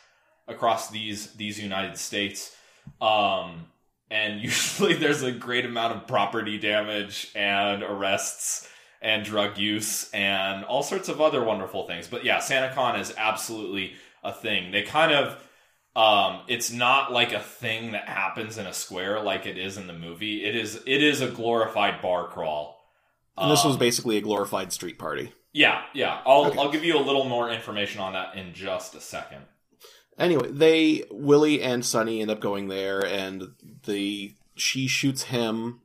across 0.47 0.89
these 0.89 1.33
these 1.35 1.59
United 1.59 1.97
States. 1.97 2.53
Um, 2.99 3.67
and 4.09 4.41
usually 4.41 4.93
there's 4.93 5.23
a 5.23 5.31
great 5.31 5.65
amount 5.65 5.95
of 5.95 6.07
property 6.07 6.57
damage 6.57 7.31
and 7.35 7.83
arrests 7.83 8.67
and 9.01 9.25
drug 9.25 9.57
use 9.57 10.09
and 10.11 10.63
all 10.65 10.83
sorts 10.83 11.09
of 11.09 11.19
other 11.21 11.43
wonderful 11.43 11.87
things. 11.87 12.07
But 12.07 12.23
yeah, 12.23 12.37
SantaCon 12.37 12.99
is 12.99 13.13
absolutely 13.17 13.93
a 14.23 14.31
thing. 14.33 14.71
They 14.71 14.83
kind 14.83 15.11
of 15.11 15.41
um 15.95 16.41
it's 16.47 16.71
not 16.71 17.11
like 17.11 17.33
a 17.33 17.39
thing 17.41 17.91
that 17.91 18.07
happens 18.07 18.57
in 18.57 18.65
a 18.65 18.73
square 18.73 19.19
like 19.21 19.45
it 19.45 19.57
is 19.57 19.77
in 19.77 19.87
the 19.87 19.93
movie. 19.93 20.45
It 20.45 20.55
is 20.55 20.75
it 20.85 21.03
is 21.03 21.21
a 21.21 21.27
glorified 21.29 22.01
bar 22.01 22.27
crawl. 22.27 22.79
And 23.37 23.51
this 23.51 23.63
was 23.65 23.75
Um, 23.75 23.79
basically 23.79 24.17
a 24.17 24.21
glorified 24.21 24.71
street 24.71 24.97
party. 24.99 25.33
yeah, 25.53 25.83
yeah. 25.93 26.21
I'll 26.25 26.45
Okay. 26.45 26.59
I'll 26.59 26.71
give 26.71 26.83
you 26.85 26.97
a 26.97 27.01
little 27.01 27.25
more 27.25 27.49
information 27.49 28.01
on 28.01 28.13
that 28.13 28.35
in 28.35 28.53
just 28.53 28.95
a 28.95 29.01
second. 29.01 29.45
Anyway, 30.21 30.49
they 30.51 31.03
Willie 31.09 31.61
and 31.61 31.85
Sunny 31.85 32.21
end 32.21 32.31
up 32.31 32.39
going 32.39 32.67
there, 32.67 33.05
and 33.05 33.49
the 33.85 34.35
she 34.55 34.87
shoots 34.87 35.23
him 35.23 35.79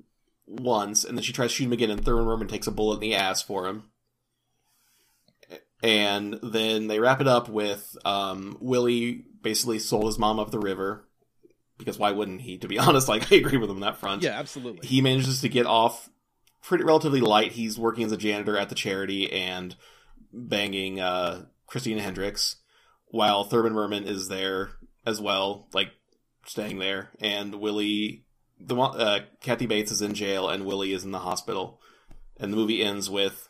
once, 0.46 1.04
and 1.04 1.16
then 1.16 1.22
she 1.22 1.32
tries 1.32 1.50
to 1.50 1.56
shoot 1.56 1.64
him 1.64 1.72
again, 1.72 1.90
and 1.90 2.04
Thurman 2.04 2.26
Merman 2.26 2.48
takes 2.48 2.66
a 2.66 2.70
bullet 2.70 2.96
in 2.96 3.00
the 3.00 3.14
ass 3.14 3.42
for 3.42 3.66
him. 3.66 3.84
And 5.82 6.38
then 6.42 6.86
they 6.86 7.00
wrap 7.00 7.20
it 7.20 7.28
up 7.28 7.48
with 7.48 7.96
um, 8.04 8.56
Willie 8.60 9.24
basically 9.42 9.78
sold 9.78 10.06
his 10.06 10.18
mom 10.18 10.38
up 10.38 10.50
the 10.50 10.58
river 10.58 11.06
because 11.78 11.98
why 11.98 12.12
wouldn't 12.12 12.40
he? 12.40 12.58
To 12.58 12.68
be 12.68 12.78
honest, 12.78 13.08
like 13.08 13.30
I 13.32 13.36
agree 13.36 13.58
with 13.58 13.70
him 13.70 13.76
on 13.76 13.80
that 13.80 13.98
front. 13.98 14.22
yeah, 14.22 14.38
absolutely. 14.38 14.86
he 14.86 15.00
manages 15.00 15.40
to 15.40 15.48
get 15.48 15.66
off 15.66 16.08
pretty 16.62 16.84
relatively 16.84 17.20
light. 17.20 17.52
He's 17.52 17.78
working 17.78 18.04
as 18.04 18.12
a 18.12 18.16
janitor 18.16 18.58
at 18.58 18.68
the 18.68 18.74
charity 18.74 19.32
and 19.32 19.74
banging 20.32 21.00
uh, 21.00 21.44
Christina 21.66 22.02
Hendricks, 22.02 22.56
while 23.08 23.44
Thurman 23.44 23.72
Merman 23.72 24.04
is 24.04 24.28
there 24.28 24.70
as 25.04 25.20
well, 25.20 25.68
like 25.72 25.90
staying 26.44 26.78
there. 26.78 27.10
And 27.20 27.56
Willie, 27.56 28.24
the 28.60 28.76
uh, 28.76 29.20
Kathy 29.40 29.66
Bates 29.66 29.92
is 29.92 30.02
in 30.02 30.14
jail, 30.14 30.48
and 30.48 30.66
Willie 30.66 30.92
is 30.92 31.04
in 31.04 31.12
the 31.12 31.18
hospital. 31.20 31.80
And 32.38 32.52
the 32.52 32.56
movie 32.56 32.82
ends 32.82 33.08
with 33.08 33.48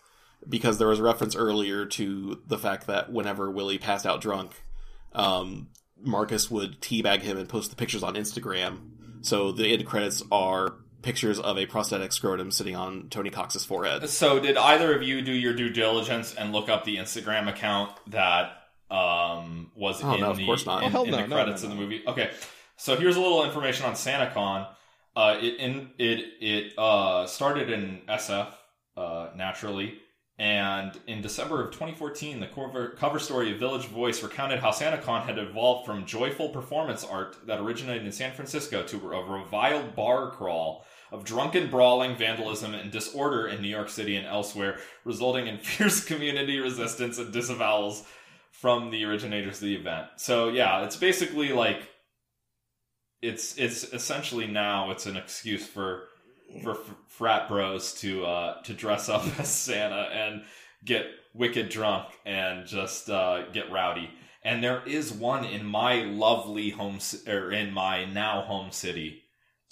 because 0.48 0.78
there 0.78 0.88
was 0.88 1.00
a 1.00 1.02
reference 1.02 1.34
earlier 1.34 1.86
to 1.86 2.40
the 2.46 2.58
fact 2.58 2.86
that 2.86 3.12
whenever 3.12 3.50
Willie 3.50 3.78
passed 3.78 4.06
out 4.06 4.20
drunk, 4.20 4.62
um, 5.12 5.68
Marcus 6.00 6.50
would 6.50 6.80
teabag 6.80 7.22
him 7.22 7.38
and 7.38 7.48
post 7.48 7.70
the 7.70 7.76
pictures 7.76 8.02
on 8.02 8.14
Instagram. 8.14 8.90
So 9.22 9.50
the 9.50 9.66
end 9.72 9.86
credits 9.86 10.22
are 10.30 10.74
pictures 11.02 11.38
of 11.38 11.56
a 11.56 11.66
prosthetic 11.66 12.12
scrotum 12.12 12.50
sitting 12.50 12.76
on 12.76 13.08
Tony 13.08 13.30
Cox's 13.30 13.64
forehead. 13.64 14.08
So, 14.08 14.40
did 14.40 14.56
either 14.56 14.94
of 14.94 15.02
you 15.02 15.22
do 15.22 15.32
your 15.32 15.54
due 15.54 15.70
diligence 15.70 16.34
and 16.34 16.52
look 16.52 16.68
up 16.68 16.84
the 16.84 16.96
Instagram 16.96 17.48
account 17.48 17.92
that 18.08 18.65
um, 18.90 19.70
was 19.74 20.02
Oh, 20.02 20.14
in 20.14 20.20
no, 20.20 20.30
of 20.30 20.36
the, 20.36 20.46
course 20.46 20.66
not. 20.66 20.82
in, 20.82 20.94
Oh, 20.94 21.04
in 21.04 21.10
no, 21.10 21.16
the 21.18 21.26
no, 21.26 21.34
credits 21.36 21.62
no, 21.62 21.70
of 21.70 21.76
the 21.76 21.80
movie? 21.82 22.02
Okay, 22.06 22.30
so 22.76 22.96
here's 22.96 23.16
a 23.16 23.20
little 23.20 23.44
information 23.44 23.86
on 23.86 23.94
SantaCon. 23.94 24.68
Uh, 25.14 25.38
it 25.40 25.54
in, 25.58 25.90
it 25.98 26.24
it 26.40 26.72
uh, 26.78 27.26
started 27.26 27.70
in 27.70 28.00
SF 28.08 28.48
uh, 28.96 29.28
naturally, 29.34 29.94
and 30.38 30.92
in 31.06 31.22
December 31.22 31.62
of 31.64 31.70
2014, 31.72 32.38
the 32.40 32.46
cover, 32.46 32.90
cover 32.90 33.18
story 33.18 33.52
of 33.52 33.58
Village 33.58 33.86
Voice 33.86 34.22
recounted 34.22 34.58
how 34.58 34.70
SantaCon 34.70 35.24
had 35.24 35.38
evolved 35.38 35.86
from 35.86 36.04
joyful 36.04 36.50
performance 36.50 37.02
art 37.02 37.36
that 37.46 37.58
originated 37.60 38.04
in 38.04 38.12
San 38.12 38.32
Francisco 38.34 38.82
to 38.84 39.10
a 39.12 39.24
reviled 39.24 39.96
bar 39.96 40.30
crawl 40.32 40.84
of 41.12 41.24
drunken 41.24 41.70
brawling, 41.70 42.16
vandalism, 42.16 42.74
and 42.74 42.90
disorder 42.90 43.46
in 43.46 43.62
New 43.62 43.68
York 43.68 43.88
City 43.88 44.16
and 44.16 44.26
elsewhere, 44.26 44.78
resulting 45.04 45.46
in 45.46 45.56
fierce 45.62 46.04
community 46.04 46.58
resistance 46.58 47.16
and 47.18 47.32
disavowals 47.32 48.04
from 48.60 48.90
the 48.90 49.04
originators 49.04 49.56
of 49.56 49.68
the 49.68 49.74
event. 49.76 50.06
So 50.16 50.48
yeah, 50.48 50.84
it's 50.84 50.96
basically 50.96 51.52
like 51.52 51.88
it's 53.20 53.56
it's 53.58 53.84
essentially 53.84 54.46
now 54.46 54.90
it's 54.90 55.06
an 55.06 55.16
excuse 55.16 55.66
for 55.66 56.04
for 56.62 56.76
frat 57.08 57.48
bros 57.48 57.94
to 58.00 58.24
uh 58.24 58.62
to 58.62 58.72
dress 58.72 59.08
up 59.08 59.24
as 59.38 59.48
Santa 59.48 60.08
and 60.12 60.42
get 60.84 61.06
wicked 61.34 61.68
drunk 61.68 62.06
and 62.24 62.66
just 62.66 63.10
uh 63.10 63.48
get 63.52 63.70
rowdy. 63.70 64.10
And 64.42 64.62
there 64.62 64.82
is 64.86 65.12
one 65.12 65.44
in 65.44 65.66
my 65.66 66.04
lovely 66.04 66.70
home 66.70 66.98
or 67.26 67.50
in 67.50 67.72
my 67.72 68.04
now 68.04 68.42
home 68.42 68.70
city. 68.70 69.22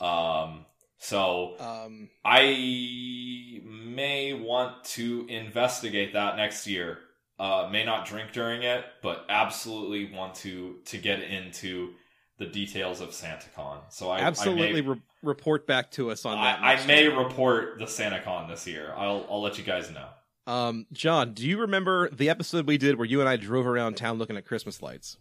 Um 0.00 0.66
so 0.98 1.56
Um, 1.58 2.08
I 2.24 3.60
may 3.64 4.32
want 4.32 4.84
to 4.84 5.26
investigate 5.28 6.14
that 6.14 6.36
next 6.36 6.66
year. 6.66 6.98
Uh, 7.38 7.68
may 7.70 7.84
not 7.84 8.06
drink 8.06 8.32
during 8.32 8.62
it, 8.62 8.84
but 9.02 9.24
absolutely 9.28 10.12
want 10.16 10.36
to 10.36 10.76
to 10.86 10.98
get 10.98 11.20
into 11.20 11.90
the 12.38 12.46
details 12.46 13.00
of 13.00 13.10
SantaCon. 13.10 13.78
So 13.90 14.08
I 14.10 14.20
absolutely 14.20 14.68
I 14.68 14.72
may, 14.72 14.80
re- 14.82 15.00
report 15.22 15.66
back 15.66 15.90
to 15.92 16.10
us 16.10 16.24
on 16.24 16.36
that. 16.40 16.60
I, 16.60 16.74
I 16.74 16.86
may 16.86 17.02
year. 17.04 17.18
report 17.18 17.78
the 17.78 17.86
SantaCon 17.86 18.48
this 18.48 18.66
year. 18.66 18.92
I'll 18.96 19.26
I'll 19.28 19.42
let 19.42 19.58
you 19.58 19.64
guys 19.64 19.90
know. 19.90 20.06
Um, 20.46 20.86
John, 20.92 21.32
do 21.32 21.44
you 21.48 21.58
remember 21.58 22.08
the 22.10 22.28
episode 22.30 22.66
we 22.68 22.76
did 22.78 22.98
where 22.98 23.06
you 23.06 23.20
and 23.20 23.28
I 23.28 23.36
drove 23.36 23.66
around 23.66 23.96
town 23.96 24.18
looking 24.18 24.36
at 24.36 24.44
Christmas 24.46 24.82
lights? 24.82 25.16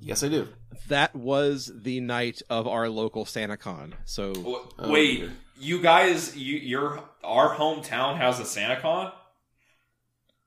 Yes, 0.00 0.22
I 0.22 0.28
do. 0.28 0.46
That 0.86 1.14
was 1.16 1.72
the 1.74 1.98
night 2.00 2.40
of 2.48 2.68
our 2.68 2.88
local 2.88 3.24
SantaCon. 3.24 3.92
So 4.04 4.32
W- 4.32 4.58
Oh, 4.78 4.90
Wait, 4.92 5.16
dear. 5.20 5.32
you 5.58 5.82
guys, 5.82 6.36
you 6.36 6.56
your 6.58 7.02
our 7.24 7.56
hometown 7.56 8.16
has 8.16 8.38
a 8.38 8.44
SantaCon? 8.44 9.12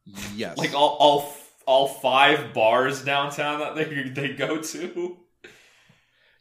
Yes, 0.06 0.58
Like 0.58 0.74
all 0.74 0.98
all 1.00 1.34
all 1.66 1.88
five 1.88 2.54
bars 2.54 3.04
downtown 3.04 3.60
that 3.60 3.76
they 3.76 4.10
they 4.10 4.34
go 4.34 4.58
to. 4.62 5.18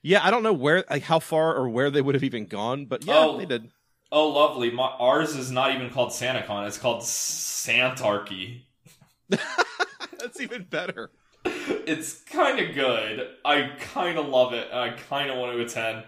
yeah, 0.03 0.21
I 0.27 0.31
don't 0.31 0.43
know 0.43 0.53
where, 0.53 0.85
like, 0.89 1.03
how 1.03 1.19
far 1.19 1.55
or 1.55 1.69
where 1.69 1.91
they 1.91 2.01
would 2.01 2.15
have 2.15 2.25
even 2.25 2.47
gone, 2.47 2.87
but 2.87 3.05
yeah, 3.05 3.19
Oh. 3.19 3.39
they 3.39 3.47
did. 3.47 3.71
Oh, 4.13 4.29
lovely. 4.29 4.71
My, 4.73 4.87
ours 4.89 5.37
is 5.37 5.51
not 5.53 5.73
even 5.75 5.91
called 5.91 6.09
SantaCon. 6.11 6.67
It's 6.67 6.79
called 6.79 7.03
Santarchy. 7.03 8.63
That's 9.29 10.41
even 10.41 10.65
better. 10.65 11.11
It's 11.45 12.21
kind 12.25 12.59
of 12.59 12.75
good. 12.75 13.29
I 13.45 13.71
kind 13.79 14.19
of 14.19 14.27
love 14.29 14.53
it. 14.53 14.69
I 14.73 14.91
kind 15.09 15.31
of 15.31 15.37
want 15.39 15.53
to 15.57 15.63
attend. 15.63 16.05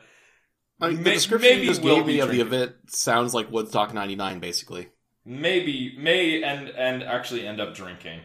I 0.80 0.88
mean, 0.88 0.96
the 0.98 1.02
May- 1.04 1.14
description 1.14 1.50
maybe 1.50 1.62
you 1.62 1.68
just 1.68 1.82
gave 1.82 2.04
me 2.04 2.18
of 2.20 2.30
the 2.30 2.40
event 2.40 2.72
sounds 2.88 3.34
like 3.34 3.50
Woodstock 3.52 3.94
'99, 3.94 4.40
basically. 4.40 4.88
Maybe, 5.24 5.94
may 5.98 6.42
and 6.42 6.68
and 6.70 7.02
actually 7.02 7.46
end 7.46 7.60
up 7.60 7.74
drinking. 7.74 8.20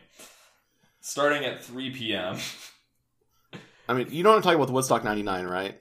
Starting 1.00 1.46
at 1.46 1.64
3 1.64 1.92
p.m. 1.92 2.38
I 3.88 3.94
mean, 3.94 4.08
you 4.10 4.24
know 4.24 4.30
what 4.32 4.38
I'm 4.38 4.42
talking 4.42 4.56
about 4.56 4.68
with 4.68 4.74
Woodstock 4.74 5.04
'99, 5.04 5.46
right? 5.46 5.80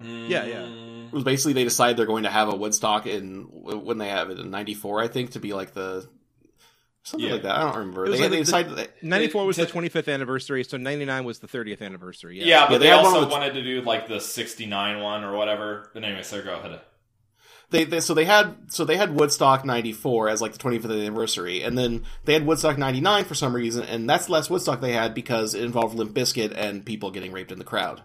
Yeah, 0.00 0.44
yeah. 0.44 0.60
Mm, 0.62 1.06
It 1.08 1.12
was 1.12 1.24
basically 1.24 1.54
they 1.54 1.64
decide 1.64 1.96
they're 1.96 2.06
going 2.06 2.24
to 2.24 2.30
have 2.30 2.48
a 2.48 2.56
Woodstock 2.56 3.06
in 3.06 3.44
when 3.52 3.98
they 3.98 4.08
have 4.08 4.30
it 4.30 4.38
in 4.38 4.50
'94, 4.50 5.00
I 5.00 5.08
think, 5.08 5.30
to 5.30 5.40
be 5.40 5.52
like 5.54 5.72
the 5.74 6.08
something 7.04 7.26
Yeah. 7.26 7.34
like 7.34 7.42
that. 7.44 7.56
I 7.56 7.60
don't 7.62 7.76
remember. 7.76 8.04
They, 8.04 8.18
like 8.18 8.30
they 8.30 8.36
the- 8.38 8.44
decided 8.44 8.76
that 8.76 9.02
94 9.02 9.46
was 9.46 9.58
It- 9.58 9.66
the 9.66 9.72
25th 9.72 10.12
anniversary, 10.12 10.62
so 10.64 10.76
99 10.76 11.24
was 11.24 11.38
the 11.38 11.46
30th 11.48 11.80
anniversary. 11.80 12.38
Yeah, 12.38 12.44
Yeah. 12.44 12.66
but 12.66 12.72
Yeah, 12.72 12.78
they, 12.78 12.84
they 12.86 12.90
also 12.92 13.20
with- 13.20 13.30
wanted 13.30 13.54
to 13.54 13.62
do 13.62 13.80
like 13.80 14.08
the 14.08 14.20
69 14.20 15.00
one 15.00 15.24
or 15.24 15.34
whatever. 15.36 15.90
But 15.94 16.04
anyway, 16.04 16.22
so 16.22 16.42
go 16.42 16.54
ahead. 16.56 16.80
They, 17.70 17.84
they 17.84 18.00
so 18.00 18.14
they 18.14 18.24
had 18.24 18.56
so 18.68 18.84
they 18.84 18.96
had 18.96 19.14
Woodstock 19.14 19.64
'94 19.64 20.28
as 20.28 20.40
like 20.40 20.52
the 20.52 20.58
25th 20.58 20.90
anniversary, 20.90 21.62
and 21.62 21.76
then 21.76 22.04
they 22.24 22.32
had 22.32 22.46
Woodstock 22.46 22.78
'99 22.78 23.24
for 23.24 23.34
some 23.34 23.54
reason, 23.54 23.84
and 23.84 24.08
that's 24.08 24.26
the 24.26 24.32
last 24.32 24.50
Woodstock 24.50 24.80
they 24.80 24.92
had 24.92 25.14
because 25.14 25.54
it 25.54 25.62
involved 25.62 25.94
Limp 25.94 26.12
Bizkit 26.12 26.54
and 26.56 26.84
people 26.84 27.10
getting 27.10 27.32
raped 27.32 27.52
in 27.52 27.58
the 27.58 27.64
crowd. 27.64 28.02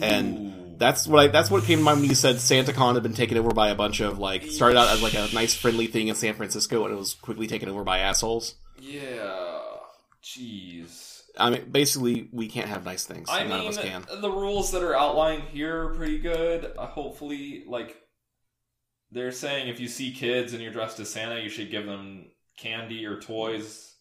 And 0.00 0.78
that's 0.78 1.06
what 1.06 1.20
I, 1.20 1.26
that's 1.28 1.50
what 1.50 1.64
came 1.64 1.78
to 1.78 1.84
mind 1.84 2.00
when 2.00 2.08
you 2.08 2.14
said 2.14 2.36
SantaCon 2.36 2.94
had 2.94 3.02
been 3.02 3.14
taken 3.14 3.38
over 3.38 3.50
by 3.50 3.68
a 3.68 3.74
bunch 3.74 4.00
of 4.00 4.18
like 4.18 4.44
started 4.44 4.76
out 4.78 4.88
as 4.88 5.02
like 5.02 5.14
a 5.14 5.28
nice 5.32 5.54
friendly 5.54 5.86
thing 5.86 6.08
in 6.08 6.14
San 6.14 6.34
Francisco, 6.34 6.84
and 6.84 6.94
it 6.94 6.96
was 6.98 7.14
quickly 7.14 7.46
taken 7.46 7.68
over 7.68 7.84
by 7.84 7.98
assholes. 7.98 8.54
Yeah. 8.80 9.60
Jeez. 10.22 11.22
I 11.38 11.50
mean, 11.50 11.70
basically, 11.70 12.28
we 12.32 12.48
can't 12.48 12.68
have 12.68 12.84
nice 12.84 13.04
things. 13.04 13.28
I 13.30 13.40
None 13.40 13.48
mean, 13.60 13.68
of 13.68 13.76
us 13.76 13.78
can. 13.78 14.04
the 14.20 14.30
rules 14.30 14.70
that 14.72 14.82
are 14.82 14.94
outlined 14.96 15.42
here 15.44 15.86
are 15.88 15.94
pretty 15.94 16.18
good. 16.18 16.72
Uh, 16.78 16.86
hopefully, 16.86 17.64
like 17.66 17.96
they're 19.10 19.32
saying, 19.32 19.68
if 19.68 19.80
you 19.80 19.88
see 19.88 20.12
kids 20.12 20.52
and 20.52 20.62
you're 20.62 20.72
dressed 20.72 20.98
as 21.00 21.10
Santa, 21.10 21.40
you 21.40 21.48
should 21.48 21.70
give 21.70 21.86
them 21.86 22.26
candy 22.58 23.04
or 23.06 23.20
toys. 23.20 23.94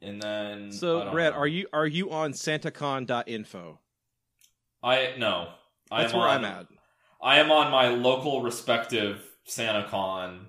And 0.00 0.22
then, 0.22 0.70
So, 0.72 1.10
Brad, 1.10 1.32
know. 1.32 1.38
are 1.40 1.46
you 1.46 1.66
are 1.72 1.86
you 1.86 2.10
on 2.10 2.32
SantaCon.info? 2.32 3.80
I 4.82 5.14
no. 5.18 5.48
I 5.90 6.02
That's 6.02 6.12
am 6.12 6.20
where 6.20 6.28
on, 6.28 6.38
I'm 6.38 6.44
at. 6.44 6.66
I 7.20 7.38
am 7.40 7.50
on 7.50 7.72
my 7.72 7.88
local 7.88 8.42
respective 8.42 9.24
SantaCon. 9.48 10.46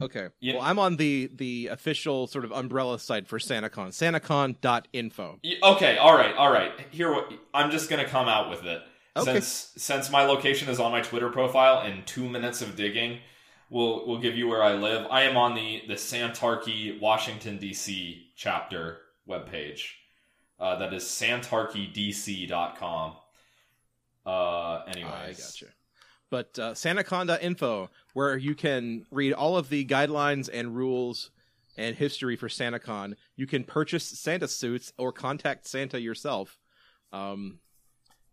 Okay. 0.00 0.28
You- 0.40 0.54
Well, 0.54 0.62
I'm 0.62 0.78
on 0.78 0.96
the 0.96 1.28
the 1.34 1.66
official 1.66 2.26
sort 2.28 2.44
of 2.46 2.52
umbrella 2.52 2.98
site 2.98 3.26
for 3.28 3.38
SantaCon. 3.38 3.88
SantaCon.info. 3.88 5.40
Okay, 5.62 5.98
all 5.98 6.16
right, 6.16 6.34
all 6.36 6.50
right. 6.50 6.72
Here, 6.90 7.12
what 7.12 7.30
I'm 7.52 7.70
just 7.70 7.90
gonna 7.90 8.06
come 8.06 8.28
out 8.28 8.48
with 8.48 8.64
it. 8.64 8.80
Okay. 9.16 9.34
Since 9.34 9.72
since 9.76 10.10
my 10.10 10.22
location 10.22 10.68
is 10.68 10.78
on 10.78 10.92
my 10.92 11.00
Twitter 11.00 11.30
profile, 11.30 11.86
in 11.86 12.04
two 12.04 12.28
minutes 12.28 12.62
of 12.62 12.76
digging, 12.76 13.18
will 13.70 14.06
will 14.06 14.18
give 14.18 14.36
you 14.36 14.48
where 14.48 14.62
I 14.62 14.74
live. 14.74 15.06
I 15.10 15.22
am 15.22 15.36
on 15.36 15.54
the 15.54 15.82
the 15.88 15.94
Santarchy, 15.94 17.00
Washington 17.00 17.58
D.C. 17.58 18.32
chapter 18.36 18.98
webpage. 19.28 19.82
Uh, 20.60 20.76
that 20.76 20.92
is 20.92 21.04
santarchydc.com. 21.04 23.12
Uh, 24.26 24.82
anyways, 24.88 25.12
I 25.12 25.28
gotcha. 25.28 25.66
But 26.30 26.58
uh, 26.58 26.72
SantaCon.info, 26.72 27.90
where 28.12 28.36
you 28.36 28.54
can 28.54 29.06
read 29.10 29.32
all 29.32 29.56
of 29.56 29.68
the 29.68 29.86
guidelines 29.86 30.50
and 30.52 30.76
rules 30.76 31.30
and 31.76 31.96
history 31.96 32.36
for 32.36 32.48
SantaCon. 32.48 33.14
You 33.36 33.46
can 33.46 33.64
purchase 33.64 34.04
Santa 34.04 34.48
suits 34.48 34.92
or 34.98 35.12
contact 35.12 35.66
Santa 35.66 36.00
yourself. 36.00 36.58
Um, 37.12 37.60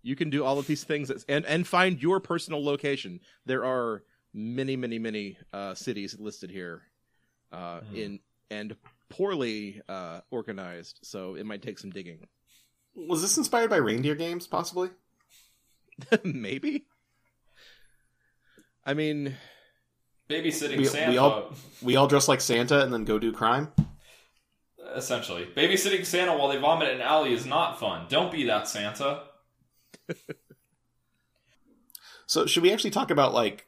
you 0.06 0.16
can 0.16 0.30
do 0.30 0.44
all 0.46 0.60
of 0.60 0.68
these 0.68 0.84
things 0.84 1.10
and 1.28 1.46
and 1.46 1.68
find 1.68 2.02
your 2.02 2.20
personal 2.20 2.64
location. 2.64 3.20
There 3.46 3.66
are 3.66 4.04
many, 4.34 4.76
many, 4.76 5.00
many 5.00 5.38
uh, 5.52 5.74
cities 5.74 6.16
listed 6.20 6.50
here, 6.52 6.84
uh, 7.52 7.80
Hmm. 7.82 7.96
in 7.96 8.20
and 8.52 8.76
poorly 9.10 9.82
uh, 9.90 10.22
organized. 10.30 11.00
So 11.04 11.36
it 11.36 11.46
might 11.46 11.62
take 11.64 11.80
some 11.80 11.90
digging. 11.90 12.28
Was 12.96 13.22
this 13.22 13.38
inspired 13.38 13.70
by 13.72 13.78
reindeer 13.78 14.16
games, 14.16 14.46
possibly? 14.48 14.90
Maybe. 16.24 16.86
I 18.86 18.94
mean, 18.94 19.36
Babysitting 20.30 20.72
We- 20.78 20.78
we 20.78 20.86
Santa. 20.86 21.20
all- 21.22 21.54
We 21.82 21.96
all 21.96 22.08
dress 22.08 22.28
like 22.28 22.42
Santa 22.42 22.82
and 22.84 22.94
then 22.94 23.06
go 23.06 23.18
do 23.20 23.32
crime. 23.32 23.72
Essentially, 24.96 25.46
babysitting 25.56 26.06
Santa 26.06 26.38
while 26.38 26.48
they 26.50 26.58
vomit 26.58 26.90
in 26.90 26.96
an 26.98 27.02
alley 27.02 27.34
is 27.34 27.46
not 27.46 27.80
fun. 27.80 28.06
Don't 28.10 28.32
be 28.32 28.46
that 28.46 28.68
Santa. 28.68 29.24
So, 32.28 32.46
should 32.48 32.64
we 32.64 32.74
actually 32.74 32.90
talk 32.92 33.12
about 33.12 33.34
like 33.34 33.68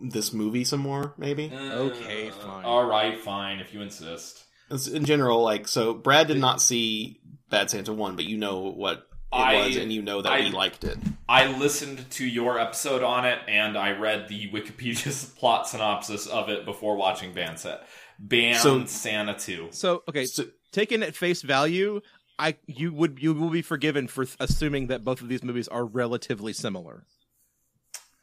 this 0.00 0.32
movie 0.32 0.64
some 0.64 0.80
more? 0.80 1.14
Maybe. 1.16 1.50
Okay, 1.52 2.28
Uh, 2.28 2.32
fine. 2.32 2.64
All 2.64 2.84
right, 2.84 3.18
fine, 3.18 3.60
if 3.60 3.72
you 3.72 3.80
insist. 3.80 4.44
In 4.92 5.04
general, 5.04 5.42
like, 5.42 5.66
so 5.68 5.94
Brad 5.94 6.26
did 6.26 6.38
not 6.38 6.60
see 6.60 7.20
Bad 7.50 7.70
Santa 7.70 7.92
one, 7.94 8.16
but 8.16 8.24
you 8.26 8.36
know 8.36 8.58
what 8.58 8.98
it 8.98 9.04
I- 9.32 9.54
was, 9.66 9.76
and 9.76 9.90
you 9.92 10.02
know 10.02 10.20
that 10.22 10.30
I- 10.32 10.40
we 10.40 10.50
liked 10.50 10.84
it. 10.84 10.98
I 11.28 11.46
listened 11.56 12.10
to 12.12 12.26
your 12.26 12.58
episode 12.58 13.02
on 13.02 13.24
it, 13.24 13.38
and 13.48 13.78
I 13.78 13.92
read 13.92 14.28
the 14.28 14.50
Wikipedia 14.52 15.34
plot 15.38 15.66
synopsis 15.68 16.26
of 16.26 16.48
it 16.50 16.64
before 16.66 16.96
watching 16.96 17.32
Band 17.32 17.58
Set. 17.58 17.86
Band 18.18 18.58
So- 18.58 18.84
Santa 18.84 19.34
2. 19.38 19.68
so 19.70 20.02
okay, 20.08 20.26
So, 20.26 20.44
taken 20.72 21.02
at 21.02 21.14
face 21.16 21.40
value, 21.42 22.02
I 22.38 22.56
you 22.66 22.92
would 22.92 23.18
you 23.20 23.32
will 23.34 23.50
be 23.50 23.62
forgiven 23.62 24.08
for 24.08 24.24
th- 24.24 24.36
assuming 24.40 24.88
that 24.88 25.04
both 25.04 25.20
of 25.22 25.28
these 25.28 25.42
movies 25.42 25.68
are 25.68 25.84
relatively 25.84 26.52
similar. 26.52 27.04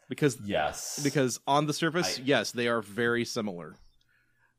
Because 0.09 0.37
Yes. 0.43 0.99
because 1.03 1.39
on 1.47 1.65
the 1.65 1.73
surface, 1.73 2.19
I- 2.19 2.21
yes, 2.23 2.51
they 2.51 2.67
are 2.67 2.81
very 2.81 3.25
similar. 3.25 3.75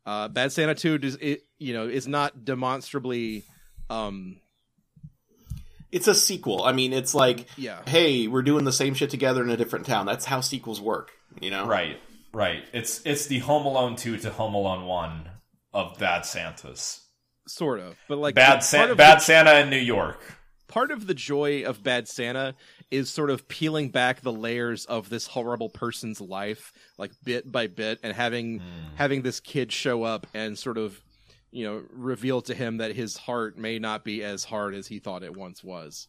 Uh, 0.07 0.29
Bad 0.29 0.53
Santa 0.53 0.75
Two 0.75 0.99
does 0.99 1.17
it 1.17 1.43
you 1.59 1.73
know 1.73 1.87
is 1.89 2.09
not 2.09 2.45
demonstrably, 2.45 3.45
um, 3.89 4.41
it's 5.93 6.09
a 6.09 6.15
sequel. 6.15 6.65
I 6.65 6.73
mean, 6.73 6.93
it's 6.93 7.15
like, 7.15 7.47
yeah, 7.57 7.83
hey, 7.87 8.27
we're 8.27 8.43
doing 8.43 8.65
the 8.65 8.73
same 8.73 8.95
shit 8.95 9.11
together 9.11 9.43
in 9.43 9.51
a 9.51 9.57
different 9.57 9.87
town. 9.87 10.07
That's 10.07 10.25
how 10.25 10.41
sequels 10.41 10.81
work, 10.81 11.13
you 11.41 11.51
know? 11.51 11.67
Right, 11.67 12.01
right. 12.33 12.65
It's 12.73 13.01
it's 13.07 13.27
the 13.27 13.39
Home 13.41 13.65
Alone 13.67 13.95
2 13.97 14.19
to 14.19 14.31
Home 14.31 14.55
Alone 14.55 14.87
1 14.87 15.31
of 15.73 15.97
Bad 15.99 16.27
Santas. 16.27 17.04
Sort 17.47 17.81
of. 17.81 17.97
But 18.09 18.19
like 18.19 18.35
Bad, 18.35 18.61
San- 18.61 18.97
Bad 18.97 19.19
the, 19.19 19.23
Santa 19.23 19.61
in 19.61 19.71
New 19.71 19.77
York. 19.79 20.21
part 20.69 20.91
of 20.91 21.07
the 21.07 21.15
joy 21.15 21.65
of 21.65 21.83
Bad 21.83 22.09
Santa 22.09 22.55
is 22.91 23.11
sort 23.11 23.31
of 23.31 23.49
peeling 23.49 23.91
back 23.91 24.21
the 24.21 24.33
layers 24.33 24.85
of 24.87 25.09
this 25.09 25.27
horrible 25.27 25.69
person's 25.69 26.21
life, 26.21 26.73
like 26.99 27.11
bit 27.25 27.51
by 27.51 27.67
bit, 27.67 27.99
and 28.03 28.13
having 28.15 28.59
Hmm. 28.61 28.65
having 28.97 29.23
this 29.23 29.41
kid 29.41 29.73
show 29.73 30.03
up 30.05 30.27
and 30.35 30.59
sort 30.59 30.79
of 30.79 31.01
you 31.51 31.65
know, 31.65 31.85
reveal 31.93 32.43
to 32.43 32.53
him 32.53 32.79
that 32.79 32.97
his 32.97 33.17
heart 33.17 33.57
may 33.57 33.79
not 33.79 34.03
be 34.05 34.25
as 34.25 34.43
hard 34.43 34.75
as 34.75 34.89
he 34.89 34.99
thought 34.99 35.23
it 35.23 35.37
once 35.37 35.63
was. 35.63 36.09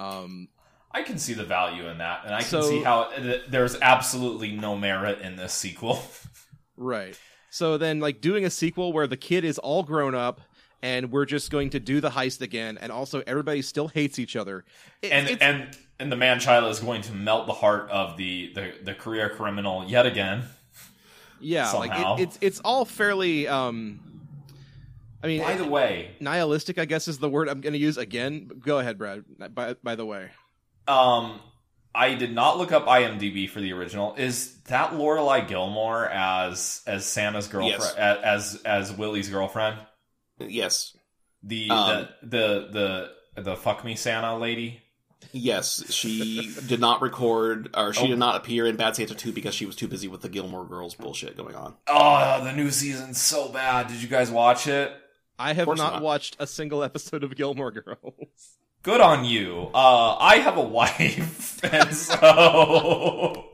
Um, 0.00 0.48
I 0.90 1.04
can 1.04 1.16
see 1.16 1.32
the 1.32 1.44
value 1.44 1.86
in 1.88 1.98
that, 1.98 2.22
and 2.24 2.34
I 2.34 2.40
can 2.40 2.48
So- 2.48 2.62
see 2.62 2.82
how 2.82 3.04
th- 3.04 3.42
there's 3.48 3.76
absolutely 3.80 4.50
no 4.50 4.76
merit 4.76 5.20
in 5.20 5.36
this 5.36 5.52
sequel. 5.52 6.02
Right. 6.76 7.16
So 7.50 7.76
then, 7.78 8.00
like, 8.00 8.20
doing 8.20 8.44
a 8.44 8.50
sequel 8.50 8.92
where 8.92 9.06
the 9.06 9.16
kid 9.16 9.44
is 9.44 9.58
all 9.58 9.82
grown 9.82 10.14
up 10.14 10.40
and 10.82 11.10
we're 11.12 11.26
just 11.26 11.50
going 11.50 11.70
to 11.70 11.80
do 11.80 12.00
the 12.00 12.10
heist 12.10 12.40
again, 12.40 12.78
and 12.80 12.90
also 12.92 13.22
everybody 13.26 13.62
still 13.62 13.88
hates 13.88 14.18
each 14.18 14.36
other. 14.36 14.64
It- 15.02 15.12
and 15.12 15.28
it's- 15.28 15.38
and 15.40 15.76
and 15.98 16.10
the 16.10 16.16
man 16.16 16.40
child 16.40 16.70
is 16.70 16.80
going 16.80 17.02
to 17.02 17.12
melt 17.12 17.46
the 17.46 17.52
heart 17.52 17.90
of 17.90 18.16
the 18.16 18.52
the, 18.54 18.72
the 18.84 18.94
career 18.94 19.28
criminal 19.30 19.84
yet 19.86 20.06
again. 20.06 20.44
yeah, 21.40 21.70
like 21.72 22.18
it, 22.20 22.22
it's 22.22 22.38
it's 22.40 22.60
all 22.64 22.84
fairly. 22.84 23.46
um 23.48 24.00
I 25.22 25.26
mean, 25.26 25.42
By 25.42 25.54
the 25.56 25.66
way, 25.66 26.12
nihilistic, 26.18 26.78
I 26.78 26.86
guess, 26.86 27.06
is 27.06 27.18
the 27.18 27.28
word 27.28 27.50
I'm 27.50 27.60
going 27.60 27.74
to 27.74 27.78
use 27.78 27.98
again. 27.98 28.50
Go 28.64 28.78
ahead, 28.78 28.96
Brad. 28.96 29.24
By 29.54 29.74
by 29.82 29.94
the 29.94 30.06
way, 30.06 30.30
um, 30.88 31.38
I 31.94 32.14
did 32.14 32.34
not 32.34 32.56
look 32.56 32.72
up 32.72 32.86
IMDb 32.86 33.46
for 33.46 33.60
the 33.60 33.74
original. 33.74 34.14
Is 34.14 34.54
that 34.68 34.92
Lorelai 34.92 35.46
Gilmore 35.46 36.06
as 36.08 36.80
as 36.86 37.04
Santa's 37.04 37.48
girlfriend 37.48 37.82
Yes. 37.98 38.20
as 38.24 38.62
as 38.64 38.92
Willie's 38.96 39.28
girlfriend? 39.28 39.76
Yes, 40.48 40.96
The 41.42 41.70
Um, 41.70 42.08
the 42.22 42.68
the 42.72 43.10
the 43.34 43.42
the 43.42 43.56
fuck 43.56 43.84
me 43.84 43.94
Santa 43.94 44.36
lady. 44.36 44.82
yes. 45.32 45.90
She 45.92 46.52
did 46.66 46.80
not 46.80 47.00
record, 47.02 47.70
or 47.76 47.92
she 47.92 48.04
Oh. 48.04 48.08
did 48.08 48.18
not 48.18 48.36
appear 48.36 48.66
in 48.66 48.76
Bad 48.76 48.96
Santa 48.96 49.14
Two 49.14 49.32
because 49.32 49.54
she 49.54 49.66
was 49.66 49.76
too 49.76 49.88
busy 49.88 50.08
with 50.08 50.20
the 50.22 50.28
Gilmore 50.28 50.64
Girls 50.66 50.94
bullshit 50.94 51.36
going 51.36 51.54
on. 51.54 51.76
Oh, 51.86 52.42
the 52.44 52.52
new 52.52 52.70
season's 52.70 53.20
so 53.20 53.48
bad. 53.48 53.88
Did 53.88 54.02
you 54.02 54.08
guys 54.08 54.30
watch 54.30 54.66
it? 54.66 54.92
I 55.38 55.54
have 55.54 55.68
not, 55.68 55.76
not. 55.78 56.02
watched 56.02 56.36
a 56.38 56.46
single 56.46 56.82
episode 56.84 57.24
of 57.24 57.34
Gilmore 57.36 57.70
Girls. 57.70 58.56
Good 58.82 59.00
on 59.02 59.24
you. 59.26 59.68
Uh, 59.74 60.16
I 60.16 60.36
have 60.38 60.56
a 60.56 60.62
wife, 60.78 61.62
and 61.64 61.94
so 61.94 63.46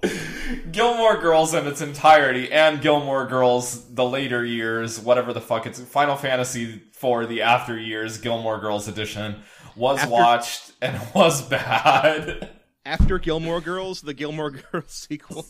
Gilmore 0.71 1.17
Girls 1.21 1.55
in 1.55 1.67
its 1.67 1.81
entirety, 1.81 2.51
and 2.53 2.81
Gilmore 2.81 3.27
Girls 3.27 3.93
the 3.95 4.05
later 4.05 4.45
years, 4.45 5.01
whatever 5.01 5.33
the 5.33 5.41
fuck 5.41 5.67
it's 5.67 5.81
Final 5.81 6.17
Fantasy 6.17 6.83
for 6.93 7.27
the 7.27 7.43
after 7.43 7.79
years 7.79 8.19
Gilmore 8.19 8.59
Girls 8.59 8.89
edition 8.89 9.37
was 9.75 9.99
After- 10.01 10.11
watched 10.13 10.73
and 10.81 11.01
was 11.15 11.43
bad. 11.43 12.51
After 12.85 13.19
Gilmore 13.19 13.61
Girls, 13.61 14.03
the 14.03 14.15
Gilmore 14.15 14.51
Girls 14.73 14.93
sequel, 14.93 15.47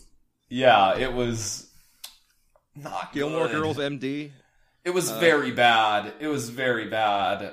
yeah, 0.49 0.97
it 0.97 1.13
was 1.13 1.71
not 2.75 3.13
Gilmore 3.13 3.49
good. 3.49 3.57
Girls 3.57 3.77
MD. 3.79 4.31
It 4.85 4.91
was 4.91 5.11
Uh, 5.11 5.19
very 5.19 5.51
bad. 5.51 6.13
It 6.21 6.29
was 6.29 6.49
very 6.51 6.89
bad. 6.89 7.53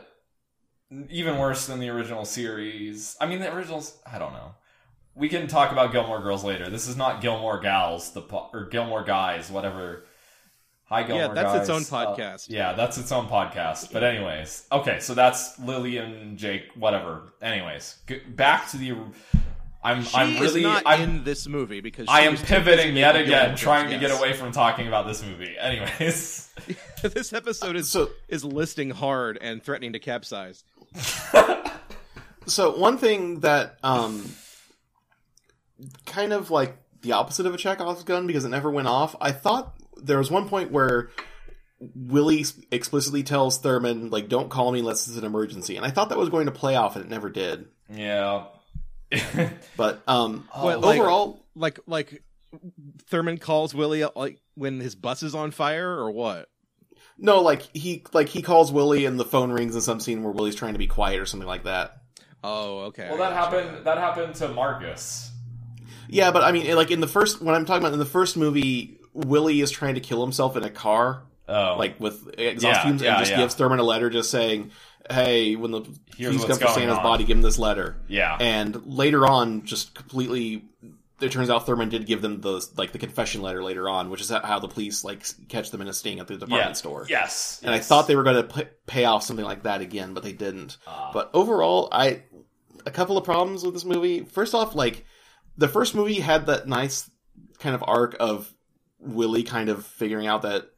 Even 1.10 1.39
worse 1.39 1.66
than 1.66 1.80
the 1.80 1.89
original 1.89 2.24
series. 2.26 3.18
I 3.20 3.26
mean, 3.26 3.39
the 3.39 3.52
originals. 3.54 3.98
I 4.06 4.20
don't 4.20 4.34
know. 4.34 4.54
We 5.16 5.30
can 5.30 5.47
talk 5.47 5.72
about 5.72 5.91
Gilmore 5.91 6.22
Girls 6.22 6.43
later. 6.43 6.70
This 6.70 6.88
is 6.88 6.97
not 6.97 7.22
Gilmore 7.22 7.59
Gals, 7.59 8.14
the 8.14 8.22
po- 8.22 8.49
or 8.51 8.66
Gilmore 8.66 9.03
Guys, 9.03 9.51
whatever. 9.51 10.05
Hi, 10.86 11.03
Gilmore 11.03 11.28
Yeah, 11.28 11.34
that's 11.34 11.55
its 11.59 11.68
Guys. 11.70 11.91
own 11.91 11.99
Uh, 11.99 12.16
podcast. 12.16 12.49
yeah, 12.49 12.74
that's 12.74 12.97
its 12.97 13.11
own 13.11 13.28
podcast. 13.28 13.93
But 13.93 14.03
anyways, 14.03 14.66
okay, 14.72 14.99
so 14.99 15.14
that's 15.14 15.59
Lily 15.59 15.97
and 15.97 16.38
Jake. 16.38 16.64
Whatever. 16.76 17.34
Anyways, 17.41 17.99
g- 18.07 18.22
back 18.28 18.70
to 18.72 18.78
the. 18.78 18.95
I'm. 19.84 20.03
She 20.03 20.16
I'm 20.16 20.34
really. 20.41 20.61
is 20.61 20.64
not 20.68 20.84
I'm, 20.86 21.01
in 21.01 21.24
this 21.24 21.47
movie 21.47 21.82
because 21.82 22.07
I 22.09 22.22
am 22.22 22.32
was 22.32 22.41
too 22.41 22.47
busy 22.47 22.55
pivoting 22.55 22.95
yet 22.95 23.14
Gilmore 23.14 23.28
again, 23.28 23.49
Girls, 23.49 23.59
trying 23.59 23.89
to 23.91 23.99
get 23.99 24.11
away 24.18 24.34
from 24.34 24.51
talking 24.51 24.88
about 24.88 25.05
this 25.07 25.24
movie. 25.24 25.55
Anyways. 25.59 26.49
this 27.03 27.34
episode 27.34 27.76
is 27.76 27.89
So, 27.89 28.09
is 28.28 28.43
listing 28.43 28.89
hard 28.89 29.38
and 29.41 29.61
threatening 29.61 29.93
to 29.93 29.99
capsize. 29.99 30.64
so 32.45 32.76
one 32.78 32.97
thing 32.97 33.41
that 33.41 33.78
um, 33.84 34.30
kind 36.05 36.34
of 36.34 36.51
like 36.51 36.78
the 37.01 37.11
opposite 37.13 37.45
of 37.45 37.53
a 37.53 37.57
Chekhov's 37.57 38.03
gun 38.03 38.28
because 38.28 38.45
it 38.45 38.49
never 38.49 38.69
went 38.71 38.88
off. 38.88 39.15
I 39.19 39.32
thought 39.32 39.74
there 39.97 40.17
was 40.17 40.32
one 40.32 40.47
point 40.49 40.71
where 40.71 41.09
Willie 41.95 42.45
explicitly 42.71 43.24
tells 43.24 43.57
Thurman 43.59 44.09
like, 44.09 44.30
"Don't 44.30 44.49
call 44.49 44.71
me 44.71 44.80
unless 44.80 45.07
it's 45.07 45.17
an 45.17 45.26
emergency," 45.26 45.76
and 45.76 45.86
I 45.86 45.89
thought 45.89 46.09
that 46.09 46.17
was 46.17 46.30
going 46.30 46.45
to 46.45 46.51
play 46.51 46.76
off, 46.76 46.95
and 46.95 47.03
it 47.05 47.09
never 47.09 47.30
did. 47.30 47.67
Yeah. 47.89 48.45
But 49.78 50.01
um, 50.07 50.47
What, 50.53 50.82
like- 50.82 50.99
overall, 50.99 51.43
Like 51.55 51.80
like 51.86 52.24
Thurman 53.07 53.38
calls 53.38 53.76
Willie 53.76 54.03
like 54.15 54.39
when 54.55 54.80
his 54.80 54.95
bus 54.95 55.24
is 55.24 55.36
on 55.36 55.51
fire 55.51 55.89
or 55.89 56.11
what? 56.11 56.49
no, 57.17 57.41
like 57.41 57.61
he 57.76 58.03
like 58.13 58.30
he 58.30 58.41
calls 58.41 58.71
Willie, 58.71 59.05
and 59.05 59.19
the 59.19 59.26
phone 59.26 59.51
rings 59.51 59.76
in 59.76 59.82
some 59.82 59.99
scene 59.99 60.24
where 60.24 60.32
Willie's 60.32 60.55
trying 60.55 60.74
to 60.74 60.80
be 60.80 60.88
quiet 60.88 61.19
or 61.19 61.26
something 61.26 61.47
like 61.47 61.63
that. 61.65 61.97
Oh, 62.43 62.80
okay. 62.86 63.07
well, 63.09 63.17
that 63.19 63.34
gotcha. 63.34 63.61
happened. 63.61 63.86
That 63.86 63.97
happened 63.97 64.36
to 64.36 64.47
Marcus. 64.49 65.32
Yeah, 66.10 66.32
but 66.32 66.43
I 66.43 66.51
mean, 66.51 66.76
like 66.76 66.91
in 66.91 66.99
the 66.99 67.08
first, 67.08 67.41
when 67.41 67.56
I'm 67.56 67.66
talking 67.66 67.82
about 67.84 67.93
in 67.93 67.99
the 67.99 68.06
first 68.06 68.38
movie, 68.38 68.99
Willie 69.14 69.62
is 69.62 69.72
trying 69.72 69.95
to 69.95 70.01
kill 70.01 70.22
himself 70.24 70.56
in 70.58 70.64
a 70.64 70.70
car, 70.70 71.24
Oh, 71.47 71.76
like 71.78 71.99
with 71.99 72.28
exhaust 72.38 72.64
Yeah, 72.64 72.84
fumes, 72.84 73.01
yeah, 73.01 73.10
and 73.12 73.20
just 73.20 73.32
yeah. 73.32 73.38
gives 73.38 73.56
Thurman 73.56 73.80
a 73.80 73.84
letter 73.84 74.10
just 74.10 74.32
saying, 74.32 74.72
"Hey, 75.10 75.56
when 75.56 75.72
the 75.72 75.82
Here's 76.18 76.36
police 76.38 76.47
come 76.47 76.58
for 76.58 76.74
Santa's 76.74 76.97
on." 76.97 77.04
body, 77.04 77.24
give 77.26 77.38
him 77.38 77.43
this 77.43 77.60
letter." 77.60 77.97
yeah, 78.08 78.38
And 78.39 78.86
later 78.86 79.28
on, 79.28 79.66
just 79.66 79.93
completely, 79.93 80.64
it 81.22 81.32
turns 81.32 81.49
out 81.49 81.66
Thurman 81.66 81.89
did 81.89 82.06
give 82.06 82.22
them 82.22 82.41
the 82.41 82.66
like 82.78 82.91
the 82.93 82.97
confession 82.97 83.41
letter 83.41 83.62
later 83.64 83.89
on, 83.89 84.10
which 84.10 84.22
is 84.22 84.30
how 84.30 84.60
the 84.60 84.68
police 84.70 85.04
like 85.04 85.26
catch 85.49 85.70
them 85.72 85.82
in 85.82 85.88
a 85.88 85.93
sting 85.93 86.20
at 86.20 86.28
the 86.28 86.36
department 86.36 86.62
yeah. 86.70 86.74
store. 86.74 87.06
Yes, 87.10 87.60
And 87.64 87.74
I 87.74 87.80
thought 87.80 88.08
they 88.08 88.16
were 88.16 88.24
going 88.24 88.47
to 88.47 88.68
pay 88.88 89.06
off 89.06 89.24
something 89.24 89.45
like 89.45 89.64
that 89.64 89.82
again, 89.82 90.14
but 90.14 90.24
they 90.24 90.34
didn't. 90.34 90.78
Ah. 90.88 91.12
But 91.14 91.30
overall, 91.34 91.89
I 91.91 92.24
a 92.86 92.91
couple 92.91 93.18
of 93.18 93.24
problems 93.26 93.64
with 93.64 93.74
this 93.74 93.86
movie. 93.86 94.22
First 94.22 94.54
off, 94.56 94.76
like 94.76 95.06
the 95.58 95.68
first 95.68 95.95
movie 95.95 96.20
had 96.20 96.47
that 96.47 96.68
nice 96.68 97.10
kind 97.60 97.76
of 97.76 97.84
arc 97.86 98.16
of 98.20 98.54
Willie 98.99 99.43
kind 99.43 99.70
of 99.70 99.86
figuring 99.86 100.28
out 100.28 100.43
that 100.43 100.70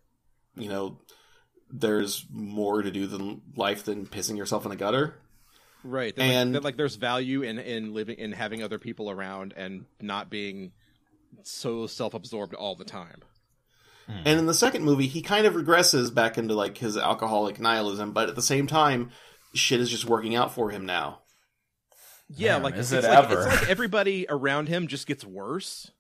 you 0.56 0.70
know 0.70 1.00
there's 1.72 2.26
more 2.32 2.82
to 2.82 2.92
do 2.92 3.08
than 3.08 3.42
life 3.56 3.84
than 3.84 4.06
pissing 4.06 4.38
yourself 4.38 4.66
in 4.66 4.72
a 4.72 4.76
gutter. 4.76 5.16
right. 5.84 6.16
That, 6.16 6.22
and- 6.24 6.54
like, 6.54 6.62
that, 6.62 6.64
like 6.66 6.78
there's 6.78 6.96
value 6.96 7.42
in 7.42 7.60
in 7.60 7.94
living 7.94 8.18
in 8.18 8.32
having 8.32 8.64
other 8.64 8.80
people 8.80 9.10
around 9.10 9.54
and 9.58 9.86
not 10.02 10.30
being 10.30 10.72
so 11.44 11.88
self-absorbed 11.88 12.54
all 12.54 12.76
the 12.76 12.86
time. 12.86 13.22
Hmm. 14.08 14.22
And 14.26 14.40
in 14.40 14.46
the 14.46 14.54
second 14.54 14.84
movie, 14.86 15.08
he 15.08 15.22
kind 15.22 15.46
of 15.46 15.54
regresses 15.54 16.14
back 16.14 16.38
into 16.38 16.54
like 16.54 16.78
his 16.78 16.96
alcoholic 16.98 17.60
nihilism, 17.60 18.12
but 18.12 18.30
at 18.30 18.36
the 18.36 18.42
same 18.42 18.68
time, 18.68 19.12
shit 19.54 19.80
is 19.80 19.90
just 19.90 20.06
working 20.06 20.36
out 20.36 20.54
for 20.54 20.70
him 20.70 20.86
now. 20.86 21.20
Yeah, 22.30 22.54
Man, 22.54 22.64
like 22.64 22.76
is 22.76 22.92
it's 22.92 23.06
it 23.06 23.10
like, 23.10 23.18
ever. 23.18 23.48
It's 23.48 23.62
like 23.62 23.70
everybody 23.70 24.26
around 24.30 24.68
him 24.68 24.88
just 24.88 25.08
gets 25.08 25.24
worse. 25.24 25.92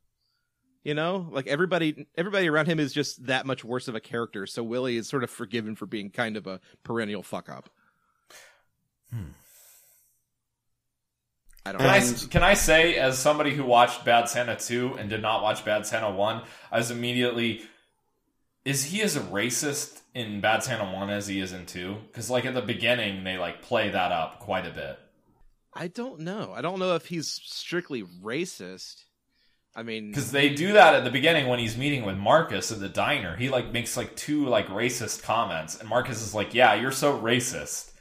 You 0.83 0.93
know, 0.93 1.27
like 1.31 1.47
everybody, 1.47 2.07
everybody 2.15 2.47
around 2.47 2.67
him 2.67 2.79
is 2.79 2.93
just 2.93 3.25
that 3.25 3.47
much 3.47 3.63
worse 3.63 3.87
of 3.87 3.95
a 3.95 3.99
character. 3.99 4.45
So 4.45 4.63
Willie 4.63 4.97
is 4.97 5.07
sort 5.07 5.23
of 5.23 5.31
forgiven 5.31 5.75
for 5.75 5.87
being 5.87 6.11
kind 6.11 6.37
of 6.37 6.45
a 6.45 6.59
perennial 6.83 7.23
fuck 7.23 7.49
up. 7.49 7.69
Hmm. 9.11 9.31
I 11.65 11.71
don't 11.71 11.81
Can 11.81 11.89
I, 11.89 12.13
can 12.29 12.43
I 12.43 12.53
say, 12.53 12.95
as 12.95 13.17
somebody 13.17 13.55
who 13.55 13.63
watched 13.63 14.05
Bad 14.05 14.29
Santa 14.29 14.55
2 14.55 14.97
and 14.99 15.09
did 15.09 15.21
not 15.23 15.41
watch 15.41 15.65
Bad 15.65 15.87
Santa 15.87 16.11
1, 16.11 16.43
I 16.71 16.77
was 16.77 16.91
immediately. 16.91 17.63
Is 18.63 18.85
he 18.85 19.01
as 19.01 19.15
racist 19.17 20.01
in 20.13 20.41
Bad 20.41 20.63
Santa 20.63 20.85
1 20.85 21.09
as 21.09 21.27
he 21.27 21.39
is 21.39 21.53
in 21.53 21.65
2? 21.65 21.95
Because, 22.07 22.29
like, 22.29 22.45
at 22.45 22.53
the 22.53 22.61
beginning, 22.61 23.23
they, 23.23 23.37
like, 23.37 23.63
play 23.63 23.89
that 23.89 24.11
up 24.11 24.39
quite 24.39 24.67
a 24.67 24.71
bit. 24.71 24.99
I 25.75 25.87
don't 25.87 26.21
know. 26.21 26.53
I 26.55 26.61
don't 26.61 26.79
know 26.79 26.95
if 26.95 27.05
he's 27.07 27.27
strictly 27.27 28.03
racist. 28.03 29.03
I 29.75 29.83
mean, 29.83 30.09
Because 30.09 30.31
they 30.31 30.53
do 30.53 30.73
that 30.73 30.93
at 30.95 31.03
the 31.03 31.11
beginning 31.11 31.47
when 31.47 31.59
he's 31.59 31.77
meeting 31.77 32.05
with 32.05 32.15
Marcus 32.15 32.71
at 32.71 32.79
the 32.79 32.87
diner. 32.87 33.35
He, 33.35 33.49
like, 33.49 33.73
makes, 33.73 33.97
like, 33.97 34.15
two, 34.15 34.45
like, 34.45 34.67
racist 34.67 35.23
comments. 35.23 35.77
And 35.77 35.89
Marcus 35.89 36.21
is 36.21 36.33
like, 36.33 36.53
yeah, 36.53 36.75
you're 36.75 36.93
so 36.93 37.19
racist. 37.19 37.91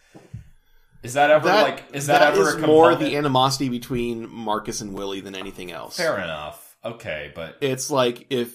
Is 1.03 1.15
that 1.15 1.31
ever, 1.31 1.49
like, 1.49 1.83
is 1.93 2.07
that, 2.07 2.23
ever 2.23 2.43
is 2.43 2.55
a 2.55 2.59
more 2.59 2.91
component? 2.91 3.01
the 3.01 3.17
animosity 3.17 3.69
between 3.69 4.33
Marcus 4.33 4.81
and 4.81 4.95
Willie 4.95 5.21
than 5.21 5.35
anything 5.35 5.73
else. 5.73 5.97
Fair 5.97 6.17
enough. 6.19 6.77
Okay, 6.85 7.33
but 7.35 7.59
It's 7.61 7.91
like 7.91 8.27
if 8.31 8.55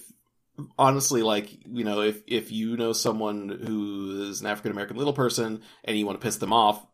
honestly, 0.78 1.22
like 1.22 1.48
you 1.66 1.84
know, 1.84 2.02
if 2.02 2.22
if 2.26 2.52
you 2.52 2.76
know 2.76 2.92
someone 2.92 3.48
who 3.48 4.28
is 4.28 4.40
an 4.40 4.46
African 4.46 4.72
American 4.72 4.96
little 4.96 5.12
person 5.12 5.62
and 5.84 5.98
you 5.98 6.06
want 6.06 6.20
to 6.20 6.24
piss 6.24 6.36
them 6.36 6.52
off, 6.52 6.84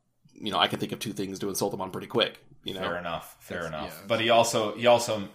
you 0.40 0.52
know, 0.52 0.58
I 0.58 0.68
can 0.68 0.78
think 0.78 0.92
of 0.92 0.98
two 0.98 1.12
things 1.12 1.38
to 1.40 1.48
insult 1.48 1.72
him 1.74 1.80
on 1.80 1.90
pretty 1.90 2.06
quick. 2.08 2.38
You 2.64 2.74
know, 2.74 2.80
Fair 2.80 2.96
enough. 2.98 3.36
Fair 3.40 3.62
That's- 3.62 3.80
enough. 3.82 3.96
yeah. 4.00 4.06
But 4.08 4.20
he 4.20 4.30
also 4.30 4.74
he 4.76 4.86
also 4.86 5.28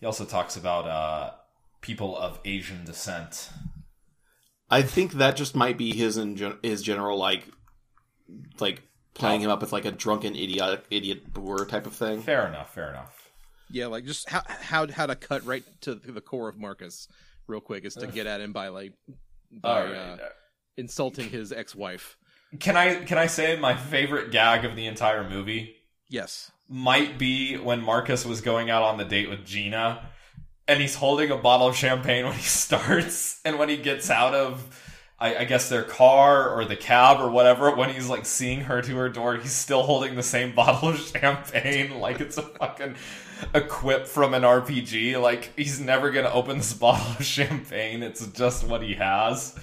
he 0.00 0.06
also 0.06 0.24
talks 0.24 0.56
about 0.56 0.86
uh 0.86 1.32
people 1.80 2.16
of 2.16 2.38
Asian 2.44 2.84
descent. 2.84 3.50
I 4.70 4.82
think 4.82 5.12
that 5.14 5.36
just 5.36 5.54
might 5.56 5.78
be 5.78 5.94
his 5.94 6.16
in 6.16 6.36
gen- 6.36 6.58
his 6.62 6.82
general 6.82 7.18
like 7.18 7.44
like 8.60 8.82
playing 9.14 9.40
him 9.40 9.50
up 9.50 9.60
with 9.60 9.72
like 9.72 9.84
a 9.84 9.90
drunken 9.90 10.34
idiot 10.36 10.84
idiot 10.90 11.32
boor 11.32 11.64
type 11.66 11.86
of 11.86 11.94
thing. 11.94 12.22
Fair 12.22 12.46
enough. 12.46 12.74
Fair 12.74 12.90
enough. 12.90 13.30
yeah, 13.70 13.86
like 13.86 14.04
just 14.04 14.28
how 14.28 14.42
how 14.46 14.86
how 14.90 15.06
to 15.06 15.16
cut 15.16 15.44
right 15.44 15.64
to 15.82 15.94
the 15.94 16.20
core 16.20 16.48
of 16.48 16.56
Marcus 16.58 17.08
real 17.46 17.60
quick 17.60 17.84
is 17.84 17.94
to 17.94 18.06
get 18.06 18.26
at 18.26 18.40
him 18.40 18.52
by 18.52 18.68
like 18.68 18.92
by 19.50 19.68
All 19.80 19.84
right. 19.86 19.96
uh, 19.96 20.16
insulting 20.76 21.30
his 21.30 21.50
ex-wife. 21.52 22.16
Can 22.60 22.76
I 22.76 23.04
can 23.04 23.18
I 23.18 23.26
say 23.26 23.56
my 23.58 23.76
favorite 23.76 24.30
gag 24.30 24.64
of 24.64 24.74
the 24.76 24.86
entire 24.86 25.28
movie 25.28 25.76
Yes. 26.08 26.50
might 26.68 27.18
be 27.18 27.56
when 27.56 27.82
Marcus 27.82 28.24
was 28.24 28.40
going 28.40 28.70
out 28.70 28.82
on 28.82 28.96
the 28.96 29.04
date 29.04 29.28
with 29.28 29.44
Gina, 29.44 30.08
and 30.66 30.80
he's 30.80 30.94
holding 30.94 31.30
a 31.30 31.36
bottle 31.36 31.68
of 31.68 31.76
champagne 31.76 32.24
when 32.24 32.34
he 32.34 32.42
starts, 32.42 33.40
and 33.44 33.58
when 33.58 33.68
he 33.68 33.76
gets 33.76 34.10
out 34.10 34.34
of. 34.34 34.84
I, 35.20 35.38
I 35.38 35.44
guess 35.46 35.68
their 35.68 35.82
car 35.82 36.48
or 36.48 36.64
the 36.64 36.76
cab 36.76 37.20
or 37.20 37.28
whatever. 37.28 37.74
When 37.74 37.90
he's 37.90 38.08
like 38.08 38.24
seeing 38.24 38.60
her 38.60 38.80
to 38.80 38.96
her 38.98 39.08
door, 39.08 39.34
he's 39.34 39.50
still 39.50 39.82
holding 39.82 40.14
the 40.14 40.22
same 40.22 40.54
bottle 40.54 40.90
of 40.90 40.98
champagne, 41.00 41.98
like 41.98 42.20
it's 42.20 42.38
a 42.38 42.42
fucking 42.42 42.94
a 43.52 43.60
quip 43.60 44.06
from 44.06 44.32
an 44.32 44.42
RPG. 44.42 45.20
Like 45.20 45.52
he's 45.56 45.80
never 45.80 46.12
gonna 46.12 46.30
open 46.30 46.58
this 46.58 46.72
bottle 46.84 47.04
of 47.18 47.24
champagne. 47.24 48.04
It's 48.04 48.24
just 48.28 48.62
what 48.62 48.80
he 48.80 48.94
has. 48.94 49.58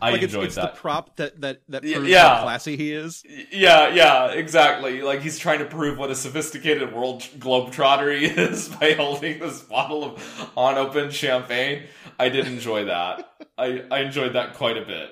I 0.00 0.10
like 0.10 0.22
it's, 0.22 0.32
enjoyed 0.32 0.46
it's 0.46 0.54
that. 0.56 0.74
the 0.74 0.80
prop 0.80 1.16
that 1.16 1.40
that 1.40 1.62
that 1.68 1.82
proves 1.82 2.08
yeah. 2.08 2.36
how 2.36 2.42
classy 2.42 2.76
he 2.76 2.92
is. 2.92 3.22
Yeah, 3.50 3.88
yeah, 3.94 4.30
exactly. 4.32 5.02
Like 5.02 5.20
he's 5.20 5.38
trying 5.38 5.58
to 5.60 5.64
prove 5.64 5.98
what 5.98 6.10
a 6.10 6.14
sophisticated 6.14 6.94
world 6.94 7.22
globetrotter 7.38 8.18
he 8.18 8.26
is 8.42 8.68
by 8.68 8.92
holding 8.92 9.38
this 9.38 9.60
bottle 9.62 10.04
of 10.04 10.50
unopened 10.56 11.12
champagne. 11.12 11.84
I 12.18 12.28
did 12.28 12.46
enjoy 12.46 12.86
that. 12.86 13.30
I 13.58 13.84
I 13.90 14.00
enjoyed 14.00 14.34
that 14.34 14.54
quite 14.54 14.76
a 14.76 14.84
bit. 14.84 15.10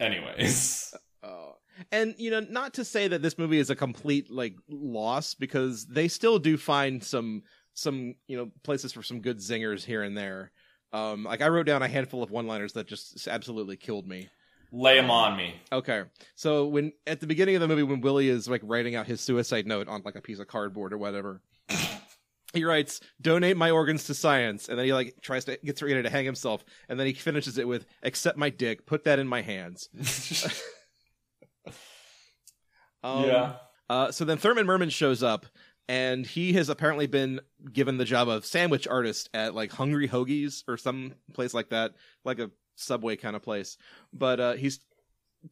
Anyways, 0.00 0.94
Oh. 1.22 1.56
And 1.90 2.14
you 2.18 2.30
know, 2.30 2.40
not 2.40 2.74
to 2.74 2.84
say 2.84 3.08
that 3.08 3.22
this 3.22 3.38
movie 3.38 3.58
is 3.58 3.70
a 3.70 3.76
complete 3.76 4.30
like 4.30 4.56
loss 4.68 5.34
because 5.34 5.86
they 5.86 6.08
still 6.08 6.38
do 6.38 6.56
find 6.56 7.02
some 7.02 7.42
some 7.74 8.14
you 8.26 8.36
know 8.36 8.50
places 8.62 8.92
for 8.92 9.02
some 9.02 9.20
good 9.20 9.38
zingers 9.38 9.84
here 9.84 10.02
and 10.02 10.16
there. 10.16 10.52
Um, 10.92 11.24
like 11.24 11.40
I 11.40 11.48
wrote 11.48 11.66
down 11.66 11.82
a 11.82 11.88
handful 11.88 12.22
of 12.22 12.30
one-liners 12.30 12.74
that 12.74 12.86
just 12.86 13.26
absolutely 13.26 13.76
killed 13.76 14.06
me. 14.06 14.28
lay 14.72 14.96
them 14.96 15.10
on 15.10 15.36
me. 15.36 15.54
Okay, 15.70 16.02
so 16.34 16.66
when 16.66 16.92
at 17.06 17.20
the 17.20 17.26
beginning 17.26 17.54
of 17.54 17.60
the 17.60 17.68
movie, 17.68 17.82
when 17.82 18.00
Willie 18.00 18.28
is 18.28 18.48
like 18.48 18.60
writing 18.64 18.94
out 18.94 19.06
his 19.06 19.20
suicide 19.20 19.66
note 19.66 19.88
on 19.88 20.02
like 20.04 20.16
a 20.16 20.20
piece 20.20 20.38
of 20.38 20.48
cardboard 20.48 20.92
or 20.92 20.98
whatever, 20.98 21.40
he 22.54 22.64
writes, 22.64 23.00
"Donate 23.20 23.56
my 23.56 23.70
organs 23.70 24.04
to 24.04 24.14
science," 24.14 24.68
and 24.68 24.78
then 24.78 24.84
he 24.86 24.92
like 24.92 25.14
tries 25.22 25.44
to 25.46 25.58
gets 25.64 25.82
ready 25.82 26.02
to 26.02 26.10
hang 26.10 26.24
himself, 26.26 26.64
and 26.88 26.98
then 27.00 27.06
he 27.06 27.12
finishes 27.14 27.56
it 27.58 27.66
with, 27.68 27.86
"Accept 28.02 28.36
my 28.36 28.50
dick, 28.50 28.84
put 28.86 29.04
that 29.04 29.18
in 29.18 29.26
my 29.28 29.40
hands." 29.42 29.88
Um, 33.04 33.24
yeah. 33.24 33.54
Uh, 33.90 34.12
so 34.12 34.24
then 34.24 34.38
Thurman 34.38 34.64
Merman 34.64 34.88
shows 34.88 35.22
up, 35.24 35.46
and 35.88 36.26
he 36.26 36.52
has 36.54 36.68
apparently 36.68 37.06
been 37.06 37.40
given 37.72 37.96
the 37.98 38.04
job 38.04 38.28
of 38.28 38.46
sandwich 38.46 38.86
artist 38.86 39.28
at 39.34 39.54
like 39.54 39.72
Hungry 39.72 40.08
Hoagies 40.08 40.62
or 40.68 40.76
some 40.76 41.14
place 41.32 41.54
like 41.54 41.70
that, 41.70 41.92
like 42.24 42.38
a 42.38 42.50
Subway 42.76 43.16
kind 43.16 43.36
of 43.36 43.42
place. 43.42 43.76
But 44.12 44.40
uh, 44.40 44.52
he's 44.54 44.80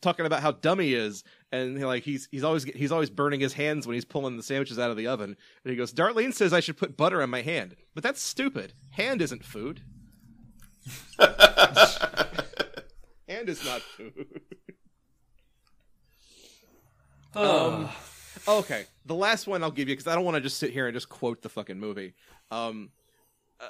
talking 0.01 0.27
about 0.27 0.41
how 0.41 0.53
dumb 0.53 0.79
he 0.79 0.95
is, 0.95 1.25
and 1.53 1.77
he, 1.77 1.85
like 1.85 2.05
he's 2.05 2.29
he's 2.31 2.45
always 2.45 2.65
he's 2.65 2.93
always 2.93 3.11
burning 3.11 3.41
his 3.41 3.53
hands 3.53 3.87
when 3.87 3.95
he's 3.95 4.05
pulling 4.05 4.37
the 4.37 4.43
sandwiches 4.43 4.79
out 4.79 4.91
of 4.91 4.97
the 4.97 5.07
oven. 5.07 5.37
And 5.65 5.71
he 5.71 5.77
goes, 5.77 5.93
"Darlene 5.93 6.33
says 6.33 6.53
I 6.53 6.61
should 6.61 6.77
put 6.77 6.97
butter 6.97 7.23
on 7.23 7.31
my 7.31 7.43
hand, 7.43 7.77
but 7.95 8.03
that's 8.03 8.23
stupid. 8.23 8.73
Hand 8.91 9.21
isn't 9.23 9.45
food. 9.45 9.83
hand 13.29 13.49
is 13.49 13.65
not 13.65 13.83
food." 13.83 14.41
Um, 17.35 17.89
okay, 18.49 18.85
the 19.07 19.15
last 19.15 19.47
one 19.47 19.63
I'll 19.63 19.71
give 19.71 19.89
you 19.89 19.95
because 19.97 20.07
I 20.07 20.15
don't 20.15 20.25
want 20.25 20.37
to 20.37 20.41
just 20.41 20.59
sit 20.59 20.71
here 20.73 20.87
and 20.87 20.95
just 20.95 21.09
quote 21.09 21.43
the 21.43 21.49
fucking 21.49 21.79
movie. 21.79 22.15
Um, 22.51 22.91
uh, 23.61 23.65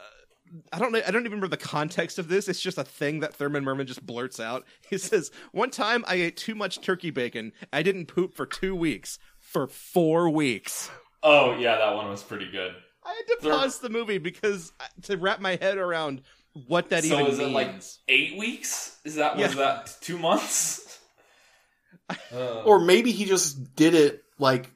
I 0.72 0.78
don't. 0.78 0.94
I 0.96 1.00
don't 1.10 1.22
even 1.22 1.32
remember 1.32 1.48
the 1.48 1.56
context 1.56 2.18
of 2.18 2.28
this. 2.28 2.48
It's 2.48 2.60
just 2.60 2.76
a 2.78 2.84
thing 2.84 3.20
that 3.20 3.34
Thurman 3.34 3.62
Merman 3.64 3.86
just 3.86 4.04
blurts 4.04 4.40
out. 4.40 4.64
He 4.88 4.98
says, 4.98 5.30
"One 5.52 5.70
time 5.70 6.04
I 6.08 6.14
ate 6.14 6.36
too 6.36 6.54
much 6.54 6.80
turkey 6.80 7.10
bacon. 7.10 7.52
I 7.72 7.82
didn't 7.82 8.06
poop 8.06 8.34
for 8.34 8.46
two 8.46 8.74
weeks. 8.74 9.18
For 9.38 9.66
four 9.66 10.28
weeks." 10.30 10.90
oh 11.22 11.56
yeah, 11.58 11.76
that 11.76 11.94
one 11.94 12.08
was 12.08 12.22
pretty 12.22 12.50
good. 12.50 12.72
I 13.04 13.14
had 13.14 13.26
to 13.28 13.36
Thur- 13.42 13.50
pause 13.50 13.78
the 13.78 13.90
movie 13.90 14.18
because 14.18 14.72
uh, 14.80 14.84
to 15.02 15.16
wrap 15.16 15.40
my 15.40 15.56
head 15.56 15.78
around 15.78 16.22
what 16.66 16.90
that 16.90 17.04
so 17.04 17.14
even 17.14 17.26
is 17.32 17.38
means. 17.38 17.50
it 17.50 17.54
like 17.54 17.74
eight 18.08 18.36
weeks? 18.38 18.98
Is 19.04 19.14
that 19.16 19.36
was 19.36 19.50
Yeah. 19.54 19.58
that 19.58 19.96
two 20.00 20.18
months? 20.18 20.86
Uh, 22.34 22.62
Or 22.64 22.80
maybe 22.80 23.12
he 23.12 23.24
just 23.24 23.76
did 23.76 23.94
it 23.94 24.24
like 24.40 24.72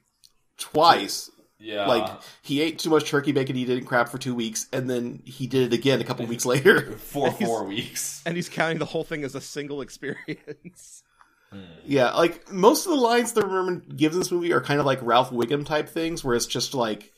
twice. 0.59 1.31
yeah, 1.59 1.87
Like 1.87 2.21
he 2.43 2.61
ate 2.61 2.79
too 2.79 2.91
much 2.91 3.09
turkey 3.09 3.33
bacon, 3.33 3.57
he 3.57 3.65
didn't 3.65 3.87
crap 3.87 4.09
for 4.09 4.19
two 4.19 4.35
weeks, 4.35 4.67
and 4.73 4.89
then 4.89 5.23
he 5.25 5.47
did 5.47 5.73
it 5.73 5.77
again 5.77 6.01
a 6.01 6.05
couple 6.05 6.27
weeks 6.27 6.45
later. 6.47 6.93
for 6.99 7.31
four 7.45 7.65
weeks. 7.65 8.23
and 8.27 8.37
he's 8.37 8.49
counting 8.49 8.79
the 8.79 8.85
whole 8.85 9.05
thing 9.05 9.25
as 9.25 9.35
a 9.35 9.41
single 9.41 9.81
experience. 9.81 11.03
Hmm. 11.51 11.61
Yeah, 11.85 12.13
like 12.13 12.51
most 12.53 12.87
of 12.87 12.91
the 12.93 12.99
lines 13.01 13.33
that 13.33 13.47
Merman 13.47 13.93
gives 13.97 14.15
in 14.15 14.21
this 14.21 14.31
movie 14.33 14.53
are 14.53 14.61
kind 14.61 14.81
of 14.81 14.87
like 14.87 14.99
Ralph 15.03 15.31
Wiggum 15.31 15.65
type 15.67 15.89
things, 15.89 16.23
where 16.23 16.35
it's 16.37 16.47
just 16.47 16.75
like 16.75 17.13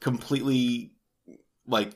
completely 0.00 0.92
like 1.66 1.92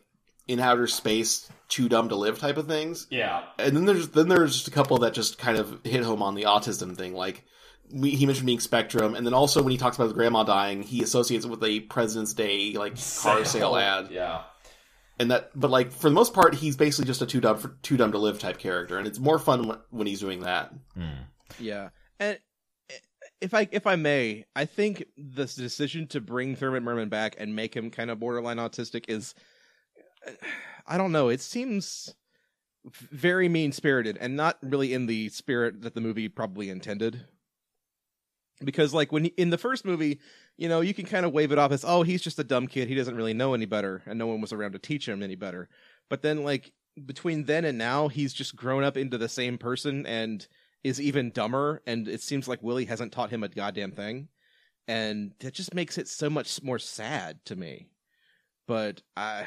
in 0.46 0.60
outer 0.60 0.86
space, 0.86 1.48
too 1.68 1.88
dumb 1.88 2.10
to 2.10 2.16
live 2.16 2.38
type 2.38 2.58
of 2.58 2.66
things. 2.68 3.06
Yeah, 3.10 3.44
And 3.58 3.74
then 3.76 3.86
there's 3.86 4.08
then 4.10 4.28
there's 4.28 4.52
just 4.54 4.68
a 4.68 4.70
couple 4.70 4.98
that 4.98 5.14
just 5.14 5.38
kind 5.38 5.56
of 5.56 5.80
hit 5.84 6.02
home 6.02 6.22
on 6.22 6.34
the 6.34 6.42
autism 6.44 6.96
thing, 6.96 7.14
like. 7.14 7.44
We, 7.92 8.10
he 8.10 8.26
mentioned 8.26 8.46
being 8.46 8.60
Spectrum, 8.60 9.14
and 9.14 9.26
then 9.26 9.34
also 9.34 9.62
when 9.62 9.70
he 9.70 9.78
talks 9.78 9.96
about 9.96 10.04
his 10.04 10.12
grandma 10.14 10.42
dying, 10.42 10.82
he 10.82 11.02
associates 11.02 11.44
it 11.44 11.48
with 11.48 11.62
a 11.62 11.80
President's 11.80 12.34
Day 12.34 12.72
like 12.72 12.96
car 13.20 13.44
sale 13.44 13.76
ad. 13.76 14.08
Yeah. 14.10 14.42
and 15.18 15.30
that 15.30 15.50
but 15.54 15.70
like 15.70 15.92
for 15.92 16.08
the 16.08 16.14
most 16.14 16.34
part 16.34 16.54
he's 16.54 16.76
basically 16.76 17.06
just 17.06 17.22
a 17.22 17.26
too 17.26 17.40
dumb 17.40 17.56
for 17.56 17.76
too 17.82 17.96
dumb 17.96 18.10
to 18.12 18.18
live 18.18 18.40
type 18.40 18.58
character 18.58 18.98
and 18.98 19.06
it's 19.06 19.20
more 19.20 19.38
fun 19.38 19.68
when, 19.68 19.78
when 19.90 20.06
he's 20.08 20.18
doing 20.18 20.40
that 20.40 20.74
hmm. 20.94 21.22
Yeah, 21.58 21.90
and 22.18 22.38
if 23.40 23.54
I 23.54 23.68
if 23.70 23.86
I 23.86 23.96
may, 23.96 24.44
I 24.56 24.64
think 24.64 25.04
the 25.16 25.44
decision 25.44 26.06
to 26.08 26.20
bring 26.20 26.56
Thurman 26.56 26.84
Merman 26.84 27.08
back 27.08 27.36
and 27.38 27.54
make 27.54 27.74
him 27.74 27.90
kind 27.90 28.10
of 28.10 28.20
borderline 28.20 28.56
autistic 28.56 29.04
is, 29.08 29.34
I 30.86 30.98
don't 30.98 31.12
know. 31.12 31.28
It 31.28 31.40
seems 31.40 32.14
very 33.10 33.48
mean 33.48 33.72
spirited 33.72 34.18
and 34.20 34.36
not 34.36 34.58
really 34.62 34.92
in 34.92 35.06
the 35.06 35.30
spirit 35.30 35.82
that 35.82 35.94
the 35.94 36.00
movie 36.00 36.28
probably 36.28 36.68
intended. 36.68 37.26
Because 38.62 38.94
like 38.94 39.10
when 39.10 39.24
he, 39.24 39.34
in 39.36 39.50
the 39.50 39.58
first 39.58 39.84
movie, 39.84 40.20
you 40.56 40.68
know, 40.68 40.80
you 40.80 40.94
can 40.94 41.06
kind 41.06 41.26
of 41.26 41.32
wave 41.32 41.50
it 41.50 41.58
off 41.58 41.72
as, 41.72 41.84
oh, 41.84 42.02
he's 42.02 42.22
just 42.22 42.38
a 42.38 42.44
dumb 42.44 42.66
kid. 42.66 42.88
He 42.88 42.94
doesn't 42.94 43.16
really 43.16 43.34
know 43.34 43.54
any 43.54 43.66
better, 43.66 44.02
and 44.06 44.18
no 44.18 44.26
one 44.26 44.40
was 44.40 44.52
around 44.52 44.72
to 44.72 44.78
teach 44.78 45.08
him 45.08 45.22
any 45.22 45.34
better. 45.34 45.68
But 46.08 46.22
then 46.22 46.44
like 46.44 46.72
between 47.04 47.44
then 47.44 47.64
and 47.64 47.78
now, 47.78 48.08
he's 48.08 48.32
just 48.32 48.54
grown 48.54 48.84
up 48.84 48.96
into 48.96 49.18
the 49.18 49.28
same 49.28 49.58
person 49.58 50.06
and 50.06 50.46
is 50.84 51.00
even 51.00 51.30
dumber 51.30 51.82
and 51.86 52.06
it 52.06 52.20
seems 52.20 52.46
like 52.46 52.62
Willie 52.62 52.84
hasn't 52.84 53.10
taught 53.10 53.30
him 53.30 53.42
a 53.42 53.48
goddamn 53.48 53.92
thing 53.92 54.28
and 54.86 55.32
that 55.40 55.54
just 55.54 55.74
makes 55.74 55.96
it 55.96 56.06
so 56.06 56.28
much 56.28 56.62
more 56.62 56.78
sad 56.78 57.42
to 57.46 57.56
me 57.56 57.88
but 58.68 59.02
I 59.16 59.46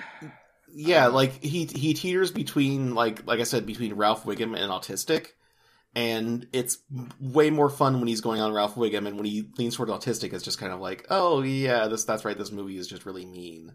yeah 0.73 1.07
like 1.07 1.43
he 1.43 1.65
he 1.65 1.93
teeters 1.93 2.33
between 2.33 2.93
like 2.93 3.25
like 3.25 3.39
i 3.39 3.43
said 3.43 3.65
between 3.65 3.93
ralph 3.93 4.25
wiggum 4.25 4.53
and 4.53 4.69
autistic 4.69 5.27
and 5.97 6.45
it's 6.53 6.77
way 7.19 7.49
more 7.49 7.71
fun 7.71 7.97
when 7.97 8.07
he's 8.07 8.21
going 8.21 8.39
on 8.39 8.53
ralph 8.53 8.75
wiggum 8.75 9.07
and 9.07 9.15
when 9.15 9.25
he 9.25 9.49
leans 9.57 9.75
toward 9.75 9.89
autistic 9.89 10.31
it's 10.31 10.43
just 10.43 10.59
kind 10.59 10.71
of 10.71 10.79
like 10.79 11.07
oh 11.09 11.41
yeah 11.41 11.87
this 11.87 12.03
that's 12.03 12.23
right 12.23 12.37
this 12.37 12.51
movie 12.51 12.77
is 12.77 12.87
just 12.87 13.05
really 13.05 13.25
mean. 13.25 13.73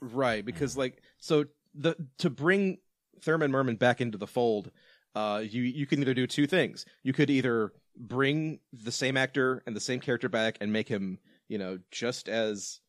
Right 0.00 0.44
because 0.44 0.76
like 0.76 1.00
so 1.18 1.44
the 1.74 1.96
to 2.18 2.28
bring 2.28 2.78
Thurman 3.22 3.52
Merman 3.52 3.76
back 3.76 4.00
into 4.00 4.18
the 4.18 4.26
fold 4.26 4.72
uh 5.14 5.42
you 5.48 5.62
you 5.62 5.86
can 5.86 6.00
either 6.00 6.12
do 6.12 6.26
two 6.26 6.48
things. 6.48 6.84
You 7.04 7.12
could 7.12 7.30
either 7.30 7.72
bring 7.96 8.58
the 8.72 8.92
same 8.92 9.16
actor 9.16 9.62
and 9.64 9.76
the 9.76 9.80
same 9.80 10.00
character 10.00 10.28
back 10.28 10.58
and 10.60 10.72
make 10.72 10.88
him 10.88 11.20
you 11.46 11.58
know 11.58 11.78
just 11.92 12.28
as 12.28 12.80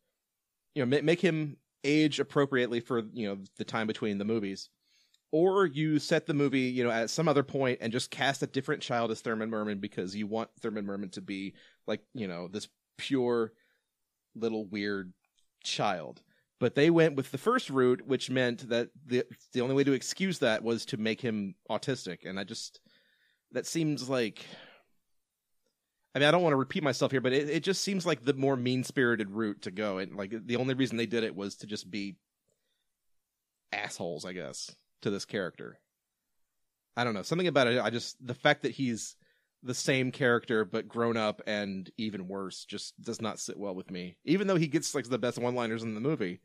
you 0.73 0.83
know 0.83 1.01
make 1.03 1.21
him 1.21 1.57
age 1.83 2.19
appropriately 2.19 2.79
for 2.79 3.03
you 3.13 3.27
know 3.27 3.37
the 3.57 3.63
time 3.63 3.85
between 3.85 4.17
the 4.17 4.25
movies 4.25 4.69
or 5.35 5.65
you 5.65 5.99
set 5.99 6.25
the 6.25 6.33
movie 6.33 6.61
you 6.61 6.81
know 6.81 6.89
at 6.89 7.09
some 7.09 7.27
other 7.27 7.43
point 7.43 7.79
and 7.81 7.91
just 7.91 8.09
cast 8.09 8.41
a 8.41 8.47
different 8.47 8.81
child 8.81 9.11
as 9.11 9.19
Thurman 9.19 9.49
Merman 9.49 9.79
because 9.79 10.15
you 10.15 10.27
want 10.27 10.49
Thurman 10.61 10.85
Merman 10.85 11.09
to 11.09 11.21
be 11.21 11.55
like 11.87 11.99
you 12.13 12.25
know 12.25 12.47
this 12.47 12.69
pure 12.97 13.51
little 14.33 14.65
weird 14.65 15.11
child. 15.61 16.21
But 16.61 16.75
they 16.75 16.89
went 16.89 17.17
with 17.17 17.31
the 17.31 17.37
first 17.37 17.69
route 17.69 18.07
which 18.07 18.29
meant 18.29 18.69
that 18.69 18.91
the 19.05 19.25
the 19.51 19.59
only 19.59 19.75
way 19.75 19.83
to 19.83 19.91
excuse 19.91 20.39
that 20.39 20.63
was 20.63 20.85
to 20.85 20.97
make 20.97 21.19
him 21.19 21.55
autistic. 21.69 22.19
And 22.25 22.39
i 22.39 22.45
just 22.45 22.79
that 23.51 23.67
seems 23.67 24.07
like 24.07 24.39
i 26.15 26.19
mean 26.19 26.29
i 26.29 26.31
don't 26.31 26.43
want 26.43 26.53
to 26.53 26.57
repeat 26.57 26.81
myself 26.81 27.11
here 27.11 27.21
but 27.21 27.33
it, 27.33 27.49
it 27.49 27.63
just 27.63 27.81
seems 27.81 28.05
like 28.05 28.23
the 28.23 28.33
more 28.33 28.55
mean-spirited 28.55 29.29
route 29.31 29.63
to 29.63 29.71
go. 29.71 29.97
And 29.97 30.15
like 30.15 30.33
the 30.45 30.55
only 30.55 30.75
reason 30.75 30.95
they 30.95 31.05
did 31.05 31.25
it 31.25 31.35
was 31.35 31.57
to 31.57 31.67
just 31.67 31.91
be 31.91 32.15
assholes 33.73 34.23
i 34.23 34.31
guess 34.31 34.73
to 35.05 35.11
this 35.11 35.23
character 35.23 35.79
i 36.97 37.03
don't 37.03 37.13
know 37.13 37.21
something 37.21 37.47
about 37.47 37.67
it 37.67 37.79
i 37.79 37.91
just 37.91 38.17
the 38.25 38.33
fact 38.33 38.63
that 38.63 38.71
he's 38.71 39.15
the 39.61 39.73
same 39.73 40.11
character 40.11 40.65
but 40.65 40.87
grown 40.87 41.15
up 41.15 41.41
and 41.45 41.91
even 41.97 42.27
worse 42.27 42.65
just 42.65 42.99
does 42.99 43.21
not 43.21 43.39
sit 43.39 43.57
well 43.57 43.75
with 43.75 43.91
me 43.91 44.17
even 44.25 44.47
though 44.47 44.55
he 44.55 44.67
gets 44.67 44.95
like 44.95 45.05
the 45.05 45.19
best 45.19 45.37
one 45.37 45.53
liners 45.53 45.83
in 45.83 45.93
the 45.93 46.01
movie 46.01 46.41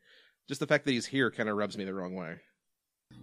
just 0.47 0.59
the 0.59 0.67
fact 0.67 0.85
that 0.85 0.91
he's 0.91 1.07
here 1.07 1.31
kind 1.31 1.49
of 1.49 1.57
rubs 1.57 1.77
me 1.77 1.83
the 1.83 1.93
wrong 1.93 2.13
way 2.13 2.35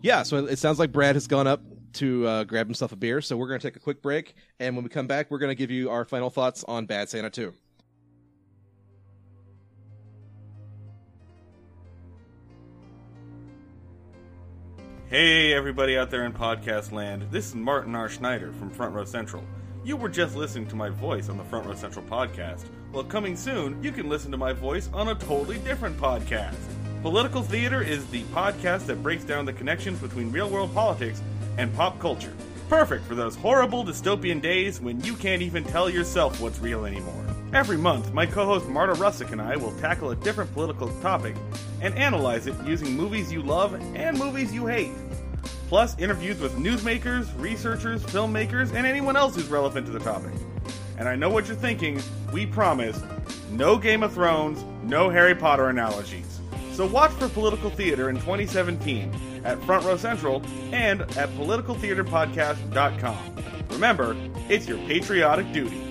Yeah, 0.02 0.22
so 0.22 0.46
it 0.46 0.58
sounds 0.58 0.78
like 0.78 0.92
Brad 0.92 1.16
has 1.16 1.26
gone 1.26 1.46
up 1.46 1.62
to 1.94 2.26
uh, 2.26 2.44
grab 2.44 2.66
himself 2.66 2.92
a 2.92 2.96
beer. 2.96 3.20
So 3.20 3.36
we're 3.36 3.48
going 3.48 3.58
to 3.58 3.66
take 3.66 3.76
a 3.76 3.80
quick 3.80 4.02
break, 4.02 4.34
and 4.60 4.76
when 4.76 4.84
we 4.84 4.90
come 4.90 5.06
back, 5.06 5.30
we're 5.30 5.38
going 5.38 5.50
to 5.50 5.54
give 5.54 5.70
you 5.70 5.90
our 5.90 6.04
final 6.04 6.28
thoughts 6.28 6.62
on 6.68 6.84
Bad 6.86 7.08
Santa 7.08 7.30
2. 7.30 7.52
Hey, 15.10 15.54
everybody 15.54 15.96
out 15.96 16.10
there 16.10 16.26
in 16.26 16.34
podcast 16.34 16.92
land. 16.92 17.28
This 17.30 17.46
is 17.46 17.54
Martin 17.54 17.94
R. 17.94 18.10
Schneider 18.10 18.52
from 18.52 18.68
Front 18.68 18.94
Row 18.94 19.06
Central. 19.06 19.42
You 19.82 19.96
were 19.96 20.10
just 20.10 20.36
listening 20.36 20.66
to 20.66 20.76
my 20.76 20.90
voice 20.90 21.30
on 21.30 21.38
the 21.38 21.44
Front 21.44 21.64
Row 21.64 21.74
Central 21.74 22.04
podcast. 22.04 22.66
Well, 22.92 23.04
coming 23.04 23.34
soon, 23.34 23.82
you 23.82 23.90
can 23.90 24.10
listen 24.10 24.30
to 24.32 24.36
my 24.36 24.52
voice 24.52 24.90
on 24.92 25.08
a 25.08 25.14
totally 25.14 25.56
different 25.60 25.96
podcast. 25.96 26.58
Political 27.00 27.40
Theater 27.44 27.80
is 27.80 28.06
the 28.08 28.22
podcast 28.24 28.84
that 28.84 29.02
breaks 29.02 29.24
down 29.24 29.46
the 29.46 29.52
connections 29.54 29.98
between 29.98 30.30
real 30.30 30.50
world 30.50 30.74
politics 30.74 31.22
and 31.56 31.74
pop 31.74 31.98
culture. 32.00 32.34
Perfect 32.68 33.06
for 33.06 33.14
those 33.14 33.34
horrible 33.34 33.86
dystopian 33.86 34.42
days 34.42 34.78
when 34.78 35.00
you 35.00 35.14
can't 35.14 35.40
even 35.40 35.64
tell 35.64 35.88
yourself 35.88 36.38
what's 36.38 36.58
real 36.58 36.84
anymore. 36.84 37.24
Every 37.54 37.78
month, 37.78 38.12
my 38.12 38.26
co 38.26 38.44
host 38.44 38.68
Marta 38.68 38.92
Russick 38.92 39.32
and 39.32 39.40
I 39.40 39.56
will 39.56 39.72
tackle 39.78 40.10
a 40.10 40.16
different 40.16 40.52
political 40.52 40.88
topic 41.00 41.34
and 41.80 41.94
analyze 41.94 42.46
it 42.46 42.54
using 42.66 42.94
movies 42.94 43.32
you 43.32 43.40
love 43.42 43.72
and 43.96 44.18
movies 44.18 44.52
you 44.52 44.66
hate. 44.66 44.92
Plus, 45.68 45.98
interviews 45.98 46.40
with 46.40 46.56
newsmakers, 46.56 47.26
researchers, 47.40 48.04
filmmakers, 48.04 48.74
and 48.74 48.86
anyone 48.86 49.16
else 49.16 49.34
who's 49.34 49.48
relevant 49.48 49.86
to 49.86 49.92
the 49.92 49.98
topic. 49.98 50.34
And 50.98 51.08
I 51.08 51.16
know 51.16 51.30
what 51.30 51.46
you're 51.46 51.56
thinking, 51.56 52.02
we 52.32 52.44
promise 52.44 53.00
no 53.50 53.78
Game 53.78 54.02
of 54.02 54.12
Thrones, 54.12 54.62
no 54.82 55.08
Harry 55.08 55.34
Potter 55.34 55.70
analogies. 55.70 56.40
So 56.72 56.86
watch 56.86 57.12
for 57.12 57.30
Political 57.30 57.70
Theater 57.70 58.10
in 58.10 58.16
2017 58.16 59.42
at 59.44 59.58
Front 59.64 59.86
Row 59.86 59.96
Central 59.96 60.42
and 60.70 61.00
at 61.00 61.30
politicaltheaterpodcast.com. 61.30 63.36
Remember, 63.70 64.14
it's 64.50 64.68
your 64.68 64.76
patriotic 64.86 65.50
duty. 65.52 65.87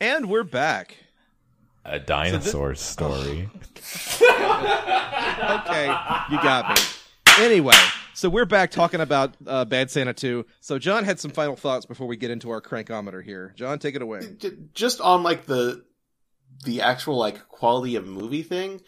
And 0.00 0.30
we're 0.30 0.44
back. 0.44 0.96
A 1.84 1.98
dinosaur 1.98 2.74
story. 2.74 3.48
Okay, 5.40 5.86
you 6.30 6.40
got 6.42 6.68
me. 6.68 6.82
Anyway, 7.38 7.74
so 8.14 8.28
we're 8.28 8.44
back 8.44 8.70
talking 8.70 9.00
about 9.00 9.34
uh, 9.46 9.64
Bad 9.64 9.90
Santa 9.90 10.12
2. 10.12 10.44
So 10.60 10.78
John 10.78 11.04
had 11.04 11.18
some 11.18 11.30
final 11.30 11.56
thoughts 11.56 11.86
before 11.86 12.06
we 12.06 12.16
get 12.16 12.30
into 12.30 12.50
our 12.50 12.60
crankometer 12.60 13.22
here. 13.24 13.52
John, 13.56 13.78
take 13.78 13.94
it 13.96 14.02
away. 14.02 14.20
Just 14.74 15.00
on 15.00 15.22
like 15.22 15.46
the 15.46 15.82
the 16.64 16.82
actual 16.82 17.16
like 17.16 17.48
quality 17.48 17.96
of 17.96 18.06
movie 18.06 18.42
thing 18.42 18.80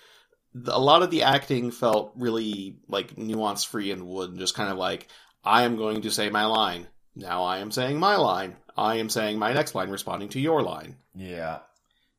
the, 0.54 0.76
a 0.76 0.78
lot 0.78 1.02
of 1.02 1.10
the 1.10 1.22
acting 1.22 1.70
felt 1.70 2.12
really 2.16 2.76
like 2.88 3.16
nuance 3.16 3.64
free 3.64 3.90
and 3.90 4.06
would 4.06 4.36
just 4.38 4.54
kind 4.54 4.70
of 4.70 4.76
like 4.76 5.08
i 5.44 5.62
am 5.62 5.76
going 5.76 6.02
to 6.02 6.10
say 6.10 6.28
my 6.28 6.44
line 6.44 6.86
now 7.16 7.44
i 7.44 7.58
am 7.58 7.70
saying 7.70 7.98
my 7.98 8.16
line 8.16 8.56
i 8.76 8.96
am 8.96 9.08
saying 9.08 9.38
my 9.38 9.52
next 9.52 9.74
line 9.74 9.90
responding 9.90 10.28
to 10.28 10.40
your 10.40 10.62
line 10.62 10.96
yeah. 11.14 11.58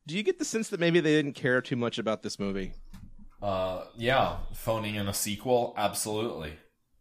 Do 0.06 0.16
you 0.16 0.24
get 0.24 0.38
the 0.38 0.46
sense 0.46 0.70
that 0.70 0.80
maybe 0.80 1.00
they 1.00 1.14
didn't 1.14 1.34
care 1.34 1.62
too 1.62 1.78
much 1.78 1.98
about 1.98 2.24
this 2.24 2.38
movie? 2.38 2.74
Uh, 3.42 3.86
yeah. 3.96 4.36
Phoning 4.54 4.96
in 4.96 5.08
a 5.08 5.14
sequel, 5.14 5.74
absolutely. 5.78 6.54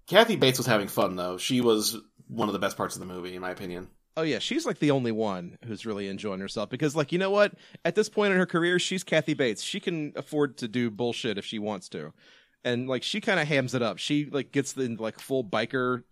kathy 0.07 0.37
bates 0.37 0.59
was 0.59 0.67
having 0.67 0.89
fun 0.89 1.17
though 1.17 1.37
she 1.37 1.61
was 1.61 1.97
one 2.29 2.49
of 2.49 2.53
the 2.53 2.59
best 2.59 2.77
parts 2.77 2.97
of 2.97 3.01
the 3.01 3.07
movie 3.07 3.35
in 3.35 3.41
my 3.43 3.51
opinion 3.51 3.89
Oh 4.15 4.23
yeah, 4.23 4.41
she's 4.41 4.67
like 4.67 4.79
the 4.79 4.91
only 4.91 5.11
one 5.11 5.57
who's 5.65 5.87
really 5.87 6.07
enjoying 6.07 6.41
herself 6.41 6.69
because 6.69 6.95
like 6.95 7.13
you 7.13 7.19
know 7.19 7.31
what? 7.31 7.55
At 7.83 7.95
this 7.95 8.11
point 8.11 8.33
in 8.33 8.39
her 8.39 8.45
career, 8.45 8.79
she's 8.79 9.03
Kathy 9.03 9.33
Bates. 9.33 9.63
She 9.63 9.81
can 9.81 10.13
afford 10.17 10.59
to 10.59 10.69
do 10.69 10.91
bullshit 10.91 11.39
if 11.39 11.47
she 11.47 11.59
wants 11.59 11.89
to. 11.91 12.13
And 12.63 12.89
like 12.89 13.03
she 13.05 13.23
kind 13.23 13.41
of 13.41 13.49
hams 13.49 13.75
it 13.75 13.81
up. 13.81 13.97
She 13.97 14.27
like 14.27 14.53
gets 14.53 14.75
the 14.75 14.97
like 14.97 15.19
full 15.19 15.43
biker 15.43 16.03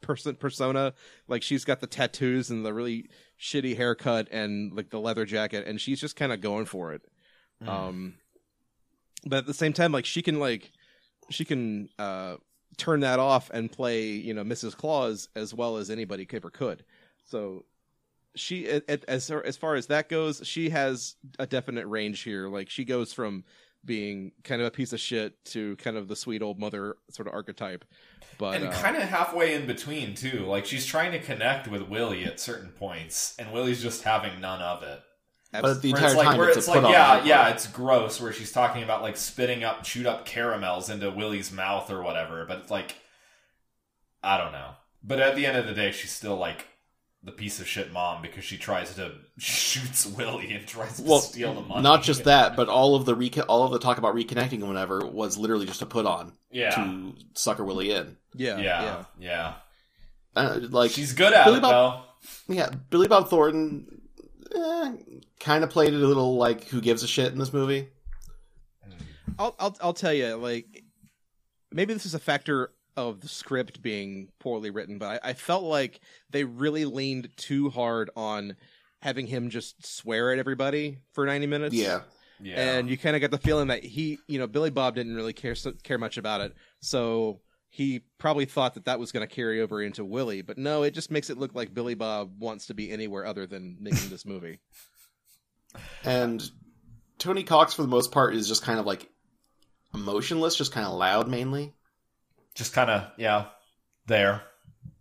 person 0.00 0.34
persona. 0.36 0.94
Like 1.26 1.42
she's 1.42 1.64
got 1.64 1.80
the 1.80 1.86
tattoos 1.86 2.50
and 2.50 2.64
the 2.64 2.72
really 2.72 3.08
shitty 3.40 3.76
haircut 3.76 4.28
and 4.30 4.72
like 4.72 4.90
the 4.90 5.00
leather 5.00 5.24
jacket 5.24 5.66
and 5.66 5.80
she's 5.80 6.00
just 6.00 6.16
kind 6.16 6.32
of 6.32 6.40
going 6.40 6.66
for 6.66 6.92
it. 6.92 7.02
Um 7.66 8.14
but 9.26 9.38
at 9.38 9.46
the 9.46 9.54
same 9.54 9.72
time 9.72 9.92
like 9.92 10.04
she 10.04 10.22
can 10.22 10.38
like 10.38 10.70
she 11.30 11.44
can 11.44 11.88
uh 11.98 12.36
turn 12.76 13.00
that 13.00 13.18
off 13.18 13.50
and 13.52 13.70
play, 13.70 14.04
you 14.04 14.32
know, 14.32 14.44
Mrs. 14.44 14.76
Claus 14.76 15.28
as 15.34 15.52
well 15.52 15.76
as 15.76 15.90
anybody 15.90 16.26
ever 16.32 16.50
could. 16.50 16.84
So 17.24 17.64
she, 18.34 18.66
as 18.66 19.30
as 19.30 19.56
far 19.56 19.74
as 19.74 19.86
that 19.88 20.08
goes, 20.08 20.40
she 20.44 20.70
has 20.70 21.16
a 21.38 21.46
definite 21.46 21.86
range 21.86 22.22
here. 22.22 22.48
Like 22.48 22.70
she 22.70 22.84
goes 22.84 23.12
from 23.12 23.44
being 23.84 24.32
kind 24.44 24.60
of 24.60 24.66
a 24.66 24.70
piece 24.70 24.92
of 24.92 25.00
shit 25.00 25.44
to 25.46 25.76
kind 25.76 25.96
of 25.96 26.08
the 26.08 26.16
sweet 26.16 26.42
old 26.42 26.58
mother 26.58 26.96
sort 27.10 27.28
of 27.28 27.34
archetype. 27.34 27.84
But 28.38 28.56
and 28.56 28.66
uh, 28.66 28.72
kind 28.72 28.96
of 28.96 29.02
halfway 29.02 29.54
in 29.54 29.66
between 29.66 30.14
too. 30.14 30.44
Like 30.46 30.66
she's 30.66 30.86
trying 30.86 31.12
to 31.12 31.18
connect 31.18 31.68
with 31.68 31.82
Willie 31.82 32.24
at 32.24 32.38
certain 32.40 32.70
points, 32.70 33.34
and 33.38 33.52
Willie's 33.52 33.82
just 33.82 34.02
having 34.02 34.40
none 34.40 34.60
of 34.62 34.82
it. 34.82 35.00
but 35.52 35.82
the 35.82 35.92
Where 35.92 36.02
entire 36.02 36.10
it's 36.10 36.16
like, 36.16 36.26
time 36.28 36.38
where 36.38 36.48
it's, 36.48 36.58
it's 36.58 36.68
like, 36.68 36.82
yeah, 36.82 37.24
yeah, 37.24 37.48
it's 37.48 37.66
gross. 37.66 38.20
Where 38.20 38.32
she's 38.32 38.52
talking 38.52 38.82
about 38.82 39.02
like 39.02 39.16
spitting 39.16 39.64
up, 39.64 39.82
chewed 39.82 40.06
up 40.06 40.24
caramels 40.26 40.90
into 40.90 41.10
Willie's 41.10 41.50
mouth 41.50 41.90
or 41.90 42.02
whatever. 42.02 42.44
But 42.46 42.58
it's 42.58 42.70
like, 42.70 42.96
I 44.22 44.36
don't 44.38 44.52
know. 44.52 44.70
But 45.02 45.20
at 45.20 45.36
the 45.36 45.46
end 45.46 45.56
of 45.56 45.66
the 45.66 45.74
day, 45.74 45.90
she's 45.92 46.10
still 46.12 46.36
like 46.36 46.66
the 47.24 47.32
piece 47.32 47.58
of 47.60 47.66
shit 47.66 47.92
mom 47.92 48.22
because 48.22 48.44
she 48.44 48.56
tries 48.56 48.94
to 48.94 49.12
shoots 49.38 50.06
Willie 50.06 50.52
and 50.54 50.66
tries 50.66 50.96
to 50.96 51.02
well 51.02 51.18
steal 51.18 51.52
the 51.54 51.60
money. 51.62 51.82
not 51.82 52.02
just 52.02 52.24
that 52.24 52.54
but 52.56 52.68
all 52.68 52.94
of 52.94 53.04
the 53.06 53.14
reco- 53.16 53.44
all 53.48 53.64
of 53.64 53.72
the 53.72 53.78
talk 53.78 53.98
about 53.98 54.14
reconnecting 54.14 54.54
and 54.60 54.68
whatever 54.68 55.04
was 55.06 55.36
literally 55.36 55.66
just 55.66 55.82
a 55.82 55.86
put 55.86 56.06
on 56.06 56.32
Yeah, 56.50 56.70
to 56.70 57.12
sucker 57.34 57.64
willie 57.64 57.90
in 57.90 58.16
yeah, 58.34 58.58
yeah, 58.58 58.82
yeah, 58.82 59.04
yeah. 59.18 59.54
uh, 60.36 60.60
like 60.70 60.92
She's 60.92 61.12
good 61.12 61.32
at 61.32 61.44
Billy 61.44 61.58
it 61.58 61.62
Bob- 61.62 62.04
though. 62.48 62.54
Yeah, 62.54 62.70
Billy 62.90 63.08
Bob 63.08 63.28
Thornton 63.28 64.00
eh, 64.54 64.92
kind 65.40 65.64
of 65.64 65.70
played 65.70 65.92
it 65.94 66.00
a 66.02 66.06
little 66.06 66.36
like 66.36 66.64
who 66.68 66.80
gives 66.80 67.02
a 67.02 67.08
shit 67.08 67.32
in 67.32 67.38
this 67.38 67.52
movie. 67.52 67.88
I'll 69.38 69.54
I'll 69.58 69.76
I'll 69.80 69.92
tell 69.92 70.12
you, 70.12 70.34
like 70.36 70.84
maybe 71.72 71.94
this 71.94 72.06
is 72.06 72.14
a 72.14 72.18
factor 72.18 72.70
of 72.98 73.20
the 73.20 73.28
script 73.28 73.80
being 73.80 74.28
poorly 74.40 74.70
written, 74.70 74.98
but 74.98 75.22
I, 75.24 75.30
I 75.30 75.32
felt 75.34 75.62
like 75.62 76.00
they 76.30 76.42
really 76.42 76.84
leaned 76.84 77.30
too 77.36 77.70
hard 77.70 78.10
on 78.16 78.56
having 79.00 79.28
him 79.28 79.50
just 79.50 79.86
swear 79.86 80.32
at 80.32 80.38
everybody 80.40 80.98
for 81.12 81.24
ninety 81.24 81.46
minutes. 81.46 81.76
Yeah, 81.76 82.00
Yeah, 82.40 82.56
and 82.56 82.90
you 82.90 82.98
kind 82.98 83.14
of 83.14 83.20
get 83.20 83.30
the 83.30 83.38
feeling 83.38 83.68
that 83.68 83.84
he, 83.84 84.18
you 84.26 84.40
know, 84.40 84.48
Billy 84.48 84.70
Bob 84.70 84.96
didn't 84.96 85.14
really 85.14 85.32
care 85.32 85.54
so- 85.54 85.74
care 85.84 85.98
much 85.98 86.18
about 86.18 86.40
it, 86.40 86.54
so 86.80 87.40
he 87.70 88.00
probably 88.18 88.46
thought 88.46 88.74
that 88.74 88.86
that 88.86 88.98
was 88.98 89.12
going 89.12 89.26
to 89.26 89.32
carry 89.32 89.60
over 89.60 89.80
into 89.80 90.04
Willie. 90.04 90.42
But 90.42 90.58
no, 90.58 90.82
it 90.82 90.92
just 90.92 91.10
makes 91.10 91.30
it 91.30 91.38
look 91.38 91.54
like 91.54 91.72
Billy 91.72 91.94
Bob 91.94 92.32
wants 92.40 92.66
to 92.66 92.74
be 92.74 92.90
anywhere 92.90 93.24
other 93.24 93.46
than 93.46 93.76
making 93.80 94.08
this 94.10 94.26
movie. 94.26 94.58
and 96.04 96.50
Tony 97.18 97.44
Cox 97.44 97.74
for 97.74 97.82
the 97.82 97.88
most 97.88 98.10
part 98.10 98.34
is 98.34 98.48
just 98.48 98.64
kind 98.64 98.80
of 98.80 98.86
like 98.86 99.08
emotionless, 99.94 100.56
just 100.56 100.72
kind 100.72 100.86
of 100.86 100.94
loud 100.94 101.28
mainly. 101.28 101.74
Just 102.58 102.74
kind 102.74 102.90
of 102.90 103.10
yeah, 103.16 103.46
there. 104.06 104.42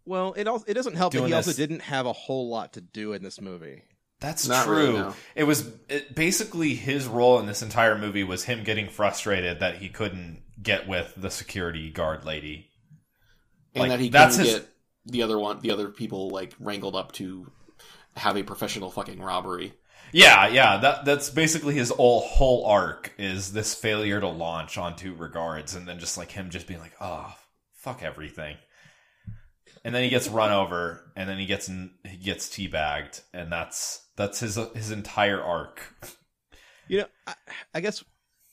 Well, 0.05 0.33
it 0.37 0.47
also 0.47 0.63
it 0.67 0.75
doesn't 0.75 0.95
help 0.95 1.11
that 1.11 1.19
Doing 1.19 1.29
he 1.31 1.35
also 1.35 1.51
didn't 1.51 1.81
have 1.81 2.05
a 2.05 2.13
whole 2.13 2.49
lot 2.49 2.73
to 2.73 2.81
do 2.81 3.11
in 3.13 3.21
this 3.23 3.41
movie. 3.41 3.83
That's 4.19 4.47
Not 4.47 4.65
true. 4.65 4.75
really, 4.77 4.93
no. 4.99 5.13
It 5.35 5.43
was 5.43 5.69
it, 5.89 6.15
basically 6.15 6.73
his 6.75 7.05
role 7.07 7.39
in 7.39 7.45
this 7.45 7.61
entire 7.61 7.97
movie 7.97 8.23
was 8.23 8.43
him 8.45 8.63
getting 8.63 8.89
frustrated 8.89 9.59
that 9.59 9.75
he 9.75 9.89
couldn't 9.89 10.41
get 10.61 10.87
with 10.87 11.13
the 11.17 11.29
security 11.29 11.91
guard 11.91 12.25
lady. 12.25 12.69
And 13.75 13.81
Like, 13.83 13.89
that 13.91 13.99
he 13.99 14.09
that's 14.09 14.37
couldn't 14.37 14.51
his- 14.51 14.59
get 14.61 14.69
the 15.05 15.23
other 15.23 15.37
one, 15.37 15.59
the 15.59 15.71
other 15.71 15.89
people 15.89 16.29
like 16.29 16.53
wrangled 16.59 16.95
up 16.95 17.11
to 17.13 17.51
have 18.15 18.37
a 18.37 18.43
professional 18.43 18.89
fucking 18.89 19.21
robbery. 19.21 19.73
Yeah, 20.13 20.47
yeah, 20.47 20.77
that 20.77 21.05
that's 21.05 21.29
basically 21.29 21.75
his 21.75 21.89
whole 21.89 22.21
whole 22.21 22.65
arc 22.65 23.13
is 23.17 23.51
this 23.51 23.75
failure 23.75 24.19
to 24.21 24.27
launch 24.29 24.77
on 24.77 24.95
two 24.95 25.13
regards, 25.13 25.75
and 25.75 25.85
then 25.87 25.99
just 25.99 26.17
like 26.17 26.31
him 26.31 26.49
just 26.49 26.65
being 26.65 26.79
like, 26.79 26.93
oh, 27.01 27.35
fuck 27.87 28.03
everything, 28.03 28.57
and 29.85 29.95
then 29.95 30.03
he 30.03 30.09
gets 30.09 30.27
run 30.27 30.51
over, 30.51 31.09
and 31.15 31.29
then 31.29 31.37
he 31.37 31.45
gets 31.45 31.67
he 31.67 32.17
gets 32.17 32.49
teabagged, 32.49 33.21
and 33.33 33.51
that's 33.51 34.05
that's 34.17 34.41
his 34.41 34.59
his 34.75 34.91
entire 34.91 35.41
arc. 35.41 35.81
You 36.89 36.99
know, 36.99 37.05
I, 37.25 37.33
I 37.75 37.79
guess 37.79 38.03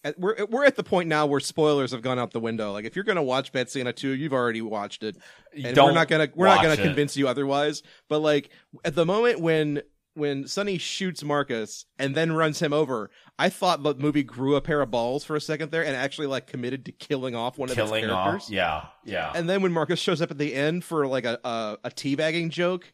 uh, 0.04 0.12
we're 0.18 0.44
we're 0.46 0.64
at 0.64 0.76
the 0.76 0.84
point 0.84 1.08
now 1.08 1.26
where 1.26 1.40
spoilers 1.40 1.90
have 1.90 2.02
gone 2.02 2.18
out 2.18 2.30
the 2.30 2.40
window. 2.40 2.72
Like 2.72 2.84
if 2.84 2.94
you're 2.94 3.04
going 3.04 3.16
to 3.16 3.22
watch 3.22 3.52
Bad 3.52 3.70
Santa 3.70 3.92
2, 3.92 4.10
you've 4.10 4.32
already 4.32 4.62
watched 4.62 5.02
it. 5.02 5.16
And 5.52 5.74
don't 5.74 5.88
we're 5.88 5.94
not 5.94 6.08
going 6.08 6.28
to 6.28 6.32
we're 6.36 6.46
not 6.46 6.62
going 6.62 6.76
to 6.76 6.82
convince 6.82 7.16
you 7.16 7.26
otherwise. 7.26 7.82
But 8.08 8.20
like 8.20 8.50
at 8.84 8.94
the 8.94 9.06
moment 9.06 9.40
when 9.40 9.82
when 10.14 10.46
Sunny 10.46 10.78
shoots 10.78 11.22
Marcus 11.22 11.86
and 11.98 12.14
then 12.14 12.32
runs 12.32 12.60
him 12.60 12.72
over, 12.72 13.10
I 13.38 13.48
thought 13.48 13.82
the 13.82 13.94
movie 13.94 14.22
grew 14.22 14.54
a 14.54 14.60
pair 14.60 14.80
of 14.80 14.90
balls 14.90 15.24
for 15.24 15.34
a 15.36 15.40
second 15.40 15.70
there 15.70 15.84
and 15.84 15.96
actually 15.96 16.28
like 16.28 16.46
committed 16.46 16.84
to 16.86 16.92
killing 16.92 17.34
off 17.34 17.58
one 17.58 17.68
of 17.68 17.74
Killing 17.74 18.04
its 18.04 18.12
characters. 18.12 18.44
off. 18.44 18.50
Yeah, 18.50 18.86
yeah. 19.04 19.32
And 19.34 19.48
then 19.48 19.60
when 19.62 19.72
Marcus 19.72 19.98
shows 19.98 20.22
up 20.22 20.30
at 20.30 20.38
the 20.38 20.54
end 20.54 20.84
for 20.84 21.06
like 21.06 21.24
a 21.24 21.38
a, 21.44 21.78
a 21.84 21.90
teabagging 21.90 22.50
joke, 22.50 22.92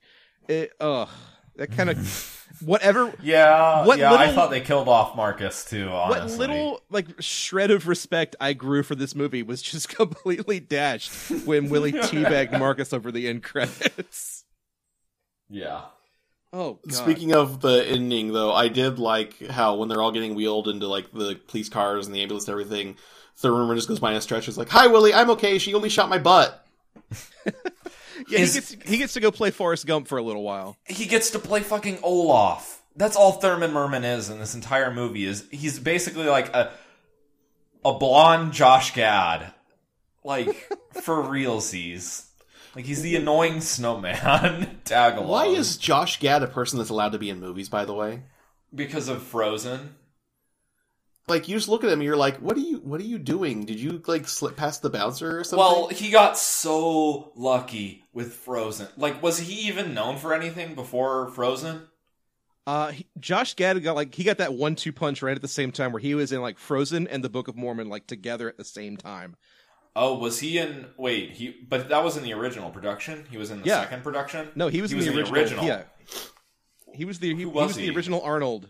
it 0.48 0.72
ugh, 0.80 1.08
that 1.56 1.72
kind 1.72 1.90
of 1.90 2.36
whatever 2.64 3.12
yeah, 3.22 3.84
what 3.86 3.98
yeah. 3.98 4.12
I 4.12 4.32
thought 4.32 4.50
they 4.50 4.60
killed 4.62 4.88
off 4.88 5.14
Marcus 5.14 5.64
too. 5.64 5.88
Honestly, 5.90 6.38
what 6.38 6.50
little 6.50 6.80
like 6.90 7.06
shred 7.20 7.70
of 7.70 7.86
respect 7.86 8.34
I 8.40 8.54
grew 8.54 8.82
for 8.82 8.94
this 8.94 9.14
movie 9.14 9.42
was 9.42 9.60
just 9.60 9.88
completely 9.94 10.58
dashed 10.58 11.12
when 11.44 11.68
Willie 11.68 11.92
teabagged 11.92 12.58
Marcus 12.58 12.92
over 12.94 13.12
the 13.12 13.28
end 13.28 13.42
credits. 13.42 14.44
Yeah. 15.50 15.82
Oh, 16.52 16.80
God. 16.86 16.92
Speaking 16.94 17.32
of 17.32 17.60
the 17.60 17.84
ending, 17.86 18.32
though, 18.32 18.52
I 18.52 18.68
did 18.68 18.98
like 18.98 19.46
how 19.46 19.76
when 19.76 19.88
they're 19.88 20.02
all 20.02 20.10
getting 20.12 20.34
wheeled 20.34 20.66
into 20.68 20.86
like 20.88 21.12
the 21.12 21.38
police 21.46 21.68
cars 21.68 22.06
and 22.06 22.14
the 22.14 22.22
ambulance 22.22 22.48
and 22.48 22.52
everything, 22.52 22.96
Thurman 23.36 23.76
just 23.76 23.86
goes 23.88 24.00
by 24.00 24.10
in 24.10 24.16
a 24.16 24.20
stretch. 24.20 24.48
Is 24.48 24.58
like, 24.58 24.68
"Hi, 24.70 24.88
Willie, 24.88 25.14
I'm 25.14 25.30
okay. 25.30 25.58
She 25.58 25.74
only 25.74 25.88
shot 25.88 26.08
my 26.08 26.18
butt." 26.18 26.66
yeah, 28.28 28.38
is- 28.40 28.54
he 28.54 28.60
gets 28.76 28.88
he 28.90 28.96
gets 28.96 29.12
to 29.14 29.20
go 29.20 29.30
play 29.30 29.50
Forrest 29.50 29.86
Gump 29.86 30.08
for 30.08 30.18
a 30.18 30.22
little 30.22 30.42
while. 30.42 30.76
he 30.86 31.06
gets 31.06 31.30
to 31.30 31.38
play 31.38 31.60
fucking 31.60 31.98
Olaf. 32.02 32.82
That's 32.96 33.16
all 33.16 33.32
Thurman 33.32 33.72
Merman 33.72 34.04
is 34.04 34.28
in 34.30 34.38
this 34.40 34.54
entire 34.54 34.92
movie. 34.92 35.24
Is 35.24 35.46
he's 35.50 35.78
basically 35.78 36.26
like 36.26 36.54
a 36.54 36.72
a 37.84 37.94
blonde 37.94 38.52
Josh 38.52 38.92
Gad, 38.94 39.52
like 40.24 40.54
for 41.02 41.14
realsies. 41.16 42.26
Like 42.74 42.84
he's 42.84 43.02
the 43.02 43.16
annoying 43.16 43.60
snowman 43.60 44.80
tag 44.84 45.16
along. 45.16 45.28
Why 45.28 45.46
is 45.46 45.76
Josh 45.76 46.20
Gad 46.20 46.42
a 46.42 46.46
person 46.46 46.78
that's 46.78 46.90
allowed 46.90 47.12
to 47.12 47.18
be 47.18 47.30
in 47.30 47.40
movies? 47.40 47.68
By 47.68 47.84
the 47.84 47.94
way, 47.94 48.22
because 48.74 49.08
of 49.08 49.22
Frozen? 49.22 49.96
like 51.30 51.48
you 51.48 51.56
just 51.56 51.68
look 51.68 51.82
at 51.82 51.88
him, 51.88 52.00
and 52.00 52.02
you're 52.02 52.16
like, 52.16 52.38
"What 52.38 52.56
are 52.56 52.60
you? 52.60 52.78
What 52.78 53.00
are 53.00 53.04
you 53.04 53.18
doing? 53.18 53.64
Did 53.64 53.80
you 53.80 54.02
like 54.06 54.28
slip 54.28 54.56
past 54.56 54.82
the 54.82 54.90
bouncer 54.90 55.38
or 55.38 55.44
something?" 55.44 55.58
Well, 55.58 55.88
he 55.88 56.10
got 56.10 56.36
so 56.36 57.32
lucky 57.34 58.04
with 58.12 58.34
Frozen. 58.34 58.88
Like, 58.98 59.22
was 59.22 59.38
he 59.38 59.68
even 59.68 59.94
known 59.94 60.18
for 60.18 60.34
anything 60.34 60.74
before 60.74 61.28
Frozen? 61.28 61.86
Uh, 62.66 62.92
he, 62.92 63.06
Josh 63.18 63.54
Gad 63.54 63.82
got 63.82 63.96
like 63.96 64.14
he 64.14 64.24
got 64.24 64.38
that 64.38 64.52
one-two 64.52 64.92
punch 64.92 65.22
right 65.22 65.34
at 65.34 65.40
the 65.42 65.48
same 65.48 65.72
time 65.72 65.92
where 65.92 66.00
he 66.00 66.14
was 66.14 66.32
in 66.32 66.42
like 66.42 66.58
Frozen 66.58 67.08
and 67.08 67.24
the 67.24 67.30
Book 67.30 67.48
of 67.48 67.56
Mormon 67.56 67.88
like 67.88 68.06
together 68.06 68.48
at 68.48 68.58
the 68.58 68.64
same 68.64 68.96
time. 68.96 69.36
Oh, 69.96 70.18
was 70.18 70.38
he 70.40 70.58
in? 70.58 70.86
Wait, 70.96 71.32
he. 71.32 71.50
But 71.68 71.88
that 71.88 72.04
was 72.04 72.16
in 72.16 72.22
the 72.22 72.32
original 72.34 72.70
production. 72.70 73.26
He 73.30 73.36
was 73.36 73.50
in 73.50 73.60
the 73.60 73.66
Yeah. 73.66 73.82
second 73.82 74.02
production. 74.02 74.48
No, 74.54 74.68
he 74.68 74.80
was, 74.82 74.90
He 74.90 74.96
in, 74.96 74.98
was 74.98 75.06
the, 75.06 75.10
in 75.12 75.16
the 75.16 75.22
original, 75.32 75.64
original. 75.64 75.64
Yeah, 75.66 75.82
he 76.94 77.04
was 77.04 77.18
the 77.18 77.30
he, 77.34 77.40
he 77.40 77.44
was 77.44 77.68
was, 77.68 77.76
the 77.76 77.90
original 77.90 78.22
Arnold 78.22 78.68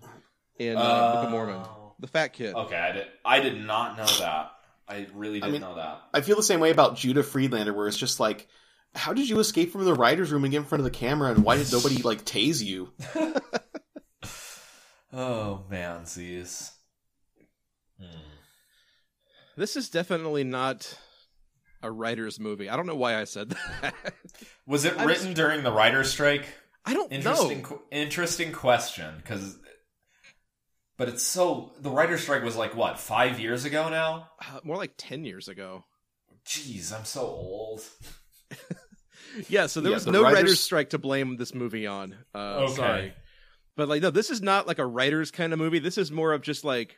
in 0.59 0.77
uh, 0.77 1.13
Book 1.15 1.25
of 1.27 1.31
Mormon, 1.31 1.63
the 1.99 2.07
fat 2.07 2.29
kid. 2.33 2.55
Okay, 2.55 2.77
I 2.77 2.93
did. 2.93 3.07
I 3.25 3.41
did 3.41 3.61
not 3.65 3.97
know 3.99 4.07
that. 4.19 4.53
I 4.89 5.07
really 5.15 5.41
didn't 5.41 5.53
mean- 5.53 5.61
know 5.61 5.75
that. 5.77 6.01
I 6.15 6.21
feel 6.23 6.37
the 6.37 6.43
same 6.43 6.59
way 6.61 6.71
about 6.71 6.97
Judah 6.97 7.23
Friedlander, 7.23 7.73
where 7.75 7.87
it's 7.87 7.97
just 7.99 8.19
like, 8.19 8.49
how 8.95 9.13
did 9.13 9.29
you 9.29 9.39
escape 9.39 9.71
from 9.73 9.85
the 9.85 9.95
writers' 9.95 10.33
room 10.33 10.43
and 10.45 10.51
get 10.51 10.59
in 10.59 10.65
front 10.65 10.81
of 10.81 10.85
the 10.85 10.91
camera, 10.99 11.31
and 11.31 11.45
why 11.45 11.57
did 11.59 11.71
nobody 11.71 11.97
like 12.03 12.25
tase 12.25 12.63
you? 12.65 12.93
Oh 15.13 15.65
man, 15.69 16.07
Z's. 16.07 16.71
This 19.57 19.77
is 19.77 19.91
definitely 19.91 20.45
not 20.45 20.97
a 21.83 21.91
writer's 21.91 22.39
movie. 22.41 22.69
I 22.69 22.77
don't 22.77 22.87
know 22.87 22.95
why 22.97 23.17
I 23.21 23.25
said 23.25 23.51
that. 23.51 23.95
Was 24.67 24.85
it 24.85 24.95
I'm 24.99 25.07
written 25.07 25.35
during 25.35 25.63
the 25.63 25.73
writer's 25.73 26.11
strike? 26.11 26.47
I 26.85 26.95
don't 26.95 27.13
Interesting, 27.13 27.59
know. 27.63 27.69
qu- 27.69 27.83
interesting 27.91 28.53
question. 28.53 29.15
Because, 29.19 29.59
but 30.97 31.09
it's 31.09 31.23
so 31.23 31.73
the 31.81 31.91
writer's 31.91 32.23
strike 32.23 32.43
was 32.43 32.57
like 32.57 32.75
what 32.77 32.99
five 32.99 33.39
years 33.41 33.65
ago 33.65 33.89
now. 33.89 34.29
Uh, 34.41 34.61
more 34.65 34.77
like 34.77 34.93
ten 34.97 35.25
years 35.25 35.49
ago. 35.49 35.85
Jeez, 36.47 36.97
I'm 36.97 37.05
so 37.05 37.21
old. 37.23 37.83
Yeah, 39.49 39.67
so 39.67 39.81
there 39.81 39.91
Yeah, 39.91 39.97
was 39.97 40.05
the 40.05 40.11
no 40.11 40.23
writers- 40.25 40.35
writer's 40.43 40.61
strike 40.61 40.91
to 40.91 40.99
blame 40.99 41.37
this 41.37 41.55
movie 41.55 41.87
on. 41.87 42.17
Uh, 42.35 42.65
Okay. 42.65 42.75
Sorry, 42.75 43.15
but 43.77 43.89
like 43.89 44.03
no, 44.03 44.11
this 44.11 44.29
is 44.29 44.43
not 44.43 44.67
like 44.67 44.81
a 44.81 44.87
writer's 44.87 45.31
kind 45.31 45.53
of 45.53 45.59
movie. 45.61 45.79
This 45.79 45.99
is 45.99 46.11
more 46.11 46.33
of 46.33 46.43
just 46.43 46.65
like, 46.65 46.97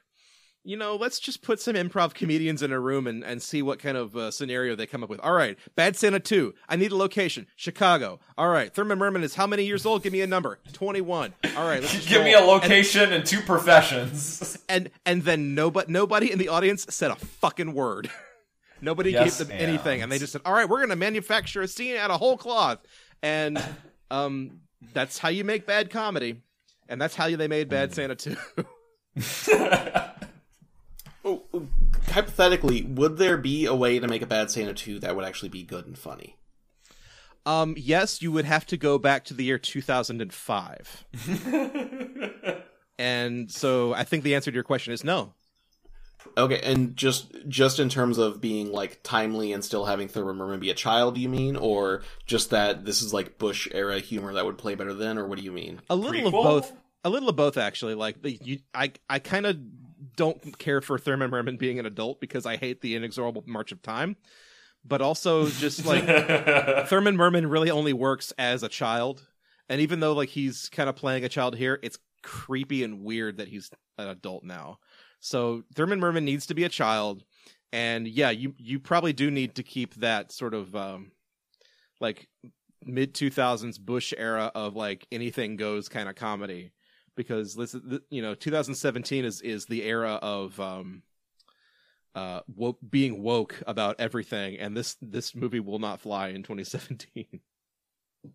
you 0.65 0.77
know, 0.77 0.95
let's 0.97 1.19
just 1.19 1.43
put 1.43 1.61
some 1.61 1.75
improv 1.75 2.15
comedians 2.15 2.63
in 2.63 2.71
a 2.73 2.79
room 2.79 3.07
and, 3.07 3.25
and 3.25 3.43
see 3.43 3.63
what 3.63 3.79
kind 3.81 3.97
of 3.97 4.17
uh, 4.17 4.31
scenario 4.31 4.77
they 4.77 4.87
come 4.87 5.03
up 5.03 5.11
with. 5.11 5.19
All 5.21 5.33
right, 5.33 5.59
Bad 5.75 5.97
Santa 5.97 6.21
Two. 6.21 6.55
I 6.69 6.77
need 6.77 6.93
a 6.93 6.97
location. 6.97 7.47
Chicago. 7.57 8.21
All 8.39 8.49
right, 8.49 8.73
Thurman 8.73 8.99
Merman 8.99 9.23
is 9.25 9.35
how 9.35 9.47
many 9.47 9.65
years 9.65 9.85
old? 9.85 10.03
Give 10.03 10.13
me 10.13 10.21
a 10.21 10.27
number. 10.27 10.59
Twenty 10.73 11.01
one. 11.01 11.35
All 11.57 11.67
right, 11.67 11.81
let's 11.81 11.93
just 11.95 12.09
Give 12.09 12.23
me 12.23 12.33
a 12.35 12.41
roll. 12.41 12.55
And- 12.55 12.63
location 12.63 13.13
and, 13.13 13.27
two 13.27 13.41
professions. 13.41 14.57
and 14.69 14.91
and 15.05 15.23
then 15.23 15.55
nobody 15.55 15.91
nobody 15.93 16.31
in 16.31 16.39
the 16.39 16.49
audience 16.49 16.87
said 16.91 17.11
a 17.11 17.17
fucking 17.17 17.75
word. 17.75 18.11
nobody 18.81 19.11
Yes, 19.13 19.39
gave 19.39 19.49
them 19.49 19.57
anything, 19.61 19.95
and- 19.95 20.05
and 20.05 20.13
they 20.13 20.19
just 20.19 20.33
said, 20.33 20.43
"All 20.45 20.53
right, 20.53 20.69
we're 20.69 20.79
going 20.79 20.91
to 20.91 20.97
manufacture 20.97 21.63
a 21.63 21.69
scene 21.69 21.97
out 21.97 22.11
of 22.11 22.21
whole 22.21 22.37
cloth," 22.37 22.79
and 23.23 23.63
um, 24.11 24.61
that's 24.93 25.19
how 25.19 25.29
you 25.29 25.43
make 25.45 25.67
bad 25.67 25.91
comedy, 25.91 26.41
and 26.89 27.01
that's 27.01 27.15
how 27.17 27.29
they 27.35 27.49
made 27.49 27.69
Bad 27.69 27.95
Santa 27.95 28.15
too. 28.15 28.37
Oh, 31.25 31.43
oh, 31.55 31.66
hypothetically, 32.09 32.83
would 32.83 33.16
there 33.16 33.37
be 33.37 33.66
a 33.66 33.75
way 33.75 33.99
to 33.99 34.09
make 34.09 34.23
a 34.23 34.27
Bad 34.27 34.51
Santa 34.51 34.75
2 34.75 34.99
that 35.01 35.14
would 35.14 35.25
actually 35.25 35.51
be 35.51 35.62
good 35.62 35.87
and 35.87 35.97
funny? 35.97 36.37
um, 37.45 37.75
yes, 37.77 38.23
you 38.23 38.31
would 38.33 38.45
have 38.45 38.66
to 38.66 38.77
go 38.77 38.99
back 38.99 39.25
to 39.25 39.35
the 39.35 39.45
year 39.45 39.59
two 39.59 39.83
thousand 39.83 40.23
and 40.23 40.33
five, 40.33 41.05
and 42.99 43.51
so 43.51 43.93
I 43.95 44.05
think 44.05 44.23
the 44.23 44.35
answer 44.35 44.51
to 44.51 44.55
your 44.55 44.64
question 44.64 44.93
is 44.93 45.03
no. 45.03 45.35
Okay, 46.39 46.61
and 46.62 46.97
just 46.97 47.35
just 47.49 47.81
in 47.81 47.89
terms 47.89 48.18
of 48.18 48.41
being 48.41 48.70
like 48.70 49.03
timely 49.03 49.53
and 49.53 49.64
still 49.64 49.87
having 49.87 50.07
Thurman 50.07 50.37
Merman 50.37 50.61
be 50.61 50.70
a 50.70 50.75
child, 50.75 51.18
you 51.18 51.29
mean, 51.29 51.57
or 51.57 52.03
just 52.27 52.51
that 52.51 52.85
this 52.85 53.03
is 53.03 53.12
like 53.12 53.39
Bush 53.39 53.66
era 53.73 53.99
humor 53.99 54.33
that 54.35 54.45
would 54.45 54.59
play 54.59 54.77
better 54.77 54.95
then, 54.95 55.18
or 55.18 55.27
what 55.27 55.39
do 55.39 55.45
you 55.45 55.53
mean? 55.53 55.81
A 55.91 55.97
little 55.97 56.27
of 56.27 56.33
both. 56.33 56.73
A 57.05 57.11
little 57.11 57.29
of 57.29 57.35
both, 57.35 57.57
actually. 57.57 57.97
Like 57.97 58.18
you, 58.23 58.61
I, 58.73 58.93
I 59.11 59.18
kind 59.18 59.47
of 59.47 59.59
don't 60.17 60.59
care 60.59 60.81
for 60.81 60.99
Thurman 60.99 61.31
Merman 61.31 61.57
being 61.57 61.79
an 61.79 61.87
adult 61.87 62.21
because 62.21 62.47
I 62.47 62.57
hate 62.57 62.81
the 62.81 62.95
inexorable 62.97 63.45
march 63.47 63.73
of 63.73 63.83
time. 63.83 64.17
But 64.85 65.01
also, 65.01 65.47
just 65.47 65.87
like 65.87 66.05
Thurman 66.89 67.17
Merman 67.17 67.49
really 67.49 67.71
only 67.71 67.93
works 67.93 68.33
as 68.39 68.63
a 68.63 68.69
child, 68.69 69.27
and 69.69 69.81
even 69.81 70.01
though 70.01 70.13
like 70.13 70.29
he's 70.29 70.69
kind 70.69 70.89
of 70.89 70.97
playing 70.97 71.25
a 71.25 71.29
child 71.29 71.57
here, 71.57 71.79
it's 71.83 71.99
creepy 72.23 72.85
and 72.85 73.03
weird 73.03 73.39
that 73.39 73.49
he's 73.49 73.71
an 73.99 74.09
adult 74.09 74.45
now. 74.45 74.79
So 75.21 75.63
Thurman 75.75 76.01
Merman 76.01 76.25
needs 76.25 76.47
to 76.47 76.55
be 76.55 76.65
a 76.65 76.69
child, 76.69 77.25
and 77.73 78.09
yeah, 78.09 78.31
you 78.31 78.55
you 78.59 78.81
probably 78.81 79.13
do 79.13 79.31
need 79.31 79.55
to 79.57 79.63
keep 79.63 79.95
that 79.97 80.33
sort 80.33 80.55
of 80.55 80.75
um, 80.75 81.13
like 82.01 82.29
mid 82.85 83.15
2000s 83.15 83.79
Bush 83.79 84.13
era 84.17 84.51
of 84.55 84.75
like 84.75 85.07
anything 85.13 85.57
goes 85.57 85.89
kind 85.89 86.09
of 86.09 86.17
comedy 86.17 86.73
because 87.17 87.55
this 87.55 87.75
you 88.11 88.23
know 88.23 88.35
2017 88.35 89.25
is 89.25 89.41
is 89.41 89.67
the 89.67 89.83
era 89.83 90.15
of 90.23 90.59
um 90.61 91.03
uh 92.15 92.41
woke, 92.55 92.79
being 92.89 93.23
woke 93.23 93.63
about 93.67 93.97
everything 93.99 94.59
and 94.59 94.77
this 94.77 94.97
this 95.01 95.35
movie 95.35 95.61
will 95.61 95.79
not 95.79 96.01
fly 96.01 96.29
in 96.29 96.43
2017 96.43 97.41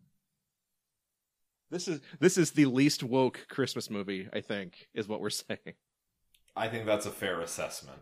this 1.69 1.87
is 1.87 2.01
this 2.19 2.37
is 2.37 2.51
the 2.51 2.65
least 2.65 3.03
woke 3.03 3.45
christmas 3.49 3.89
movie 3.89 4.27
i 4.33 4.41
think 4.41 4.87
is 4.93 5.07
what 5.07 5.21
we're 5.21 5.29
saying 5.29 5.75
I 6.57 6.67
think 6.67 6.87
that's 6.87 7.05
a 7.05 7.11
fair 7.11 7.39
assessment. 7.39 7.99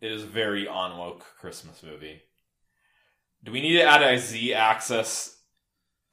It 0.00 0.12
is 0.12 0.22
a 0.22 0.26
very 0.26 0.66
unwoke 0.66 1.22
Christmas 1.38 1.82
movie. 1.82 2.20
Do 3.42 3.52
we 3.52 3.62
need 3.62 3.78
to 3.78 3.84
add 3.84 4.02
a 4.02 4.18
Z 4.18 4.52
axis 4.52 5.38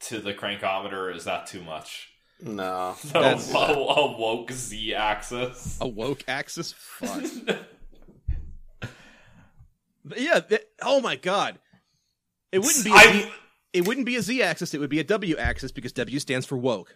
to 0.02 0.20
the 0.20 0.34
crankometer, 0.34 0.94
or 0.94 1.12
is 1.12 1.26
that 1.26 1.46
too 1.46 1.62
much? 1.62 2.10
No, 2.42 2.96
A, 3.04 3.08
That's- 3.14 3.52
a, 3.54 3.58
a 3.58 4.18
woke 4.18 4.52
Z 4.52 4.94
axis. 4.94 5.78
a 5.82 5.88
woke 5.88 6.24
axis 6.28 6.74
fuck 6.78 7.24
yeah 10.16 10.40
th- 10.40 10.62
oh 10.82 11.02
my 11.02 11.16
god 11.16 11.60
it 12.52 12.60
wouldn't 12.60 12.86
be 12.86 12.92
a 12.92 12.96
I- 12.96 13.12
Z- 13.12 13.32
it 13.74 13.88
wouldn't 13.88 14.06
be 14.06 14.16
a 14.16 14.22
z 14.22 14.42
axis 14.42 14.74
it 14.74 14.80
would 14.80 14.90
be 14.90 15.00
a 15.00 15.04
w 15.04 15.36
axis 15.38 15.72
because 15.72 15.92
w 15.92 16.20
stands 16.20 16.46
for 16.46 16.58
woke 16.58 16.96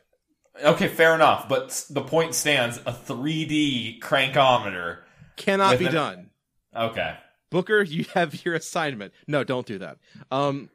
Okay, 0.66 0.90
fair 0.90 1.16
enough, 1.16 1.48
but 1.48 1.86
the 1.90 2.02
point 2.02 2.36
stands: 2.36 2.78
a 2.80 2.92
3D 2.92 4.02
crankometer. 4.02 4.98
cannot 5.38 5.80
be 5.80 5.86
an- 5.86 5.94
done 5.94 6.30
Okay, 6.76 7.16
Booker, 7.50 7.82
you 7.82 8.04
have 8.14 8.44
your 8.44 8.56
assignment. 8.56 9.14
No, 9.28 9.46
don't 9.46 9.66
do 9.66 9.78
that. 9.80 9.98
Um, 10.30 10.70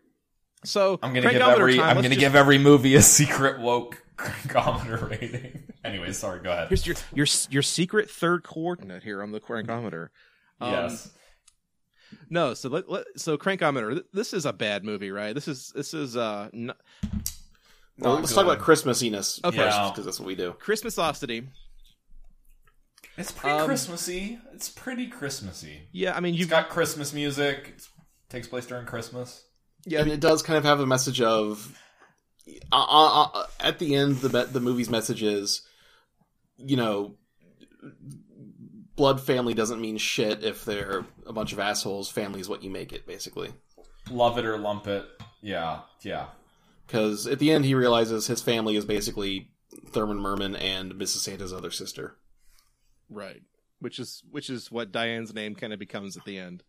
so 0.64 0.98
I'm 1.02 1.12
gonna 1.12 1.30
give 1.30 1.42
every 1.42 1.76
time, 1.76 1.88
I'm 1.90 1.96
gonna 1.96 2.08
just- 2.08 2.20
give 2.20 2.34
every 2.34 2.56
movie 2.56 2.94
a 2.94 3.02
secret 3.02 3.60
woke 3.60 4.02
crankometer 4.18 5.10
rating. 5.10 5.64
anyway, 5.84 6.12
sorry. 6.12 6.40
Go 6.42 6.50
ahead. 6.52 6.68
Here's 6.68 6.86
your 6.86 6.96
your 7.14 7.26
your 7.50 7.62
secret 7.62 8.10
third 8.10 8.42
coordinate 8.42 9.02
here 9.02 9.22
on 9.22 9.32
the 9.32 9.40
crankometer. 9.40 10.08
Um, 10.60 10.72
yes. 10.72 11.10
No, 12.30 12.54
so 12.54 12.68
let, 12.68 12.88
let 12.88 13.04
so 13.16 13.36
crankometer. 13.36 13.92
th- 13.92 14.06
This 14.12 14.32
is 14.32 14.46
a 14.46 14.52
bad 14.52 14.84
movie, 14.84 15.10
right? 15.10 15.34
This 15.34 15.48
is 15.48 15.72
this 15.74 15.92
is 15.94 16.16
uh. 16.16 16.48
N- 16.54 16.72
Well, 17.98 18.14
let's 18.14 18.28
good. 18.30 18.34
talk 18.36 18.44
about 18.44 18.60
Christmasiness 18.64 19.42
Okay. 19.44 19.56
first, 19.56 19.76
Yeah. 19.76 19.90
because 19.90 20.04
that's 20.04 20.20
what 20.20 20.26
we 20.26 20.34
do. 20.34 20.54
Christmasosity. 20.60 21.46
It's 23.18 23.32
pretty 23.32 23.58
Um, 23.58 23.66
Christmassy. 23.66 24.38
It's 24.52 24.68
pretty 24.68 25.06
Christmassy. 25.08 25.88
Yeah, 25.92 26.14
I 26.16 26.20
mean 26.20 26.34
You've 26.34 26.40
you've 26.40 26.50
got 26.50 26.68
Christmas 26.68 27.12
music. 27.14 27.74
It 27.76 27.86
takes 28.28 28.46
place 28.48 28.66
during 28.66 28.86
Christmas. 28.86 29.42
yeah, 29.86 30.00
and 30.00 30.10
it 30.10 30.20
does 30.20 30.42
kind 30.42 30.58
of 30.58 30.64
have 30.64 30.80
a 30.80 30.86
message 30.86 31.20
of 31.22 31.78
uh, 32.72 33.28
uh, 33.34 33.46
at 33.60 33.78
the 33.78 33.94
end 33.94 34.16
the 34.16 34.28
the 34.44 34.60
movie's 34.60 34.90
message 34.90 35.22
is 35.22 35.62
you 36.58 36.76
know 36.76 37.14
blood 38.96 39.20
family 39.20 39.54
doesn't 39.54 39.80
mean 39.80 39.96
shit 39.98 40.42
if 40.42 40.64
they're 40.64 41.04
a 41.26 41.32
bunch 41.32 41.52
of 41.52 41.58
assholes 41.58 42.10
family 42.10 42.40
is 42.40 42.48
what 42.48 42.62
you 42.62 42.70
make 42.70 42.92
it 42.92 43.06
basically 43.06 43.52
Love 44.10 44.38
it 44.38 44.44
or 44.44 44.56
lump 44.56 44.86
it. 44.86 45.04
Yeah, 45.42 45.80
yeah. 46.02 46.26
because 46.86 47.26
at 47.26 47.38
the 47.38 47.50
end 47.50 47.64
he 47.64 47.74
realizes 47.74 48.26
his 48.26 48.40
family 48.40 48.76
is 48.76 48.84
basically 48.84 49.50
Thurman 49.90 50.18
Merman 50.18 50.54
and 50.56 50.92
Mrs. 50.94 51.18
Santa's 51.18 51.52
other 51.52 51.70
sister 51.70 52.16
right. 53.10 53.42
Which 53.78 53.98
is 53.98 54.22
which 54.30 54.48
is 54.48 54.70
what 54.70 54.92
Diane's 54.92 55.34
name 55.34 55.54
kind 55.54 55.72
of 55.72 55.78
becomes 55.78 56.16
at 56.16 56.24
the 56.24 56.38
end. 56.38 56.62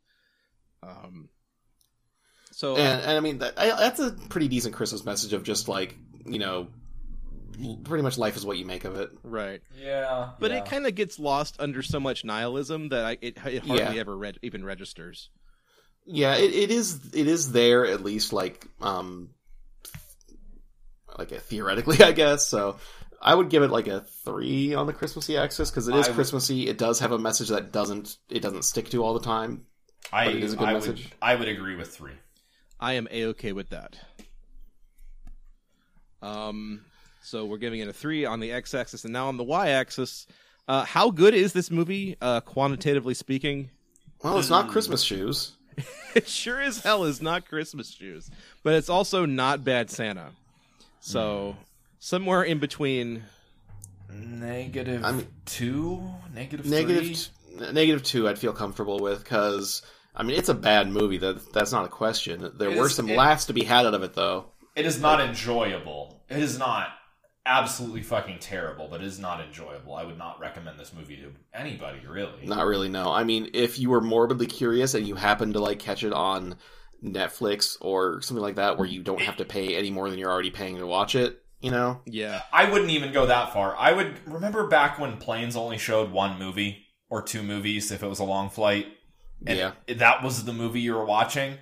Um. 0.84 1.30
So 2.58 2.76
and, 2.76 3.02
and 3.04 3.12
I 3.12 3.20
mean 3.20 3.38
that, 3.38 3.54
I, 3.56 3.68
that's 3.68 4.00
a 4.00 4.10
pretty 4.30 4.48
decent 4.48 4.74
Christmas 4.74 5.06
message 5.06 5.32
of 5.34 5.44
just 5.44 5.68
like 5.68 5.96
you 6.26 6.40
know 6.40 6.70
pretty 7.84 8.02
much 8.02 8.18
life 8.18 8.36
is 8.36 8.44
what 8.48 8.58
you 8.58 8.66
make 8.66 8.84
of 8.84 8.96
it 8.96 9.12
right, 9.24 9.62
Yeah. 9.80 10.30
but 10.40 10.50
yeah. 10.50 10.58
it 10.58 10.66
kind 10.66 10.88
of 10.88 10.96
gets 10.96 11.20
lost 11.20 11.56
under 11.60 11.84
so 11.84 12.00
much 12.00 12.26
nihilism 12.26 12.90
that 12.90 13.06
I, 13.06 13.12
it 13.22 13.38
it 13.46 13.64
hardly 13.64 13.78
Yeah. 13.78 13.94
ever 14.00 14.18
reg- 14.18 14.40
even 14.42 14.66
registers. 14.66 15.30
Yeah, 16.08 16.36
it, 16.36 16.52
it 16.54 16.72
is. 16.72 17.00
It 17.14 17.28
is 17.28 17.52
there 17.52 17.86
at 17.86 18.02
least, 18.02 18.32
like, 18.34 18.66
um, 18.82 19.30
like 21.18 21.32
a, 21.32 21.40
theoretically, 21.40 22.02
I 22.04 22.12
guess. 22.14 22.48
So, 22.48 22.78
I 23.22 23.36
would 23.36 23.50
give 23.50 23.62
it 23.64 23.70
like 23.72 23.88
a 23.88 24.02
three 24.24 24.74
on 24.74 24.88
the 24.88 24.94
Christmassy 24.94 25.38
axis 25.38 25.70
because 25.70 25.88
it 25.88 25.96
is 25.96 26.06
I 26.06 26.10
would- 26.10 26.16
Christmassy. 26.16 26.68
It 26.68 26.78
does 26.78 27.00
have 27.02 27.12
a 27.12 27.20
message 27.20 27.50
that 27.50 27.72
doesn't 27.72 28.18
it 28.30 28.42
doesn't 28.42 28.64
stick 28.64 28.90
to 28.92 29.04
all 29.04 29.14
the 29.14 29.20
time. 29.20 29.66
I, 30.12 30.26
but 30.26 30.36
it 30.36 30.44
is 30.44 30.54
a 30.54 30.58
good 30.58 30.70
I 30.70 30.74
message. 30.74 31.04
Would, 31.04 31.14
I 31.22 31.36
would 31.36 31.48
agree 31.50 31.76
with 31.76 31.90
three. 31.96 32.14
I 32.80 32.94
am 32.94 33.08
a 33.12 33.26
okay 33.28 33.54
with 33.54 33.70
that. 33.70 33.98
Um, 36.22 36.82
so 37.22 37.46
we're 37.46 37.58
giving 37.58 37.80
it 37.80 37.88
a 37.88 37.94
three 37.94 38.26
on 38.26 38.40
the 38.40 38.52
x-axis, 38.52 39.04
and 39.04 39.14
now 39.14 39.28
on 39.28 39.38
the 39.38 39.44
y-axis. 39.44 40.28
Uh, 40.68 40.84
how 40.84 41.10
good 41.12 41.34
is 41.34 41.54
this 41.54 41.72
movie, 41.72 42.18
uh, 42.22 42.42
quantitatively 42.42 43.14
speaking? 43.14 43.70
Well, 44.24 44.38
it's 44.40 44.50
not 44.50 44.70
Christmas 44.70 45.02
shoes. 45.02 45.54
It 46.16 46.28
sure 46.28 46.60
as 46.60 46.80
hell 46.82 47.04
is 47.04 47.22
not 47.22 47.48
Christmas 47.48 47.92
shoes, 47.92 48.32
but 48.64 48.74
it's 48.74 48.90
also 48.90 49.28
not 49.28 49.64
bad 49.64 49.92
Santa. 49.92 50.32
So 51.00 51.56
somewhere 52.00 52.42
in 52.42 52.58
between. 52.58 53.22
Negative 54.12 55.06
I 55.06 55.12
mean- 55.12 55.28
two? 55.46 56.02
Negative 56.34 56.66
Negative, 56.66 57.04
three? 57.04 57.14
t- 57.68 57.72
negative 57.72 58.02
two. 58.02 58.28
I'd 58.28 58.40
feel 58.40 58.54
comfortable 58.54 58.98
with 59.00 59.24
because 59.24 59.84
I 60.18 60.24
mean 60.24 60.38
it's 60.38 60.50
a 60.50 60.54
bad 60.56 60.90
movie. 60.90 61.18
That 61.20 61.54
that's 61.54 61.72
not 61.72 61.86
a 61.86 61.90
question. 61.90 62.52
There 62.58 62.72
It 62.72 62.78
were 62.78 62.88
is- 62.88 62.96
some 62.96 63.08
it- 63.10 63.16
laughs 63.18 63.46
to 63.46 63.54
be 63.54 63.64
had 63.64 63.86
out 63.86 63.94
of 63.94 64.04
it 64.04 64.14
though. 64.16 64.48
It 64.76 64.86
is 64.86 65.00
not 65.00 65.22
enjoyable. 65.22 66.24
It 66.30 66.40
is 66.40 66.58
not 66.60 66.90
absolutely 67.46 68.02
fucking 68.02 68.40
terrible, 68.40 68.88
but 68.90 69.00
it 69.02 69.08
is 69.08 69.20
not 69.20 69.40
enjoyable. 69.42 69.96
I 69.96 70.04
would 70.04 70.18
not 70.18 70.40
recommend 70.40 70.78
this 70.78 70.92
movie 70.94 71.16
to 71.18 71.32
anybody, 71.54 72.00
really. 72.06 72.46
Not 72.46 72.66
really, 72.66 72.90
no. 72.90 73.10
I 73.12 73.24
mean, 73.24 73.50
if 73.54 73.80
you 73.80 73.90
were 73.90 74.02
morbidly 74.02 74.48
curious 74.48 74.94
and 74.96 75.08
you 75.08 75.16
happen 75.16 75.54
to 75.54 75.60
like 75.60 75.80
catch 75.80 76.04
it 76.04 76.12
on 76.14 76.56
Netflix 77.04 77.78
or 77.80 78.22
something 78.22 78.42
like 78.42 78.56
that, 78.56 78.78
where 78.78 78.88
you 78.88 79.02
don't 79.04 79.22
have 79.22 79.38
to 79.38 79.46
pay 79.46 79.76
any 79.76 79.92
more 79.92 80.10
than 80.10 80.20
you're 80.20 80.32
already 80.32 80.52
paying 80.52 80.78
to 80.78 80.86
watch 80.88 81.16
it, 81.16 81.42
you 81.62 81.72
know, 81.72 82.02
Yeah, 82.06 82.42
I 82.52 82.70
wouldn't 82.70 82.92
even 82.92 83.14
go 83.14 83.28
that 83.28 83.54
far. 83.54 83.76
I 83.78 83.94
would 83.94 84.16
remember 84.28 84.68
back 84.68 85.00
when 85.00 85.18
planes 85.18 85.56
only 85.56 85.78
showed 85.78 86.12
one 86.12 86.38
movie 86.38 86.86
or 87.10 87.22
two 87.22 87.44
movies 87.44 87.92
if 87.92 88.04
it 88.04 88.08
was 88.08 88.20
a 88.20 88.24
long 88.26 88.50
flight. 88.50 88.88
And 89.46 89.58
yeah, 89.58 89.72
that 89.88 90.24
was 90.24 90.44
the 90.46 90.54
movie 90.54 90.82
you 90.82 90.96
were 90.96 91.06
watching. 91.06 91.58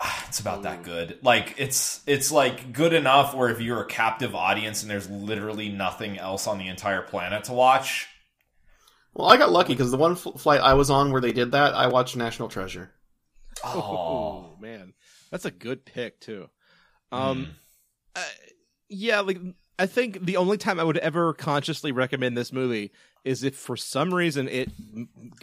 Ah, 0.00 0.24
It's 0.28 0.40
about 0.40 0.62
that 0.62 0.84
good. 0.84 1.18
Like 1.22 1.54
it's 1.58 2.00
it's 2.06 2.30
like 2.30 2.72
good 2.72 2.92
enough 2.92 3.34
where 3.34 3.48
if 3.50 3.60
you're 3.60 3.82
a 3.82 3.86
captive 3.86 4.34
audience 4.34 4.82
and 4.82 4.90
there's 4.90 5.10
literally 5.10 5.68
nothing 5.68 6.18
else 6.18 6.46
on 6.46 6.58
the 6.58 6.68
entire 6.68 7.02
planet 7.02 7.44
to 7.44 7.52
watch, 7.52 8.06
Well, 9.14 9.28
I 9.28 9.36
got 9.36 9.50
lucky 9.50 9.72
because 9.74 9.90
the 9.90 9.96
one 9.96 10.14
fl- 10.14 10.30
flight 10.38 10.60
I 10.60 10.74
was 10.74 10.88
on 10.90 11.10
where 11.10 11.20
they 11.20 11.32
did 11.32 11.52
that, 11.52 11.74
I 11.74 11.88
watched 11.88 12.16
National 12.16 12.48
Treasure. 12.48 12.92
oh, 13.64 14.52
Oh 14.54 14.56
man, 14.60 14.94
that's 15.32 15.44
a 15.44 15.50
good 15.50 15.84
pick 15.84 16.20
too. 16.20 16.48
Um, 17.10 17.46
Hmm. 17.46 17.50
uh, 18.14 18.24
yeah, 18.88 19.20
like 19.20 19.38
I 19.80 19.86
think 19.86 20.24
the 20.24 20.36
only 20.36 20.58
time 20.58 20.78
I 20.78 20.84
would 20.84 20.98
ever 20.98 21.32
consciously 21.34 21.90
recommend 21.90 22.36
this 22.36 22.52
movie 22.52 22.92
is 23.24 23.42
if 23.44 23.54
for 23.56 23.76
some 23.76 24.14
reason 24.14 24.48
it 24.48 24.70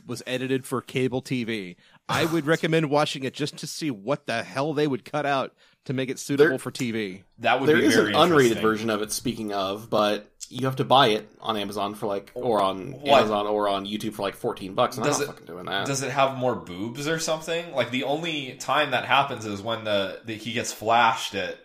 was 0.08 0.24
edited 0.26 0.66
for 0.66 0.82
cable 0.82 1.22
TV. 1.22 1.76
I 2.10 2.26
would 2.26 2.46
recommend 2.48 2.90
watching 2.90 3.24
it 3.24 3.34
just 3.34 3.58
to 3.58 3.68
see 3.68 3.92
what 3.92 4.26
the 4.28 4.44
hell 4.44 4.74
they 4.74 4.88
would 4.88 5.06
cut 5.06 5.26
out 5.26 5.54
to 5.86 5.94
make 5.94 6.10
it 6.10 6.18
suitable 6.20 6.50
There- 6.52 6.60
for 6.60 6.72
TV. 6.72 7.24
that 7.40 7.60
would 7.60 7.70
There 7.70 7.78
be 7.78 7.86
is 7.86 7.96
very 7.96 8.10
an 8.10 8.16
unrated 8.16 8.62
version 8.62 8.90
of 8.90 9.02
it. 9.02 9.12
Speaking 9.12 9.54
of, 9.54 9.90
but 9.90 10.32
you 10.50 10.66
have 10.66 10.76
to 10.78 10.84
buy 10.84 11.08
it 11.08 11.28
on 11.42 11.58
Amazon 11.58 11.96
for 11.96 12.06
like, 12.08 12.32
or 12.36 12.62
on 12.62 12.92
What? 12.94 13.20
Amazon 13.22 13.48
or 13.48 13.68
on 13.68 13.86
YouTube 13.86 14.14
for 14.14 14.22
like 14.24 14.36
fourteen 14.36 14.74
bucks. 14.74 14.98
And 14.98 15.06
Does 15.06 15.18
I'm 15.18 15.24
it- 15.24 15.26
not 15.28 15.34
fucking 15.36 15.48
doing 15.48 15.66
that. 15.66 15.86
Does 15.86 16.02
it 16.04 16.12
have 16.12 16.38
more 16.38 16.56
boobs 16.56 17.08
or 17.08 17.20
something? 17.20 17.72
Like 17.74 17.92
the 17.92 18.04
only 18.04 18.54
time 18.60 18.92
that 18.92 19.06
happens 19.06 19.46
is 19.46 19.62
when 19.62 19.84
the, 19.84 20.20
the 20.26 20.36
he 20.36 20.54
gets 20.54 20.72
flashed 20.74 21.36
at 21.36 21.58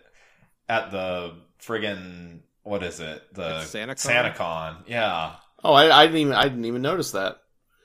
at 0.69 0.91
the 0.91 1.33
friggin' 1.61 2.39
what 2.63 2.83
is 2.83 2.99
it? 2.99 3.23
The 3.33 3.43
At 3.57 3.63
SantaCon? 3.65 4.35
SantaCon. 4.35 4.75
Yeah. 4.87 5.33
Oh, 5.63 5.73
I, 5.73 6.01
I 6.01 6.05
didn't 6.05 6.19
even 6.19 6.33
I 6.33 6.43
didn't 6.43 6.65
even 6.65 6.81
notice 6.81 7.11
that. 7.11 7.37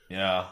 Yeah. 0.09 0.47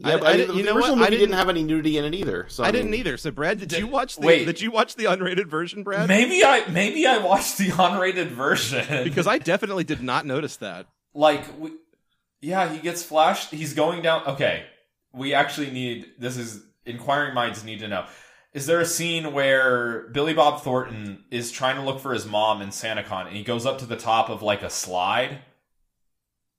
Yeah, 0.00 0.14
I- 0.14 0.16
but 0.18 0.26
I 0.26 0.30
I, 0.30 0.36
didn't- 0.36 0.56
the 0.56 0.62
know 0.62 0.76
original 0.76 0.96
what? 0.96 1.02
I 1.02 1.04
movie 1.06 1.10
didn't, 1.10 1.20
didn't- 1.30 1.38
have 1.38 1.48
any 1.48 1.64
nudity 1.64 1.98
in 1.98 2.04
it 2.04 2.14
either. 2.14 2.46
So 2.48 2.62
I, 2.62 2.68
I, 2.68 2.70
didn't 2.70 2.94
either. 2.94 3.16
So, 3.16 3.30
Brad, 3.32 3.58
did, 3.58 3.68
Did- 3.68 3.80
you 3.80 3.88
watch 3.88 4.16
the 4.16 4.26
wait. 4.26 4.44
Did 4.44 4.60
you 4.60 4.70
watch 4.70 4.94
the 4.94 5.04
unrated 5.04 5.46
version, 5.48 5.82
Brad? 5.82 6.08
Maybe 6.08 6.44
I 6.44 6.64
maybe 6.70 7.06
I 7.06 7.18
watched 7.18 7.58
the 7.58 7.68
unrated 7.70 8.28
version 8.28 9.04
Because 9.04 9.26
I 9.26 9.38
definitely 9.38 9.84
did 9.84 10.00
not 10.02 10.24
notice 10.24 10.56
that. 10.56 10.86
like 11.14 11.44
we, 11.60 11.72
yeah 12.40 12.72
he 12.72 12.78
gets 12.78 13.02
flashed 13.02 13.50
he's 13.50 13.74
going 13.74 14.00
down 14.02 14.24
okay 14.24 14.64
we 15.12 15.34
actually 15.34 15.70
need 15.72 16.06
this 16.18 16.36
is 16.36 16.62
inquiring 16.86 17.34
minds 17.34 17.64
need 17.64 17.80
to 17.80 17.88
know 17.88 18.06
is 18.58 18.66
there 18.66 18.80
a 18.80 18.86
scene 18.86 19.32
where 19.32 20.08
billy 20.12 20.34
bob 20.34 20.62
thornton 20.62 21.24
is 21.30 21.50
trying 21.52 21.76
to 21.76 21.82
look 21.82 22.00
for 22.00 22.12
his 22.12 22.26
mom 22.26 22.60
in 22.60 22.68
santacon 22.70 23.26
and 23.28 23.36
he 23.36 23.42
goes 23.44 23.64
up 23.64 23.78
to 23.78 23.86
the 23.86 23.96
top 23.96 24.28
of 24.28 24.42
like 24.42 24.62
a 24.62 24.70
slide 24.70 25.38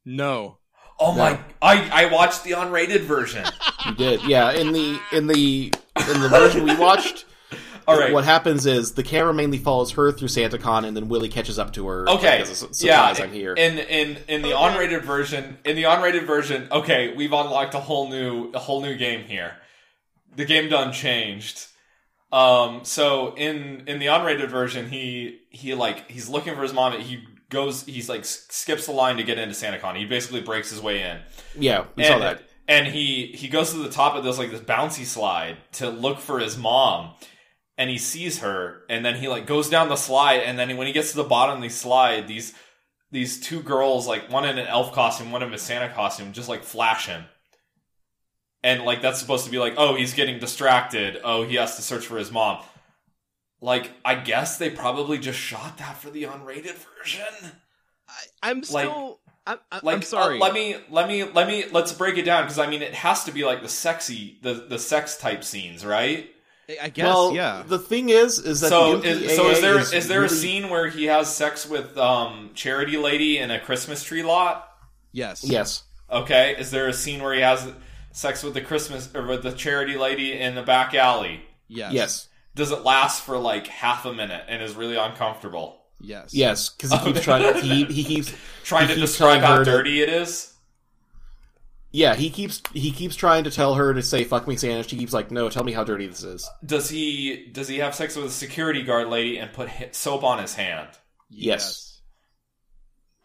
No. 0.05 0.57
oh 0.99 1.13
my 1.13 1.39
i 1.61 1.89
i 2.03 2.05
watched 2.11 2.43
the 2.43 2.51
unrated 2.51 3.01
version 3.01 3.45
you 3.85 3.93
did. 3.95 4.23
Yeah, 4.23 4.51
in 4.51 4.71
the 4.73 4.99
in 5.11 5.27
the 5.27 5.73
in 6.13 6.21
the 6.21 6.29
version 6.29 6.63
we 6.63 6.75
watched, 6.75 7.25
all 7.87 7.97
right 7.97 8.11
what 8.13 8.25
happens 8.25 8.65
is 8.65 8.93
the 8.93 9.03
camera 9.03 9.33
mainly 9.33 9.57
follows 9.57 9.91
her 9.91 10.11
through 10.11 10.27
SantaCon, 10.27 10.85
and 10.85 10.95
then 10.95 11.07
Willie 11.07 11.29
catches 11.29 11.57
up 11.57 11.71
to 11.73 11.87
her. 11.87 12.09
Okay. 12.09 12.39
like, 12.39 12.41
as 12.41 12.63
a 12.63 12.73
su- 12.73 12.87
yeah. 12.87 13.13
I'm 13.17 13.31
here. 13.31 13.53
In 13.53 13.77
in 13.79 14.17
in 14.27 14.41
the 14.41 14.49
unrated 14.49 15.03
version, 15.03 15.57
in 15.63 15.75
the 15.75 15.83
unrated 15.83 16.25
version, 16.27 16.67
okay, 16.71 17.13
we've 17.13 17.31
unlocked 17.33 17.73
a 17.73 17.79
whole 17.79 18.09
new 18.09 18.51
a 18.51 18.59
whole 18.59 18.81
new 18.81 18.95
game 18.95 19.23
here. 19.23 19.55
The 20.35 20.45
game 20.45 20.69
done 20.69 20.91
changed. 20.93 21.67
Um. 22.31 22.81
So 22.83 23.33
in 23.35 23.83
in 23.87 23.99
the 23.99 24.07
unrated 24.07 24.49
version, 24.49 24.89
he 24.89 25.41
he 25.49 25.73
like 25.73 26.09
he's 26.09 26.29
looking 26.29 26.55
for 26.55 26.61
his 26.61 26.73
mom. 26.73 26.99
He 26.99 27.23
goes. 27.49 27.83
He's 27.85 28.09
like 28.09 28.25
skips 28.25 28.85
the 28.85 28.91
line 28.91 29.17
to 29.17 29.23
get 29.23 29.37
into 29.37 29.55
SantaCon. 29.55 29.97
He 29.97 30.05
basically 30.05 30.41
breaks 30.41 30.69
his 30.69 30.81
way 30.81 31.01
in. 31.01 31.19
yeah, 31.57 31.85
we 31.95 32.03
and, 32.03 32.13
saw 32.13 32.19
that. 32.19 32.43
And 32.67 32.87
he 32.87 33.27
he 33.27 33.47
goes 33.47 33.71
to 33.71 33.77
the 33.77 33.89
top 33.89 34.15
of 34.15 34.23
this 34.23 34.37
like 34.37 34.51
this 34.51 34.61
bouncy 34.61 35.05
slide 35.05 35.57
to 35.73 35.89
look 35.89 36.19
for 36.19 36.39
his 36.39 36.57
mom, 36.57 37.15
and 37.77 37.89
he 37.89 37.97
sees 37.97 38.39
her, 38.39 38.83
and 38.89 39.03
then 39.03 39.15
he 39.15 39.27
like 39.27 39.47
goes 39.47 39.69
down 39.69 39.89
the 39.89 39.95
slide, 39.95 40.41
and 40.41 40.59
then 40.59 40.77
when 40.77 40.85
he 40.85 40.93
gets 40.93 41.11
to 41.11 41.17
the 41.17 41.23
bottom 41.23 41.57
of 41.57 41.61
the 41.63 41.69
slide, 41.69 42.27
these 42.27 42.53
these 43.11 43.39
two 43.39 43.61
girls, 43.61 44.07
like 44.07 44.31
one 44.31 44.45
in 44.45 44.57
an 44.57 44.67
elf 44.67 44.93
costume, 44.93 45.31
one 45.31 45.41
in 45.41 45.53
a 45.53 45.57
Santa 45.57 45.91
costume, 45.93 46.31
just 46.31 46.49
like 46.49 46.63
flash 46.63 47.07
him. 47.07 47.23
And 48.63 48.83
like 48.83 49.01
that's 49.01 49.19
supposed 49.19 49.45
to 49.45 49.51
be 49.51 49.57
like, 49.59 49.75
oh, 49.77 49.95
he's 49.95 50.13
getting 50.13 50.39
distracted. 50.39 51.19
Oh, 51.23 51.43
he 51.45 51.55
has 51.55 51.75
to 51.77 51.81
search 51.81 52.05
for 52.05 52.17
his 52.17 52.31
mom. 52.31 52.61
Like, 53.61 53.91
I 54.05 54.15
guess 54.15 54.57
they 54.57 54.69
probably 54.69 55.17
just 55.17 55.37
shot 55.39 55.77
that 55.79 55.97
for 55.97 56.09
the 56.09 56.23
unrated 56.23 56.75
version. 56.97 57.51
I'm 58.41 58.57
Like- 58.57 58.65
still. 58.65 59.19
I'm, 59.47 59.57
I'm, 59.71 59.79
Like, 59.83 60.03
sorry. 60.03 60.37
uh, 60.37 60.41
let 60.41 60.53
me, 60.53 60.75
let 60.91 61.07
me, 61.07 61.23
let 61.23 61.47
me, 61.47 61.65
let's 61.71 61.91
break 61.91 62.17
it 62.17 62.23
down 62.23 62.43
because 62.43 62.59
I 62.59 62.69
mean, 62.69 62.81
it 62.83 62.93
has 62.93 63.23
to 63.23 63.31
be 63.31 63.43
like 63.45 63.63
the 63.63 63.69
sexy, 63.69 64.37
the 64.43 64.53
the 64.53 64.77
sex 64.77 65.17
type 65.17 65.43
scenes, 65.43 65.83
right? 65.83 66.29
I 66.79 66.89
guess. 66.89 67.03
well, 67.05 67.33
yeah. 67.33 67.63
the 67.65 67.79
thing 67.79 68.09
is, 68.09 68.37
is 68.37 68.59
that 68.61 68.69
So, 68.69 68.97
the 68.97 69.07
is, 69.07 69.35
so 69.35 69.49
is 69.49 69.57
MPAA 69.57 69.61
there 69.61 69.79
is, 69.97 70.07
there 70.07 70.23
a 70.23 70.29
scene 70.29 70.69
where 70.69 70.87
he 70.87 71.05
has 71.05 71.33
sex 71.35 71.67
with 71.67 71.97
um 71.97 72.51
charity 72.53 72.97
lady 72.97 73.39
in 73.39 73.49
a 73.49 73.59
Christmas 73.59 74.03
tree 74.03 74.21
lot? 74.23 74.69
yes. 75.13 75.43
Yes. 75.43 75.83
Okay, 76.11 76.55
is 76.59 76.69
there 76.69 76.87
a 76.87 76.93
scene 76.93 77.23
where 77.23 77.33
he 77.33 77.41
has 77.41 77.67
sex 78.19 78.43
with 78.43 78.53
the 78.53 78.61
Christmas 78.61 79.09
or 79.15 79.25
with 79.25 79.43
the 79.43 79.51
charity 79.51 79.97
lady 79.97 80.33
in 80.39 80.55
the 80.55 80.61
back 80.63 80.93
alley? 80.93 81.41
Yes. 81.67 81.93
Yes. 81.93 82.27
does 82.55 82.71
it 82.71 82.83
last 82.83 83.23
for 83.23 83.37
like 83.37 83.67
half 83.67 84.05
a 84.05 84.13
minute 84.13 84.43
and 84.47 84.61
is 84.61 84.75
really 84.75 84.97
uncomfortable? 84.97 85.81
Yes. 86.01 86.33
Yes, 86.33 86.69
because 86.69 86.91
he 86.93 86.99
keeps 86.99 87.21
trying. 87.21 87.55
He 87.61 87.83
he 87.89 88.03
keeps 88.03 88.33
Trying 88.63 88.87
He 88.87 88.93
to 88.95 88.99
keeps 88.99 89.11
describe 89.11 89.41
how 89.41 89.57
her 89.57 89.65
to- 89.65 89.71
dirty 89.71 90.01
it 90.01 90.09
is. 90.09 90.53
yeah 91.91 92.15
he 92.15 92.29
keeps 92.29 92.61
he 92.73 92.91
keeps 92.91 93.15
trying 93.15 93.43
to 93.45 93.51
tell 93.51 93.73
her 93.75 93.93
to 93.93 94.01
say 94.01 94.23
"fuck 94.23 94.47
me, 94.47 94.55
Santa." 94.55 94.83
She 94.83 94.95
keeps 94.97 95.11
like, 95.13 95.31
"No, 95.31 95.49
tell 95.49 95.63
me 95.63 95.71
how 95.73 95.83
dirty 95.83 96.07
this 96.07 96.23
is." 96.23 96.49
Does 96.65 96.89
he 96.89 97.47
does 97.51 97.67
he 97.67 97.79
have 97.79 97.95
sex 97.95 98.15
with 98.15 98.25
a 98.25 98.29
security 98.29 98.83
guard 98.83 99.07
lady 99.09 99.37
and 99.39 99.51
put 99.51 99.69
soap 99.95 100.23
on 100.23 100.39
his 100.39 100.55
hand? 100.55 100.87
Yes. 101.29 101.88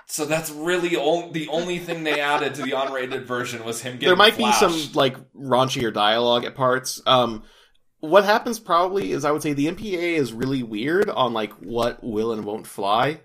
So 0.07 0.25
that's 0.27 0.51
really 0.51 0.97
on- 0.97 1.33
the 1.33 1.49
only 1.49 1.79
thing 1.79 2.05
they 2.05 2.21
added 2.21 2.55
to 2.57 2.63
the 2.63 2.73
unrated 2.73 3.25
version 3.25 3.65
was 3.65 3.81
him 3.81 3.95
getting. 3.95 4.09
there 4.09 4.17
might 4.17 4.35
flashed. 4.35 4.61
be 4.61 4.71
some 4.71 4.93
like 4.95 5.17
raunchier 5.35 5.93
dialogue 5.93 6.45
at 6.45 6.55
parts. 6.55 7.01
Um, 7.07 7.43
what 8.01 8.25
happens 8.25 8.59
probably 8.59 9.13
is 9.13 9.25
I 9.25 9.31
would 9.31 9.43
say 9.43 9.55
the 9.55 9.67
MPA 9.67 10.17
is 10.17 10.33
really 10.33 10.63
weird 10.63 11.09
on 11.09 11.33
like 11.33 11.53
what 11.55 12.05
will 12.05 12.33
and 12.33 12.45
won't 12.45 12.67
fly. 12.67 13.21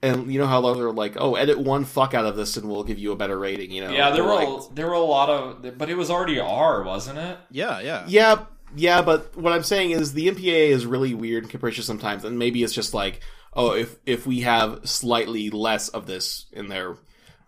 And 0.00 0.30
you 0.30 0.38
know 0.38 0.46
how 0.46 0.60
they're 0.74 0.92
like, 0.92 1.14
oh, 1.16 1.34
edit 1.34 1.58
one 1.58 1.84
fuck 1.84 2.12
out 2.12 2.26
of 2.26 2.36
this 2.36 2.56
and 2.58 2.68
we'll 2.68 2.84
give 2.84 2.98
you 2.98 3.12
a 3.12 3.16
better 3.16 3.38
rating. 3.38 3.70
You 3.70 3.84
know? 3.84 3.90
Yeah, 3.90 4.10
there 4.10 4.22
were 4.22 4.34
like, 4.34 4.48
a, 4.48 4.74
there 4.74 4.86
were 4.86 4.92
a 4.92 5.00
lot 5.00 5.30
of, 5.30 5.78
but 5.78 5.88
it 5.88 5.96
was 5.96 6.10
already 6.10 6.38
R, 6.38 6.82
wasn't 6.82 7.18
it? 7.18 7.38
Yeah, 7.50 7.80
yeah. 7.80 8.04
Yeah, 8.06 8.44
yeah, 8.76 9.02
but 9.02 9.34
what 9.36 9.52
I'm 9.52 9.62
saying 9.62 9.92
is 9.92 10.12
the 10.12 10.30
MPA 10.30 10.68
is 10.68 10.84
really 10.84 11.14
weird 11.14 11.44
and 11.44 11.50
capricious 11.50 11.86
sometimes, 11.86 12.24
and 12.24 12.38
maybe 12.38 12.62
it's 12.62 12.74
just 12.74 12.92
like, 12.92 13.20
oh, 13.56 13.72
if 13.72 13.96
if 14.06 14.26
we 14.26 14.40
have 14.40 14.88
slightly 14.88 15.50
less 15.50 15.88
of 15.88 16.06
this 16.06 16.46
in 16.52 16.68
there, 16.68 16.96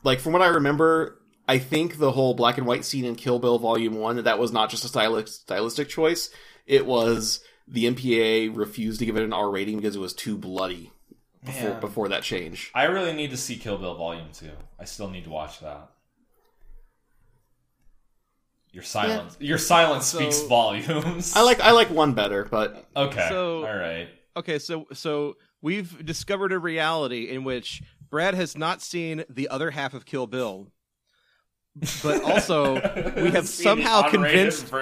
like 0.02 0.20
from 0.20 0.32
what 0.32 0.42
I 0.42 0.48
remember, 0.48 1.20
I 1.48 1.58
think 1.58 1.98
the 1.98 2.12
whole 2.12 2.34
black 2.34 2.58
and 2.58 2.66
white 2.66 2.84
scene 2.84 3.04
in 3.04 3.14
Kill 3.16 3.38
Bill 3.38 3.58
Volume 3.58 3.94
One 3.94 4.22
that 4.22 4.38
was 4.38 4.52
not 4.52 4.70
just 4.70 4.84
a 4.84 4.88
stylistic 4.88 5.28
stylistic 5.32 5.88
choice; 5.88 6.30
it 6.66 6.86
was 6.86 7.40
the 7.68 7.84
MPA 7.86 8.56
refused 8.56 9.00
to 9.00 9.06
give 9.06 9.16
it 9.16 9.22
an 9.24 9.32
R 9.32 9.50
rating 9.50 9.76
because 9.76 9.96
it 9.96 10.00
was 10.00 10.14
too 10.14 10.36
bloody 10.38 10.92
before 11.44 11.70
Man. 11.70 11.80
before 11.80 12.08
that 12.08 12.22
change. 12.22 12.70
I 12.74 12.84
really 12.84 13.12
need 13.12 13.30
to 13.30 13.36
see 13.36 13.56
Kill 13.56 13.78
Bill 13.78 13.94
Volume 13.94 14.28
2. 14.32 14.50
I 14.78 14.84
still 14.84 15.08
need 15.10 15.24
to 15.24 15.30
watch 15.30 15.60
that. 15.60 15.90
Your 18.72 18.82
silence 18.82 19.36
your 19.40 19.58
silence 19.58 20.06
So- 20.06 20.18
speaks 20.18 20.42
volumes. 20.42 21.34
I 21.34 21.42
like 21.42 21.60
I 21.60 21.70
like 21.70 21.90
one 21.90 22.12
better, 22.12 22.44
but 22.44 22.86
Okay. 22.94 23.26
So- 23.28 23.64
all 23.66 23.76
right. 23.76 24.08
Okay, 24.36 24.58
so 24.58 24.86
so 24.92 25.36
we've 25.66 26.06
discovered 26.06 26.52
a 26.52 26.58
reality 26.60 27.28
in 27.28 27.42
which 27.42 27.82
Brad 28.08 28.34
has 28.34 28.56
not 28.56 28.80
seen 28.80 29.24
the 29.28 29.48
other 29.48 29.72
half 29.72 29.94
of 29.94 30.06
Kill 30.06 30.28
Bill. 30.28 30.68
But 32.04 32.22
also 32.22 32.74
we 33.16 33.32
have 33.32 33.48
somehow 33.48 34.08
convinced 34.08 34.72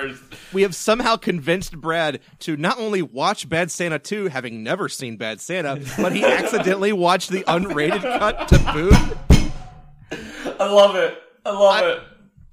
we 0.52 0.60
have 0.60 0.74
somehow 0.74 1.16
convinced 1.16 1.80
Brad 1.80 2.20
to 2.40 2.58
not 2.58 2.78
only 2.78 3.00
watch 3.00 3.48
Bad 3.48 3.70
Santa 3.70 3.98
2 3.98 4.26
having 4.28 4.62
never 4.62 4.90
seen 4.90 5.16
Bad 5.16 5.40
Santa, 5.40 5.80
but 5.96 6.12
he 6.12 6.22
accidentally 6.40 6.92
watched 6.92 7.30
the 7.30 7.44
unrated 7.44 8.02
cut 8.02 8.46
to 8.48 8.58
boot. 8.74 8.94
I 10.60 10.70
love 10.70 10.96
it. 10.96 11.18
I 11.46 11.50
love 11.50 11.82
I- 11.82 11.90
it. 11.92 12.02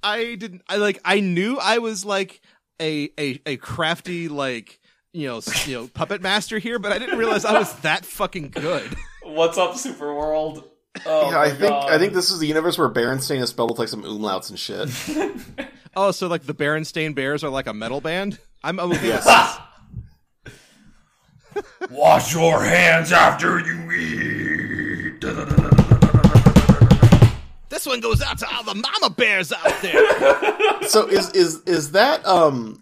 I 0.04 0.34
didn't 0.36 0.62
I 0.68 0.76
like 0.76 1.00
I 1.04 1.20
knew 1.20 1.58
I 1.58 1.78
was 1.78 2.04
like 2.04 2.40
a 2.80 3.10
a 3.20 3.40
a 3.46 3.56
crafty 3.58 4.28
like 4.28 4.80
you 5.12 5.28
know 5.28 5.40
you 5.66 5.74
know 5.74 5.88
puppet 5.88 6.22
master 6.22 6.58
here, 6.58 6.78
but 6.78 6.92
I 6.92 6.98
didn't 6.98 7.18
realize 7.18 7.44
I 7.44 7.58
was 7.58 7.72
that 7.80 8.04
fucking 8.04 8.50
good. 8.50 8.96
What's 9.22 9.58
up, 9.58 9.76
Super 9.76 10.14
World? 10.14 10.64
Oh, 11.06 11.30
yeah, 11.30 11.40
I 11.40 11.48
think 11.50 11.70
God. 11.70 11.90
I 11.90 11.98
think 11.98 12.12
this 12.12 12.30
is 12.30 12.38
the 12.38 12.46
universe 12.46 12.76
where 12.76 12.88
Berenstain 12.88 13.40
is 13.40 13.50
spelled 13.50 13.70
with 13.70 13.78
like 13.78 13.88
some 13.88 14.02
umlauts 14.02 14.50
and 14.50 14.58
shit. 14.58 15.68
Oh, 15.94 16.10
so 16.10 16.26
like 16.26 16.44
the 16.44 16.54
Berenstain 16.54 17.14
Bears 17.14 17.44
are 17.44 17.50
like 17.50 17.66
a 17.66 17.74
metal 17.74 18.00
band? 18.00 18.38
I'm 18.64 18.80
okay 18.80 19.08
Yes. 19.08 19.58
Wash 21.90 22.32
your 22.34 22.62
hands 22.62 23.12
after 23.12 23.58
you 23.60 23.92
eat. 23.92 25.20
This 27.68 27.84
one 27.86 28.00
goes 28.00 28.22
out 28.22 28.38
to 28.38 28.46
all 28.54 28.62
the 28.64 28.74
mama 28.74 29.10
bears 29.14 29.52
out 29.52 29.82
there. 29.82 30.82
so 30.88 31.06
is 31.08 31.30
is 31.32 31.62
is 31.64 31.92
that 31.92 32.24
um 32.26 32.81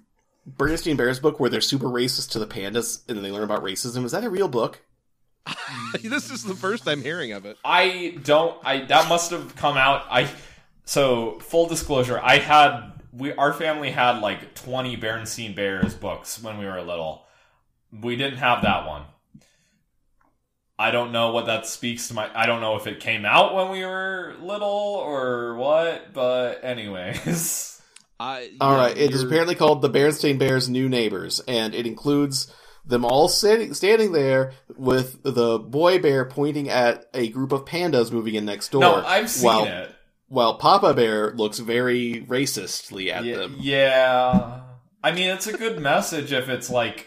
Bernstein 0.56 0.96
Bears 0.96 1.20
book 1.20 1.40
where 1.40 1.50
they're 1.50 1.60
super 1.60 1.86
racist 1.86 2.30
to 2.30 2.38
the 2.38 2.46
pandas 2.46 3.08
and 3.08 3.24
they 3.24 3.30
learn 3.30 3.44
about 3.44 3.62
racism? 3.62 4.04
Is 4.04 4.12
that 4.12 4.24
a 4.24 4.30
real 4.30 4.48
book? 4.48 4.80
this 6.02 6.30
is 6.30 6.44
the 6.44 6.54
first 6.54 6.86
I'm 6.88 7.02
hearing 7.02 7.32
of 7.32 7.46
it. 7.46 7.56
I 7.64 8.18
don't. 8.22 8.58
I 8.64 8.84
that 8.86 9.08
must 9.08 9.30
have 9.30 9.56
come 9.56 9.76
out. 9.76 10.04
I 10.10 10.30
so 10.84 11.38
full 11.40 11.66
disclosure. 11.66 12.20
I 12.22 12.38
had 12.38 12.92
we 13.12 13.32
our 13.32 13.52
family 13.52 13.90
had 13.90 14.20
like 14.20 14.54
twenty 14.54 14.96
Bernstein 14.96 15.54
Bears 15.54 15.94
books 15.94 16.42
when 16.42 16.58
we 16.58 16.66
were 16.66 16.80
little. 16.82 17.26
We 17.92 18.16
didn't 18.16 18.38
have 18.38 18.62
that 18.62 18.86
one. 18.86 19.02
I 20.78 20.92
don't 20.92 21.12
know 21.12 21.32
what 21.32 21.44
that 21.46 21.66
speaks 21.66 22.08
to 22.08 22.14
my. 22.14 22.30
I 22.34 22.46
don't 22.46 22.62
know 22.62 22.76
if 22.76 22.86
it 22.86 23.00
came 23.00 23.26
out 23.26 23.54
when 23.54 23.70
we 23.70 23.84
were 23.84 24.34
little 24.40 24.68
or 24.68 25.54
what. 25.54 26.14
But 26.14 26.64
anyways, 26.64 27.79
I, 28.20 28.50
All 28.60 28.76
right, 28.76 28.94
yeah, 28.96 29.04
it 29.04 29.14
is 29.14 29.22
apparently 29.22 29.54
called 29.54 29.80
the 29.80 29.88
Berenstain 29.88 30.38
Bears' 30.38 30.68
New 30.68 30.88
Neighbors, 30.90 31.40
and 31.48 31.74
it 31.74 31.86
includes 31.86 32.52
them 32.84 33.04
all 33.04 33.28
sitting, 33.28 33.72
standing 33.72 34.12
there 34.12 34.52
with 34.76 35.22
the 35.22 35.58
boy 35.58 35.98
bear 36.00 36.26
pointing 36.26 36.68
at 36.68 37.06
a 37.14 37.28
group 37.28 37.50
of 37.52 37.64
pandas 37.64 38.12
moving 38.12 38.34
in 38.34 38.44
next 38.44 38.72
door. 38.72 38.82
no, 38.82 38.94
I've 38.96 39.30
seen 39.30 39.46
while, 39.46 39.64
it. 39.64 39.94
While 40.28 40.58
Papa 40.58 40.92
Bear 40.94 41.32
looks 41.32 41.58
very 41.58 42.24
racistly 42.28 43.10
at 43.10 43.24
Yeah, 43.24 43.36
them. 43.36 43.56
yeah. 43.58 44.60
I 45.02 45.12
mean, 45.12 45.30
it's 45.30 45.46
a 45.46 45.56
good 45.56 45.80
message 45.80 46.30
if 46.32 46.48
it's 46.50 46.68
like 46.70 47.06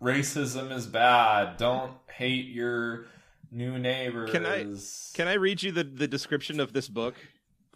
racism 0.00 0.70
is 0.72 0.86
bad. 0.86 1.56
Don't 1.56 1.92
hate 2.14 2.46
your 2.46 3.06
new 3.50 3.78
neighbors. 3.78 4.30
Can 4.30 4.46
I- 4.46 4.66
Can 5.14 5.28
I 5.28 5.34
read 5.34 5.62
you 5.62 5.72
the, 5.72 5.84
the 5.84 6.08
description 6.08 6.60
of 6.60 6.72
this 6.72 6.88
book, 6.88 7.14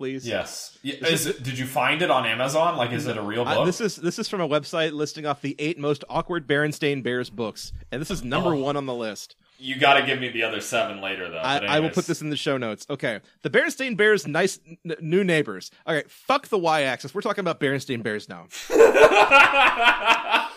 please? 0.00 0.26
Yes. 0.26 0.78
Is 0.82 0.94
Is 1.02 1.26
it, 1.26 1.42
did 1.42 1.58
you 1.58 1.66
find 1.66 2.00
it 2.00 2.10
on 2.10 2.24
Amazon? 2.24 2.78
Like, 2.78 2.90
is 2.92 3.06
it 3.06 3.18
a 3.18 3.22
real 3.22 3.44
book? 3.44 3.58
Uh, 3.58 3.64
this 3.66 3.82
is 3.82 3.96
this 3.96 4.18
is 4.18 4.28
from 4.30 4.40
a 4.40 4.48
website 4.48 4.92
listing 4.92 5.26
off 5.26 5.42
the 5.42 5.54
eight 5.58 5.78
most 5.78 6.04
awkward 6.08 6.46
Berenstain 6.48 7.02
Bears 7.02 7.28
books, 7.28 7.74
and 7.92 8.00
this 8.00 8.10
is 8.10 8.24
number 8.24 8.54
Oh. 8.54 8.58
one 8.58 8.76
on 8.78 8.86
the 8.86 8.94
list. 8.94 9.36
you 9.58 9.76
got 9.78 9.94
to 10.00 10.06
give 10.06 10.18
me 10.18 10.30
the 10.30 10.42
other 10.42 10.58
seven 10.62 11.02
later, 11.02 11.28
though. 11.28 11.36
I, 11.36 11.58
I 11.58 11.80
will 11.80 11.90
put 11.90 12.06
this 12.06 12.22
in 12.22 12.30
the 12.30 12.36
show 12.36 12.56
notes. 12.56 12.86
Okay, 12.88 13.20
the 13.42 13.50
Berenstain 13.50 13.94
Bears' 13.94 14.26
nice 14.26 14.58
n- 14.86 14.96
new 15.02 15.22
neighbors. 15.22 15.70
All 15.86 15.94
right, 15.94 16.10
fuck 16.10 16.48
the 16.48 16.56
y-axis. 16.56 17.14
We're 17.14 17.20
talking 17.20 17.42
about 17.42 17.60
Berenstain 17.60 18.02
Bears 18.02 18.26
now. 18.26 18.46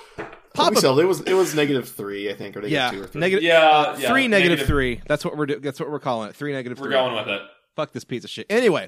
Probably 0.56 0.80
so. 0.82 0.98
It 1.00 1.06
was 1.08 1.22
it 1.22 1.34
was 1.34 1.56
negative 1.56 1.90
three, 1.90 2.30
I 2.30 2.36
think, 2.36 2.56
or 2.56 2.62
negative 2.62 2.72
Yeah, 2.72 2.92
two 2.92 3.02
or 3.04 3.08
three. 3.08 3.20
negative. 3.22 3.44
Yeah, 3.44 3.60
uh, 3.60 3.98
yeah, 4.00 4.08
three 4.10 4.28
negative 4.28 4.52
negative- 4.60 4.68
three. 4.68 5.02
That's 5.08 5.26
what 5.26 5.36
we're 5.36 5.48
do- 5.48 5.60
that's 5.60 5.80
what 5.80 5.90
we're 5.90 6.00
calling 6.00 6.30
it. 6.30 6.36
Three 6.36 6.54
negative 6.54 6.80
We're 6.80 6.86
three. 6.88 6.94
going 6.94 7.16
with 7.16 7.28
it. 7.28 7.42
Fuck 7.76 7.92
this 7.92 8.04
piece 8.04 8.24
of 8.24 8.30
shit. 8.30 8.46
Anyway, 8.52 8.88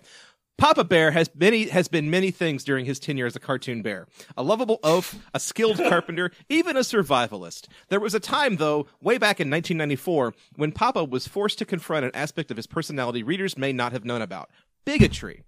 Papa 0.58 0.84
Bear 0.86 1.12
has 1.12 1.30
many 1.36 1.68
has 1.68 1.88
been 1.90 2.10
many 2.10 2.32
things 2.32 2.64
during 2.64 2.86
his 2.86 3.00
tenure 3.00 3.26
as 3.26 3.36
a 3.36 3.40
cartoon 3.40 3.82
bear. 3.82 4.08
A 4.38 4.44
lovable 4.44 4.80
oaf, 4.84 5.16
a 5.34 5.40
skilled 5.40 5.78
carpenter, 5.90 6.32
even 6.50 6.78
a 6.78 6.82
survivalist. 6.82 7.68
There 7.90 8.00
was 8.00 8.16
a 8.16 8.20
time 8.22 8.56
though, 8.56 8.88
way 9.02 9.18
back 9.18 9.40
in 9.42 9.50
1994, 9.50 10.34
when 10.56 10.72
Papa 10.72 11.04
was 11.04 11.28
forced 11.28 11.58
to 11.60 11.66
confront 11.66 12.06
an 12.06 12.12
aspect 12.14 12.52
of 12.52 12.58
his 12.58 12.68
personality 12.68 13.22
readers 13.22 13.58
may 13.58 13.74
not 13.74 13.92
have 13.92 14.06
known 14.06 14.22
about. 14.22 14.50
Bigotry. 14.86 15.44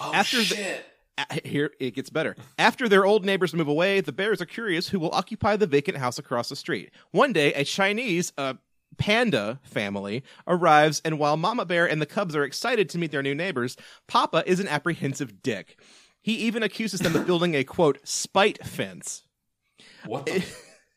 Oh, 0.00 0.12
After 0.14 0.38
the- 0.38 0.44
shit. 0.44 0.84
A- 1.30 1.46
Here 1.48 1.72
it 1.80 1.96
gets 1.96 2.10
better. 2.10 2.36
After 2.58 2.88
their 2.88 3.04
old 3.04 3.24
neighbors 3.24 3.52
move 3.52 3.66
away, 3.66 4.00
the 4.00 4.12
bears 4.12 4.40
are 4.40 4.46
curious 4.46 4.88
who 4.88 5.00
will 5.00 5.10
occupy 5.12 5.56
the 5.56 5.66
vacant 5.66 5.98
house 5.98 6.16
across 6.16 6.48
the 6.48 6.54
street. 6.54 6.92
One 7.10 7.32
day, 7.32 7.52
a 7.54 7.64
Chinese 7.64 8.32
uh, 8.38 8.54
panda 8.96 9.60
family 9.62 10.24
arrives, 10.46 11.00
and 11.04 11.18
while 11.18 11.36
Mama 11.36 11.64
Bear 11.64 11.88
and 11.88 12.00
the 12.00 12.06
cubs 12.06 12.34
are 12.34 12.44
excited 12.44 12.88
to 12.90 12.98
meet 12.98 13.10
their 13.10 13.22
new 13.22 13.34
neighbors, 13.34 13.76
Papa 14.06 14.42
is 14.46 14.60
an 14.60 14.68
apprehensive 14.68 15.42
dick. 15.42 15.78
He 16.20 16.34
even 16.34 16.62
accuses 16.62 17.00
them 17.00 17.16
of 17.16 17.26
building 17.26 17.54
a 17.54 17.64
quote 17.64 17.98
spite 18.04 18.64
fence. 18.66 19.22
What 20.04 20.26
the? 20.26 20.44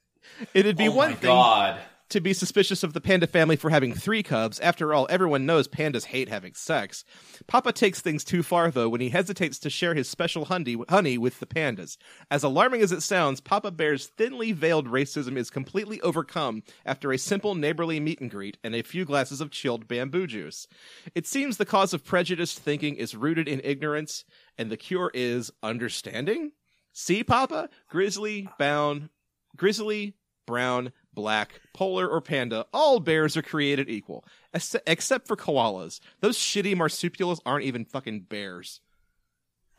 It'd 0.54 0.78
be 0.78 0.88
oh 0.88 0.94
one 0.94 1.10
my 1.12 1.16
thing 1.16 1.28
god. 1.28 1.80
To 2.12 2.22
be 2.22 2.34
suspicious 2.34 2.84
of 2.84 2.94
the 2.94 3.02
panda 3.02 3.26
family 3.26 3.56
for 3.56 3.70
having 3.70 3.94
three 3.94 4.22
cubs. 4.22 4.60
After 4.60 4.94
all, 4.94 5.08
everyone 5.10 5.46
knows 5.46 5.68
pandas 5.68 6.06
hate 6.06 6.30
having 6.30 6.54
sex. 6.54 7.04
Papa 7.48 7.72
takes 7.72 8.02
things 8.02 8.24
too 8.24 8.44
far, 8.44 8.70
though, 8.70 8.90
when 8.90 9.02
he 9.02 9.10
hesitates 9.10 9.58
to 9.60 9.70
share 9.70 9.96
his 9.96 10.10
special 10.10 10.46
honey, 10.46 11.18
with 11.18 11.40
the 11.40 11.46
pandas. 11.46 11.98
As 12.30 12.44
alarming 12.44 12.82
as 12.82 12.92
it 12.92 13.02
sounds, 13.02 13.42
Papa 13.42 13.72
Bear's 13.72 14.08
thinly 14.08 14.52
veiled 14.52 14.88
racism 14.88 15.38
is 15.38 15.50
completely 15.50 16.00
overcome 16.02 16.64
after 16.86 17.12
a 17.12 17.18
simple 17.18 17.56
neighborly 17.56 18.00
meet 18.00 18.22
and 18.22 18.30
greet 18.30 18.58
and 18.64 18.76
a 18.76 18.84
few 18.84 19.06
glasses 19.06 19.42
of 19.42 19.50
chilled 19.52 19.88
bamboo 19.88 20.28
juice. 20.28 20.68
It 21.16 21.26
seems 21.26 21.58
the 21.58 21.66
cause 21.66 21.94
of 21.94 22.04
prejudiced 22.04 22.60
thinking 22.60 22.96
is 22.96 23.16
rooted 23.16 23.48
in 23.48 23.62
ignorance, 23.64 24.26
and 24.58 24.70
the 24.70 24.78
cure 24.78 25.12
is 25.14 25.52
understanding? 25.64 26.52
See, 26.94 27.24
Papa? 27.24 27.70
Grizzly, 27.90 28.50
bound, 28.60 29.10
grizzly, 29.56 30.16
brown, 30.46 30.92
black, 31.14 31.60
polar, 31.74 32.08
or 32.08 32.22
panda, 32.22 32.66
all 32.74 33.00
bears 33.00 33.36
are 33.38 33.42
created 33.42 33.90
equal. 33.90 34.26
Ex- 34.54 34.76
except 34.88 35.28
for 35.28 35.36
koalas. 35.36 36.00
Those 36.20 36.38
shitty 36.38 36.76
marsupials 36.76 37.42
aren't 37.46 37.66
even 37.66 37.86
fucking 37.86 38.22
bears. 38.22 38.82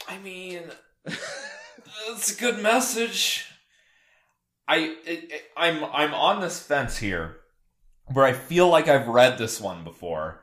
I 0.09 0.19
mean, 0.19 0.63
it's 1.07 2.37
a 2.37 2.41
good 2.41 2.63
message. 2.63 3.47
I 4.69 4.77
it, 5.05 5.33
it- 5.33 5.43
I'm 5.57 5.85
I'm 5.85 6.15
on 6.15 6.41
this 6.41 6.61
fence 6.63 6.97
here 6.99 7.37
where 8.13 8.25
I 8.25 8.33
feel 8.33 8.69
like 8.69 8.89
I've 8.89 9.09
read 9.09 9.39
this 9.39 9.61
one 9.61 9.85
before, 9.85 10.43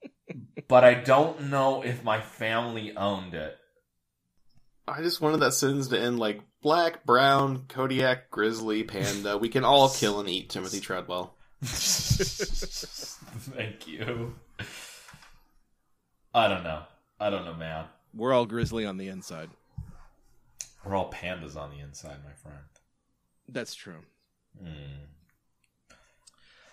but 0.68 0.84
I 0.84 0.94
don't 0.94 1.48
know 1.50 1.82
if 1.82 2.02
my 2.04 2.20
family 2.20 2.94
owned 2.96 3.34
it. 3.34 3.56
I 4.92 5.02
just 5.02 5.20
wanted 5.20 5.40
that 5.40 5.54
sentence 5.54 5.88
to 5.88 5.98
end 5.98 6.18
like 6.18 6.40
black, 6.60 7.04
brown, 7.04 7.64
Kodiak, 7.68 8.30
grizzly, 8.30 8.82
panda. 8.84 9.36
We 9.38 9.48
can 9.48 9.64
all 9.64 9.88
kill 9.90 10.20
and 10.20 10.28
eat 10.28 10.50
Timothy 10.50 10.80
Treadwell. 10.80 11.34
Thank 11.62 13.88
you. 13.88 14.34
I 16.34 16.48
don't 16.48 16.64
know. 16.64 16.82
I 17.20 17.30
don't 17.30 17.44
know, 17.44 17.54
man. 17.54 17.84
We're 18.14 18.32
all 18.32 18.46
grizzly 18.46 18.84
on 18.84 18.96
the 18.98 19.08
inside. 19.08 19.50
We're 20.84 20.96
all 20.96 21.10
pandas 21.10 21.56
on 21.56 21.70
the 21.70 21.78
inside, 21.80 22.16
my 22.24 22.32
friend. 22.42 22.58
That's 23.48 23.74
true. 23.74 24.00
Hmm. 24.60 24.68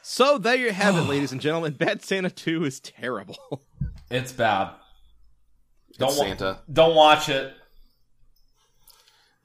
So 0.02 0.38
there 0.40 0.56
you 0.56 0.72
have 0.72 0.96
it, 0.98 1.02
ladies 1.10 1.32
and 1.32 1.40
gentlemen. 1.42 1.74
Bad 1.74 2.04
Santa 2.04 2.30
2 2.30 2.66
is 2.66 2.80
terrible. 2.80 3.38
It's 4.12 4.32
bad. 4.32 4.72
Don't 6.00 6.10
It's 6.10 6.18
wa- 6.18 6.24
Santa. 6.26 6.60
Don't 6.74 6.96
watch 6.96 7.30
it. 7.30 7.54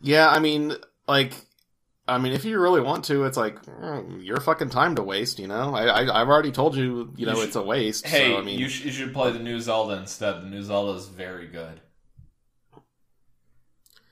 Yeah, 0.01 0.29
I 0.29 0.39
mean, 0.39 0.75
like, 1.09 1.33
I 2.07 2.19
mean, 2.19 2.33
if 2.33 2.45
you 2.45 2.61
really 2.61 2.81
want 2.83 3.05
to, 3.07 3.25
it's 3.25 3.37
like 3.39 3.63
mm, 3.65 4.23
your 4.25 4.39
fucking 4.39 4.71
time 4.71 4.95
to 4.97 5.03
waste. 5.03 5.39
You 5.39 5.47
know, 5.49 5.75
I, 5.75 5.85
I 5.87 6.21
I've 6.21 6.29
already 6.29 6.53
told 6.53 6.77
you, 6.77 7.13
you 7.17 7.27
know, 7.27 7.37
You 7.37 7.43
it's 7.43 7.57
a 7.57 7.63
waste. 7.63 8.07
Hey, 8.07 8.33
so, 8.33 8.39
I 8.39 8.43
mean, 8.43 8.59
you, 8.59 8.69
sh- 8.69 8.85
you 8.85 8.93
should 8.93 9.13
play 9.15 9.33
the 9.33 9.39
new 9.39 9.61
Zelda 9.61 9.95
instead. 9.97 10.43
The 10.43 10.47
new 10.47 10.63
Zelda 10.63 10.99
is 10.99 11.07
very 11.09 11.47
good. 11.47 11.81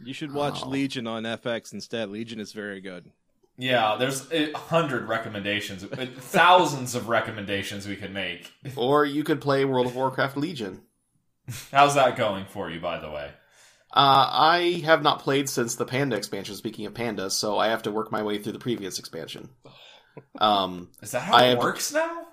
You 0.04 0.12
should 0.14 0.32
watch 0.32 0.60
Oh. 0.64 0.68
Legion 0.68 1.06
on 1.06 1.22
FX 1.24 1.72
instead. 1.72 2.08
Legion 2.08 2.40
is 2.40 2.52
very 2.52 2.80
good. 2.80 3.10
Yeah, 3.58 3.96
there's 3.98 4.32
a 4.32 4.50
hundred 4.52 5.06
recommendations, 5.08 5.84
thousands 5.84 6.94
of 6.94 7.08
recommendations 7.08 7.86
we 7.86 7.96
could 7.96 8.12
make. 8.12 8.50
or 8.76 9.04
you 9.04 9.22
could 9.22 9.40
play 9.40 9.64
World 9.64 9.86
of 9.86 9.94
Warcraft 9.94 10.36
Legion. 10.38 10.80
How's 11.70 11.94
that 11.94 12.16
going 12.16 12.46
for 12.46 12.70
you, 12.70 12.80
by 12.80 12.98
the 12.98 13.10
way? 13.10 13.30
Uh, 13.94 14.26
I 14.32 14.82
have 14.84 15.02
not 15.02 15.18
played 15.20 15.48
since 15.48 15.74
the 15.74 15.84
Panda 15.84 16.16
expansion. 16.16 16.54
Speaking 16.54 16.86
of 16.86 16.94
pandas, 16.94 17.32
so 17.32 17.58
I 17.58 17.68
have 17.68 17.82
to 17.82 17.90
work 17.90 18.10
my 18.10 18.22
way 18.22 18.38
through 18.38 18.52
the 18.52 18.58
previous 18.58 18.98
expansion. 18.98 19.50
Um, 20.38 20.90
Is 21.02 21.10
that 21.12 21.20
how 21.22 21.34
I 21.34 21.44
it 21.44 21.48
have- 21.50 21.58
works 21.58 21.92
now? 21.92 22.26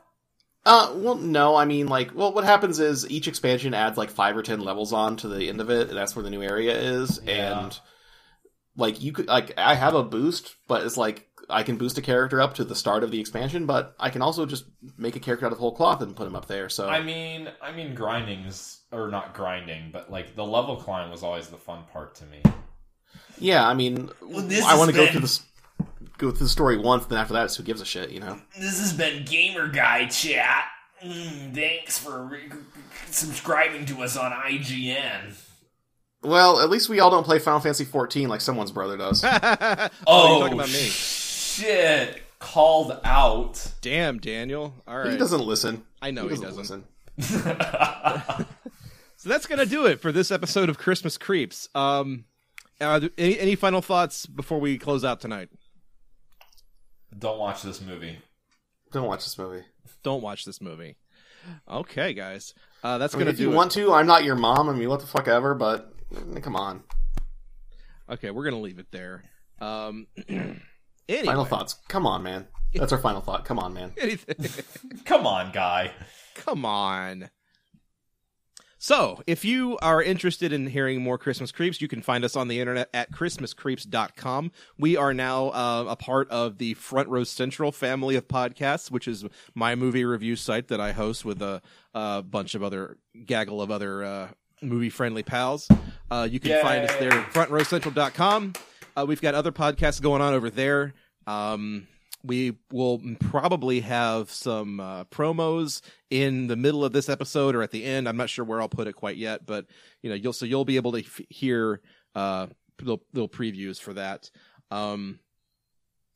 uh, 0.66 0.92
well, 0.96 1.16
no, 1.16 1.56
I 1.56 1.66
mean, 1.66 1.88
like, 1.88 2.14
well, 2.16 2.34
what 2.34 2.44
happens 2.44 2.80
is 2.80 3.10
each 3.10 3.28
expansion 3.28 3.74
adds 3.74 3.98
like 3.98 4.10
five 4.10 4.36
or 4.38 4.44
ten 4.44 4.60
levels 4.62 4.94
on 4.94 5.16
to 5.18 5.28
the 5.28 5.50
end 5.50 5.62
of 5.62 5.70
it, 5.70 5.90
and 5.90 5.98
that's 5.98 6.16
where 6.16 6.24
the 6.24 6.30
new 6.30 6.42
area 6.44 6.78
is. 6.78 7.20
Yeah. 7.26 7.62
And 7.64 7.80
like, 8.78 9.02
you 9.02 9.12
could 9.12 9.28
like, 9.28 9.54
I 9.58 9.76
have 9.76 9.96
a 9.96 10.04
boost, 10.04 10.56
but 10.68 10.84
it's 10.86 10.98
like 10.98 11.29
I 11.50 11.64
can 11.64 11.78
boost 11.78 11.98
a 11.98 12.02
character 12.02 12.40
up 12.42 12.54
to 12.56 12.64
the 12.64 12.76
start 12.76 13.04
of 13.04 13.12
the 13.12 13.20
expansion, 13.20 13.66
but 13.66 13.96
I 14.00 14.10
can 14.10 14.22
also 14.22 14.46
just 14.46 14.66
make 14.98 15.16
a 15.16 15.20
character 15.20 15.46
out 15.46 15.52
of 15.52 15.58
whole 15.58 15.76
cloth 15.76 16.02
and 16.02 16.16
put 16.16 16.28
him 16.28 16.36
up 16.36 16.48
there. 16.48 16.70
So 16.70 16.88
I 16.88 17.02
mean, 17.02 17.50
I 17.62 17.72
mean, 17.72 17.96
grinding 17.96 18.40
is 18.42 18.80
or 18.92 19.10
not 19.10 19.34
grinding, 19.34 19.90
but 19.92 20.12
like 20.12 20.36
the 20.36 20.46
level 20.46 20.76
climb 20.76 21.10
was 21.12 21.24
always 21.24 21.48
the 21.48 21.58
fun 21.58 21.84
part 21.92 22.16
to 22.16 22.26
me. 22.26 22.42
yeah, 23.40 23.68
I 23.68 23.74
mean, 23.74 24.10
this 24.22 24.66
I 24.66 24.76
want 24.78 24.92
to 24.92 24.98
has 24.98 25.06
go 25.08 25.12
through 25.12 25.22
this. 25.22 25.42
Go 26.18 26.32
through 26.32 26.46
the 26.46 26.50
story 26.50 26.78
once, 26.78 27.06
then 27.06 27.18
after 27.18 27.34
that, 27.34 27.46
it's 27.46 27.56
who 27.56 27.64
gives 27.64 27.80
a 27.80 27.86
shit, 27.86 28.10
you 28.10 28.20
know? 28.20 28.42
This 28.60 28.78
has 28.82 28.92
been 28.92 29.24
Gamer 29.24 29.70
Guy 29.70 30.08
Chat. 30.08 30.66
Mm, 31.02 31.56
thanks 31.56 31.98
for 31.98 32.24
re- 32.24 32.50
subscribing 33.10 33.86
to 33.86 34.02
us 34.04 34.18
on 34.18 34.34
IGN. 34.34 35.34
Well, 36.22 36.60
at 36.60 36.70
least 36.70 36.90
we 36.90 37.00
all 37.00 37.10
don't 37.10 37.24
play 37.24 37.40
Final 37.40 37.62
Fantasy 37.62 37.86
14 37.86 38.28
like 38.28 38.42
someone's 38.42 38.74
brother 38.74 38.98
does. 38.98 39.24
oh, 39.24 39.30
Oh, 40.08 40.30
you're 40.32 40.40
talking 40.42 40.54
about 40.60 40.68
me. 40.68 40.90
Shit! 41.60 42.22
Called 42.40 43.00
out. 43.04 43.74
Damn, 43.82 44.18
Daniel. 44.20 44.74
All 44.88 44.98
right. 45.00 45.12
He 45.12 45.18
doesn't 45.18 45.42
listen. 45.42 45.84
I 46.02 46.12
know 46.12 46.28
he 46.28 46.38
doesn't 46.38 46.56
doesn't. 46.56 46.86
listen. 47.18 47.58
So 49.20 49.28
that's 49.28 49.48
gonna 49.48 49.66
do 49.66 49.86
it 49.86 50.00
for 50.00 50.14
this 50.14 50.32
episode 50.32 50.70
of 50.70 50.78
Christmas 50.78 51.18
Creeps. 51.18 51.68
Um, 51.76 52.24
uh, 52.80 53.02
any, 53.18 53.38
any 53.38 53.56
final 53.56 53.82
thoughts 53.82 54.26
before 54.26 54.62
we 54.62 54.78
close 54.78 55.04
out 55.04 55.20
tonight? 55.20 55.50
Don't 57.18 57.38
watch 57.38 57.62
this 57.62 57.82
movie. 57.82 58.20
Don't 58.94 59.08
watch 59.08 59.26
this 59.26 59.38
movie. 59.38 59.66
Don't 60.04 60.22
watch 60.22 60.46
this 60.46 60.62
movie. 60.62 60.96
Okay, 61.70 62.14
guys. 62.14 62.54
Uh, 62.82 62.98
that's 62.98 63.14
I 63.14 63.18
mean, 63.18 63.26
gonna 63.26 63.32
if 63.32 63.38
do 63.40 63.44
you 63.44 63.52
it. 63.52 63.56
want 63.56 63.72
to, 63.74 63.92
I'm 63.92 64.08
not 64.08 64.24
your 64.24 64.38
mom. 64.38 64.70
I 64.70 64.74
mean, 64.74 64.88
what 64.88 65.02
the 65.02 65.08
fuck 65.08 65.28
ever, 65.28 65.54
but 65.54 65.94
come 66.42 66.56
on. 66.56 66.84
Okay, 68.10 68.32
we're 68.32 68.46
gonna 68.46 68.62
leave 68.62 68.80
it 68.80 68.88
there. 68.92 69.26
Um, 69.60 70.08
anyway, 71.10 71.26
Final 71.26 71.46
thoughts. 71.46 71.76
Come 71.88 72.06
on, 72.06 72.24
man. 72.24 72.48
That's 72.74 72.94
our 72.94 73.00
final 73.00 73.22
thought. 73.22 73.46
Come 73.46 73.60
on, 73.60 73.74
man. 73.74 73.94
Anything. 73.98 74.66
Come 75.06 75.26
on, 75.26 75.52
guy. 75.52 75.92
Come 76.36 76.66
on. 76.66 77.30
So, 78.82 79.22
if 79.28 79.44
you 79.44 79.78
are 79.82 80.02
interested 80.02 80.54
in 80.54 80.68
hearing 80.68 81.02
more 81.02 81.18
Christmas 81.18 81.52
Creeps, 81.52 81.82
you 81.82 81.90
can 81.90 82.02
find 82.02 82.24
us 82.24 82.38
on 82.38 82.48
the 82.48 82.62
internet 82.62 82.90
at 82.94 83.12
christmascreeps.com. 83.12 84.54
We 84.78 84.96
are 84.96 85.14
now 85.14 85.50
uh, 85.50 85.86
a 85.90 85.98
part 85.98 86.30
of 86.30 86.60
the 86.60 86.76
Front 86.76 87.10
Row 87.10 87.26
Central 87.26 87.74
family 87.74 88.16
of 88.16 88.30
podcasts, 88.30 88.90
which 88.90 89.06
is 89.06 89.26
my 89.54 89.76
movie 89.76 90.06
review 90.06 90.38
site 90.38 90.70
that 90.70 90.80
I 90.80 90.94
host 90.94 91.26
with 91.26 91.42
a, 91.42 91.62
a 91.94 92.22
bunch 92.22 92.56
of 92.56 92.64
other 92.64 92.98
gaggle 93.26 93.62
of 93.62 93.70
other 93.70 94.02
uh, 94.02 94.28
movie 94.62 94.90
friendly 94.90 95.24
pals. 95.24 95.68
Uh, 96.10 96.26
you 96.32 96.40
can 96.40 96.62
find 96.62 96.86
us 96.86 96.96
there 96.96 97.12
at 97.12 97.34
frontrowcentral.com. 97.34 98.54
Uh, 99.00 99.06
we've 99.06 99.22
got 99.22 99.36
other 99.36 99.52
podcasts 99.52 100.02
going 100.02 100.22
on 100.22 100.34
over 100.34 100.50
there. 100.50 100.94
Um, 101.26 101.88
we 102.22 102.58
will 102.70 103.02
probably 103.20 103.80
have 103.80 104.30
some 104.30 104.82
uh, 104.82 105.06
promos 105.06 105.82
in 106.10 106.48
the 106.48 106.58
middle 106.58 106.84
of 106.84 106.92
this 106.92 107.08
episode 107.08 107.56
or 107.56 107.62
at 107.62 107.72
the 107.72 107.86
end. 107.86 108.10
I'm 108.10 108.18
not 108.18 108.30
sure 108.30 108.44
where 108.44 108.60
I'll 108.60 108.68
put 108.68 108.88
it 108.88 108.94
quite 108.94 109.16
yet, 109.16 109.46
but 109.46 109.68
you 110.02 110.10
know, 110.10 110.16
you'll 110.16 110.34
so 110.34 110.46
you'll 110.46 110.66
be 110.66 110.76
able 110.76 110.92
to 110.94 111.00
f- 111.00 111.22
hear 111.30 111.80
uh, 112.14 112.48
little, 112.82 113.02
little 113.14 113.30
previews 113.30 113.80
for 113.80 113.94
that. 113.94 114.30
Um, 114.70 115.20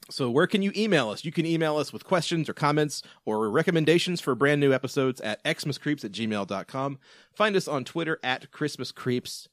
so 0.09 0.29
where 0.29 0.47
can 0.47 0.61
you 0.61 0.73
email 0.75 1.09
us? 1.09 1.23
You 1.23 1.31
can 1.31 1.45
email 1.45 1.77
us 1.77 1.93
with 1.93 2.03
questions 2.03 2.49
or 2.49 2.53
comments 2.53 3.01
or 3.23 3.49
recommendations 3.49 4.19
for 4.19 4.35
brand 4.35 4.59
new 4.59 4.73
episodes 4.73 5.21
at 5.21 5.41
xmascreeps 5.45 6.03
at 6.03 6.11
gmail.com. 6.11 6.99
Find 7.33 7.55
us 7.55 7.69
on 7.69 7.85
Twitter 7.85 8.19
at 8.23 8.51
Christmas 8.51 8.91
Creeps 8.91 9.47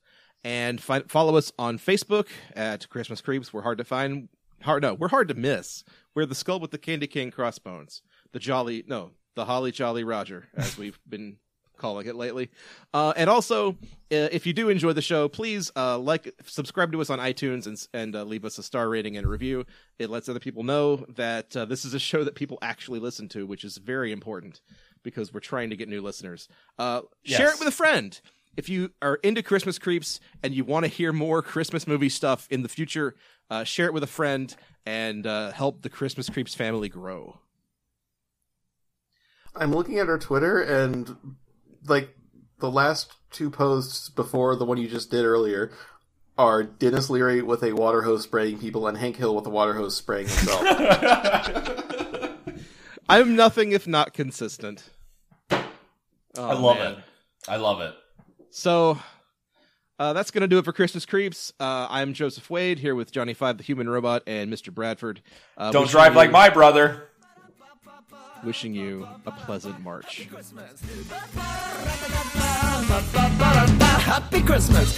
and 0.45 0.81
fi- 0.81 1.03
follow 1.03 1.37
us 1.37 1.53
on 1.59 1.79
Facebook 1.79 2.29
at 2.55 2.89
Christmas 2.89 3.21
Creeps. 3.21 3.53
We're 3.53 3.63
hard 3.63 3.79
to 3.79 3.85
find. 3.85 4.29
Hard 4.63 4.83
no, 4.83 4.95
we're 4.95 5.09
hard 5.09 5.29
to 5.29 5.35
miss. 5.35 5.85
We're 6.15 6.27
the 6.27 6.35
skull 6.35 6.61
with 6.61 6.71
the 6.71 6.79
candy 6.79 7.07
cane 7.07 7.31
crossbones. 7.31 8.03
The 8.33 8.39
jolly 8.39 8.85
no, 8.87 9.13
the 9.35 9.47
holly 9.47 9.73
jolly 9.73 10.05
Roger, 10.05 10.49
as 10.55 10.77
we've 10.77 10.99
been 11.09 11.39
calling 11.81 12.07
it 12.07 12.15
lately. 12.15 12.51
Uh, 12.93 13.13
and 13.17 13.31
also, 13.31 13.71
uh, 13.73 13.75
if 14.11 14.47
you 14.47 14.53
do 14.53 14.69
enjoy 14.69 14.93
the 14.93 15.03
show, 15.03 15.29
please 15.29 15.73
uh, 15.75 15.99
like, 15.99 16.33
subscribe 16.45 16.93
to 16.93 17.01
us 17.01 17.11
on 17.11 17.19
iTunes 17.19 17.67
and 17.67 17.87
and 17.95 18.15
uh, 18.15 18.23
leave 18.23 18.45
us 18.45 18.59
a 18.59 18.63
star 18.63 18.89
rating 18.89 19.17
and 19.17 19.27
a 19.27 19.29
review. 19.29 19.65
It 19.99 20.11
lets 20.11 20.29
other 20.29 20.41
people 20.41 20.63
know 20.63 21.05
that 21.09 21.57
uh, 21.57 21.65
this 21.65 21.85
is 21.85 21.95
a 21.95 21.99
show 21.99 22.23
that 22.23 22.35
people 22.35 22.59
actually 22.63 23.01
listen 23.01 23.29
to, 23.31 23.47
which 23.47 23.65
is 23.65 23.79
very 23.79 24.13
important 24.13 24.61
because 25.03 25.33
we're 25.33 25.41
trying 25.41 25.71
to 25.71 25.77
get 25.77 25.89
new 25.89 26.03
listeners. 26.03 26.47
Uh, 26.79 27.01
Share 27.25 27.51
it 27.51 27.59
with 27.59 27.69
a 27.69 27.73
friend. 27.73 28.21
If 28.57 28.69
you 28.69 28.91
are 29.01 29.17
into 29.17 29.43
Christmas 29.43 29.79
creeps 29.79 30.21
and 30.43 30.55
you 30.55 30.65
want 30.65 30.85
to 30.85 30.89
hear 30.89 31.13
more 31.13 31.43
Christmas 31.43 31.87
movie 31.87 32.09
stuff 32.09 32.49
in 32.51 32.63
the 32.63 32.69
future, 32.69 33.15
uh, 33.49 33.65
share 33.65 33.87
it 33.87 33.95
with 33.95 34.03
a 34.03 34.09
friend 34.09 34.55
and 34.85 35.27
uh, 35.27 35.53
help 35.53 35.83
the 35.83 35.89
Christmas 35.89 36.29
creeps 36.29 36.55
family 36.55 36.89
grow. 36.89 37.39
I'm 39.55 39.73
looking 39.73 39.99
at 39.99 40.09
our 40.09 40.19
Twitter 40.19 40.61
and 40.61 41.17
like 41.87 42.17
the 42.59 42.71
last 42.71 43.13
two 43.31 43.51
posts 43.51 44.09
before 44.09 44.57
the 44.57 44.65
one 44.65 44.79
you 44.79 44.89
just 44.89 45.11
did 45.11 45.25
earlier 45.25 45.73
are 46.39 46.63
Denis 46.63 47.11
Leary 47.11 47.43
with 47.43 47.63
a 47.63 47.73
water 47.73 48.03
hose 48.03 48.23
spraying 48.23 48.59
people 48.59 48.87
and 48.87 48.97
Hank 48.97 49.17
Hill 49.17 49.35
with 49.35 49.47
a 49.47 49.51
water 49.51 49.75
hose 49.75 49.97
spraying 49.97 50.29
himself. 50.29 50.63
I'm 53.09 53.37
nothing 53.37 53.73
if 53.73 53.87
not 53.87 54.15
consistent. 54.15 54.91
Oh, 55.51 55.65
I 56.39 56.55
love 56.55 56.79
man. 56.79 56.93
it. 56.93 56.99
I 57.49 57.57
love 57.57 57.81
it. 57.81 57.95
So 58.51 58.99
uh, 59.99 60.13
that's 60.13 60.31
going 60.31 60.43
to 60.43 60.49
do 60.49 60.59
it 60.59 60.65
for 60.65 60.73
Christmas 60.73 61.07
Creeps. 61.07 61.53
Uh, 61.61 61.87
I'm 61.89 62.13
Joseph 62.15 62.51
Wade 62.51 62.79
here 62.79 62.95
with 62.95 63.13
Johnny 63.13 63.35
Five, 63.35 63.59
the 63.59 63.63
human 63.63 63.89
robot, 63.89 64.23
and 64.27 64.53
Mr. 64.53 64.73
Bradford. 64.73 65.23
Uh, 65.57 65.71
Don't 65.73 65.89
drive 65.89 66.13
you, 66.13 66.19
like 66.19 66.31
my 66.31 66.49
brother. 66.49 67.07
Wishing 68.43 68.75
you 68.75 69.07
a 69.27 69.31
pleasant 69.31 69.81
March. 69.81 70.27
Happy 74.01 74.41
Christmas. 74.43 74.97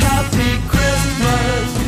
Happy 0.00 0.68
Christmas. 0.68 1.83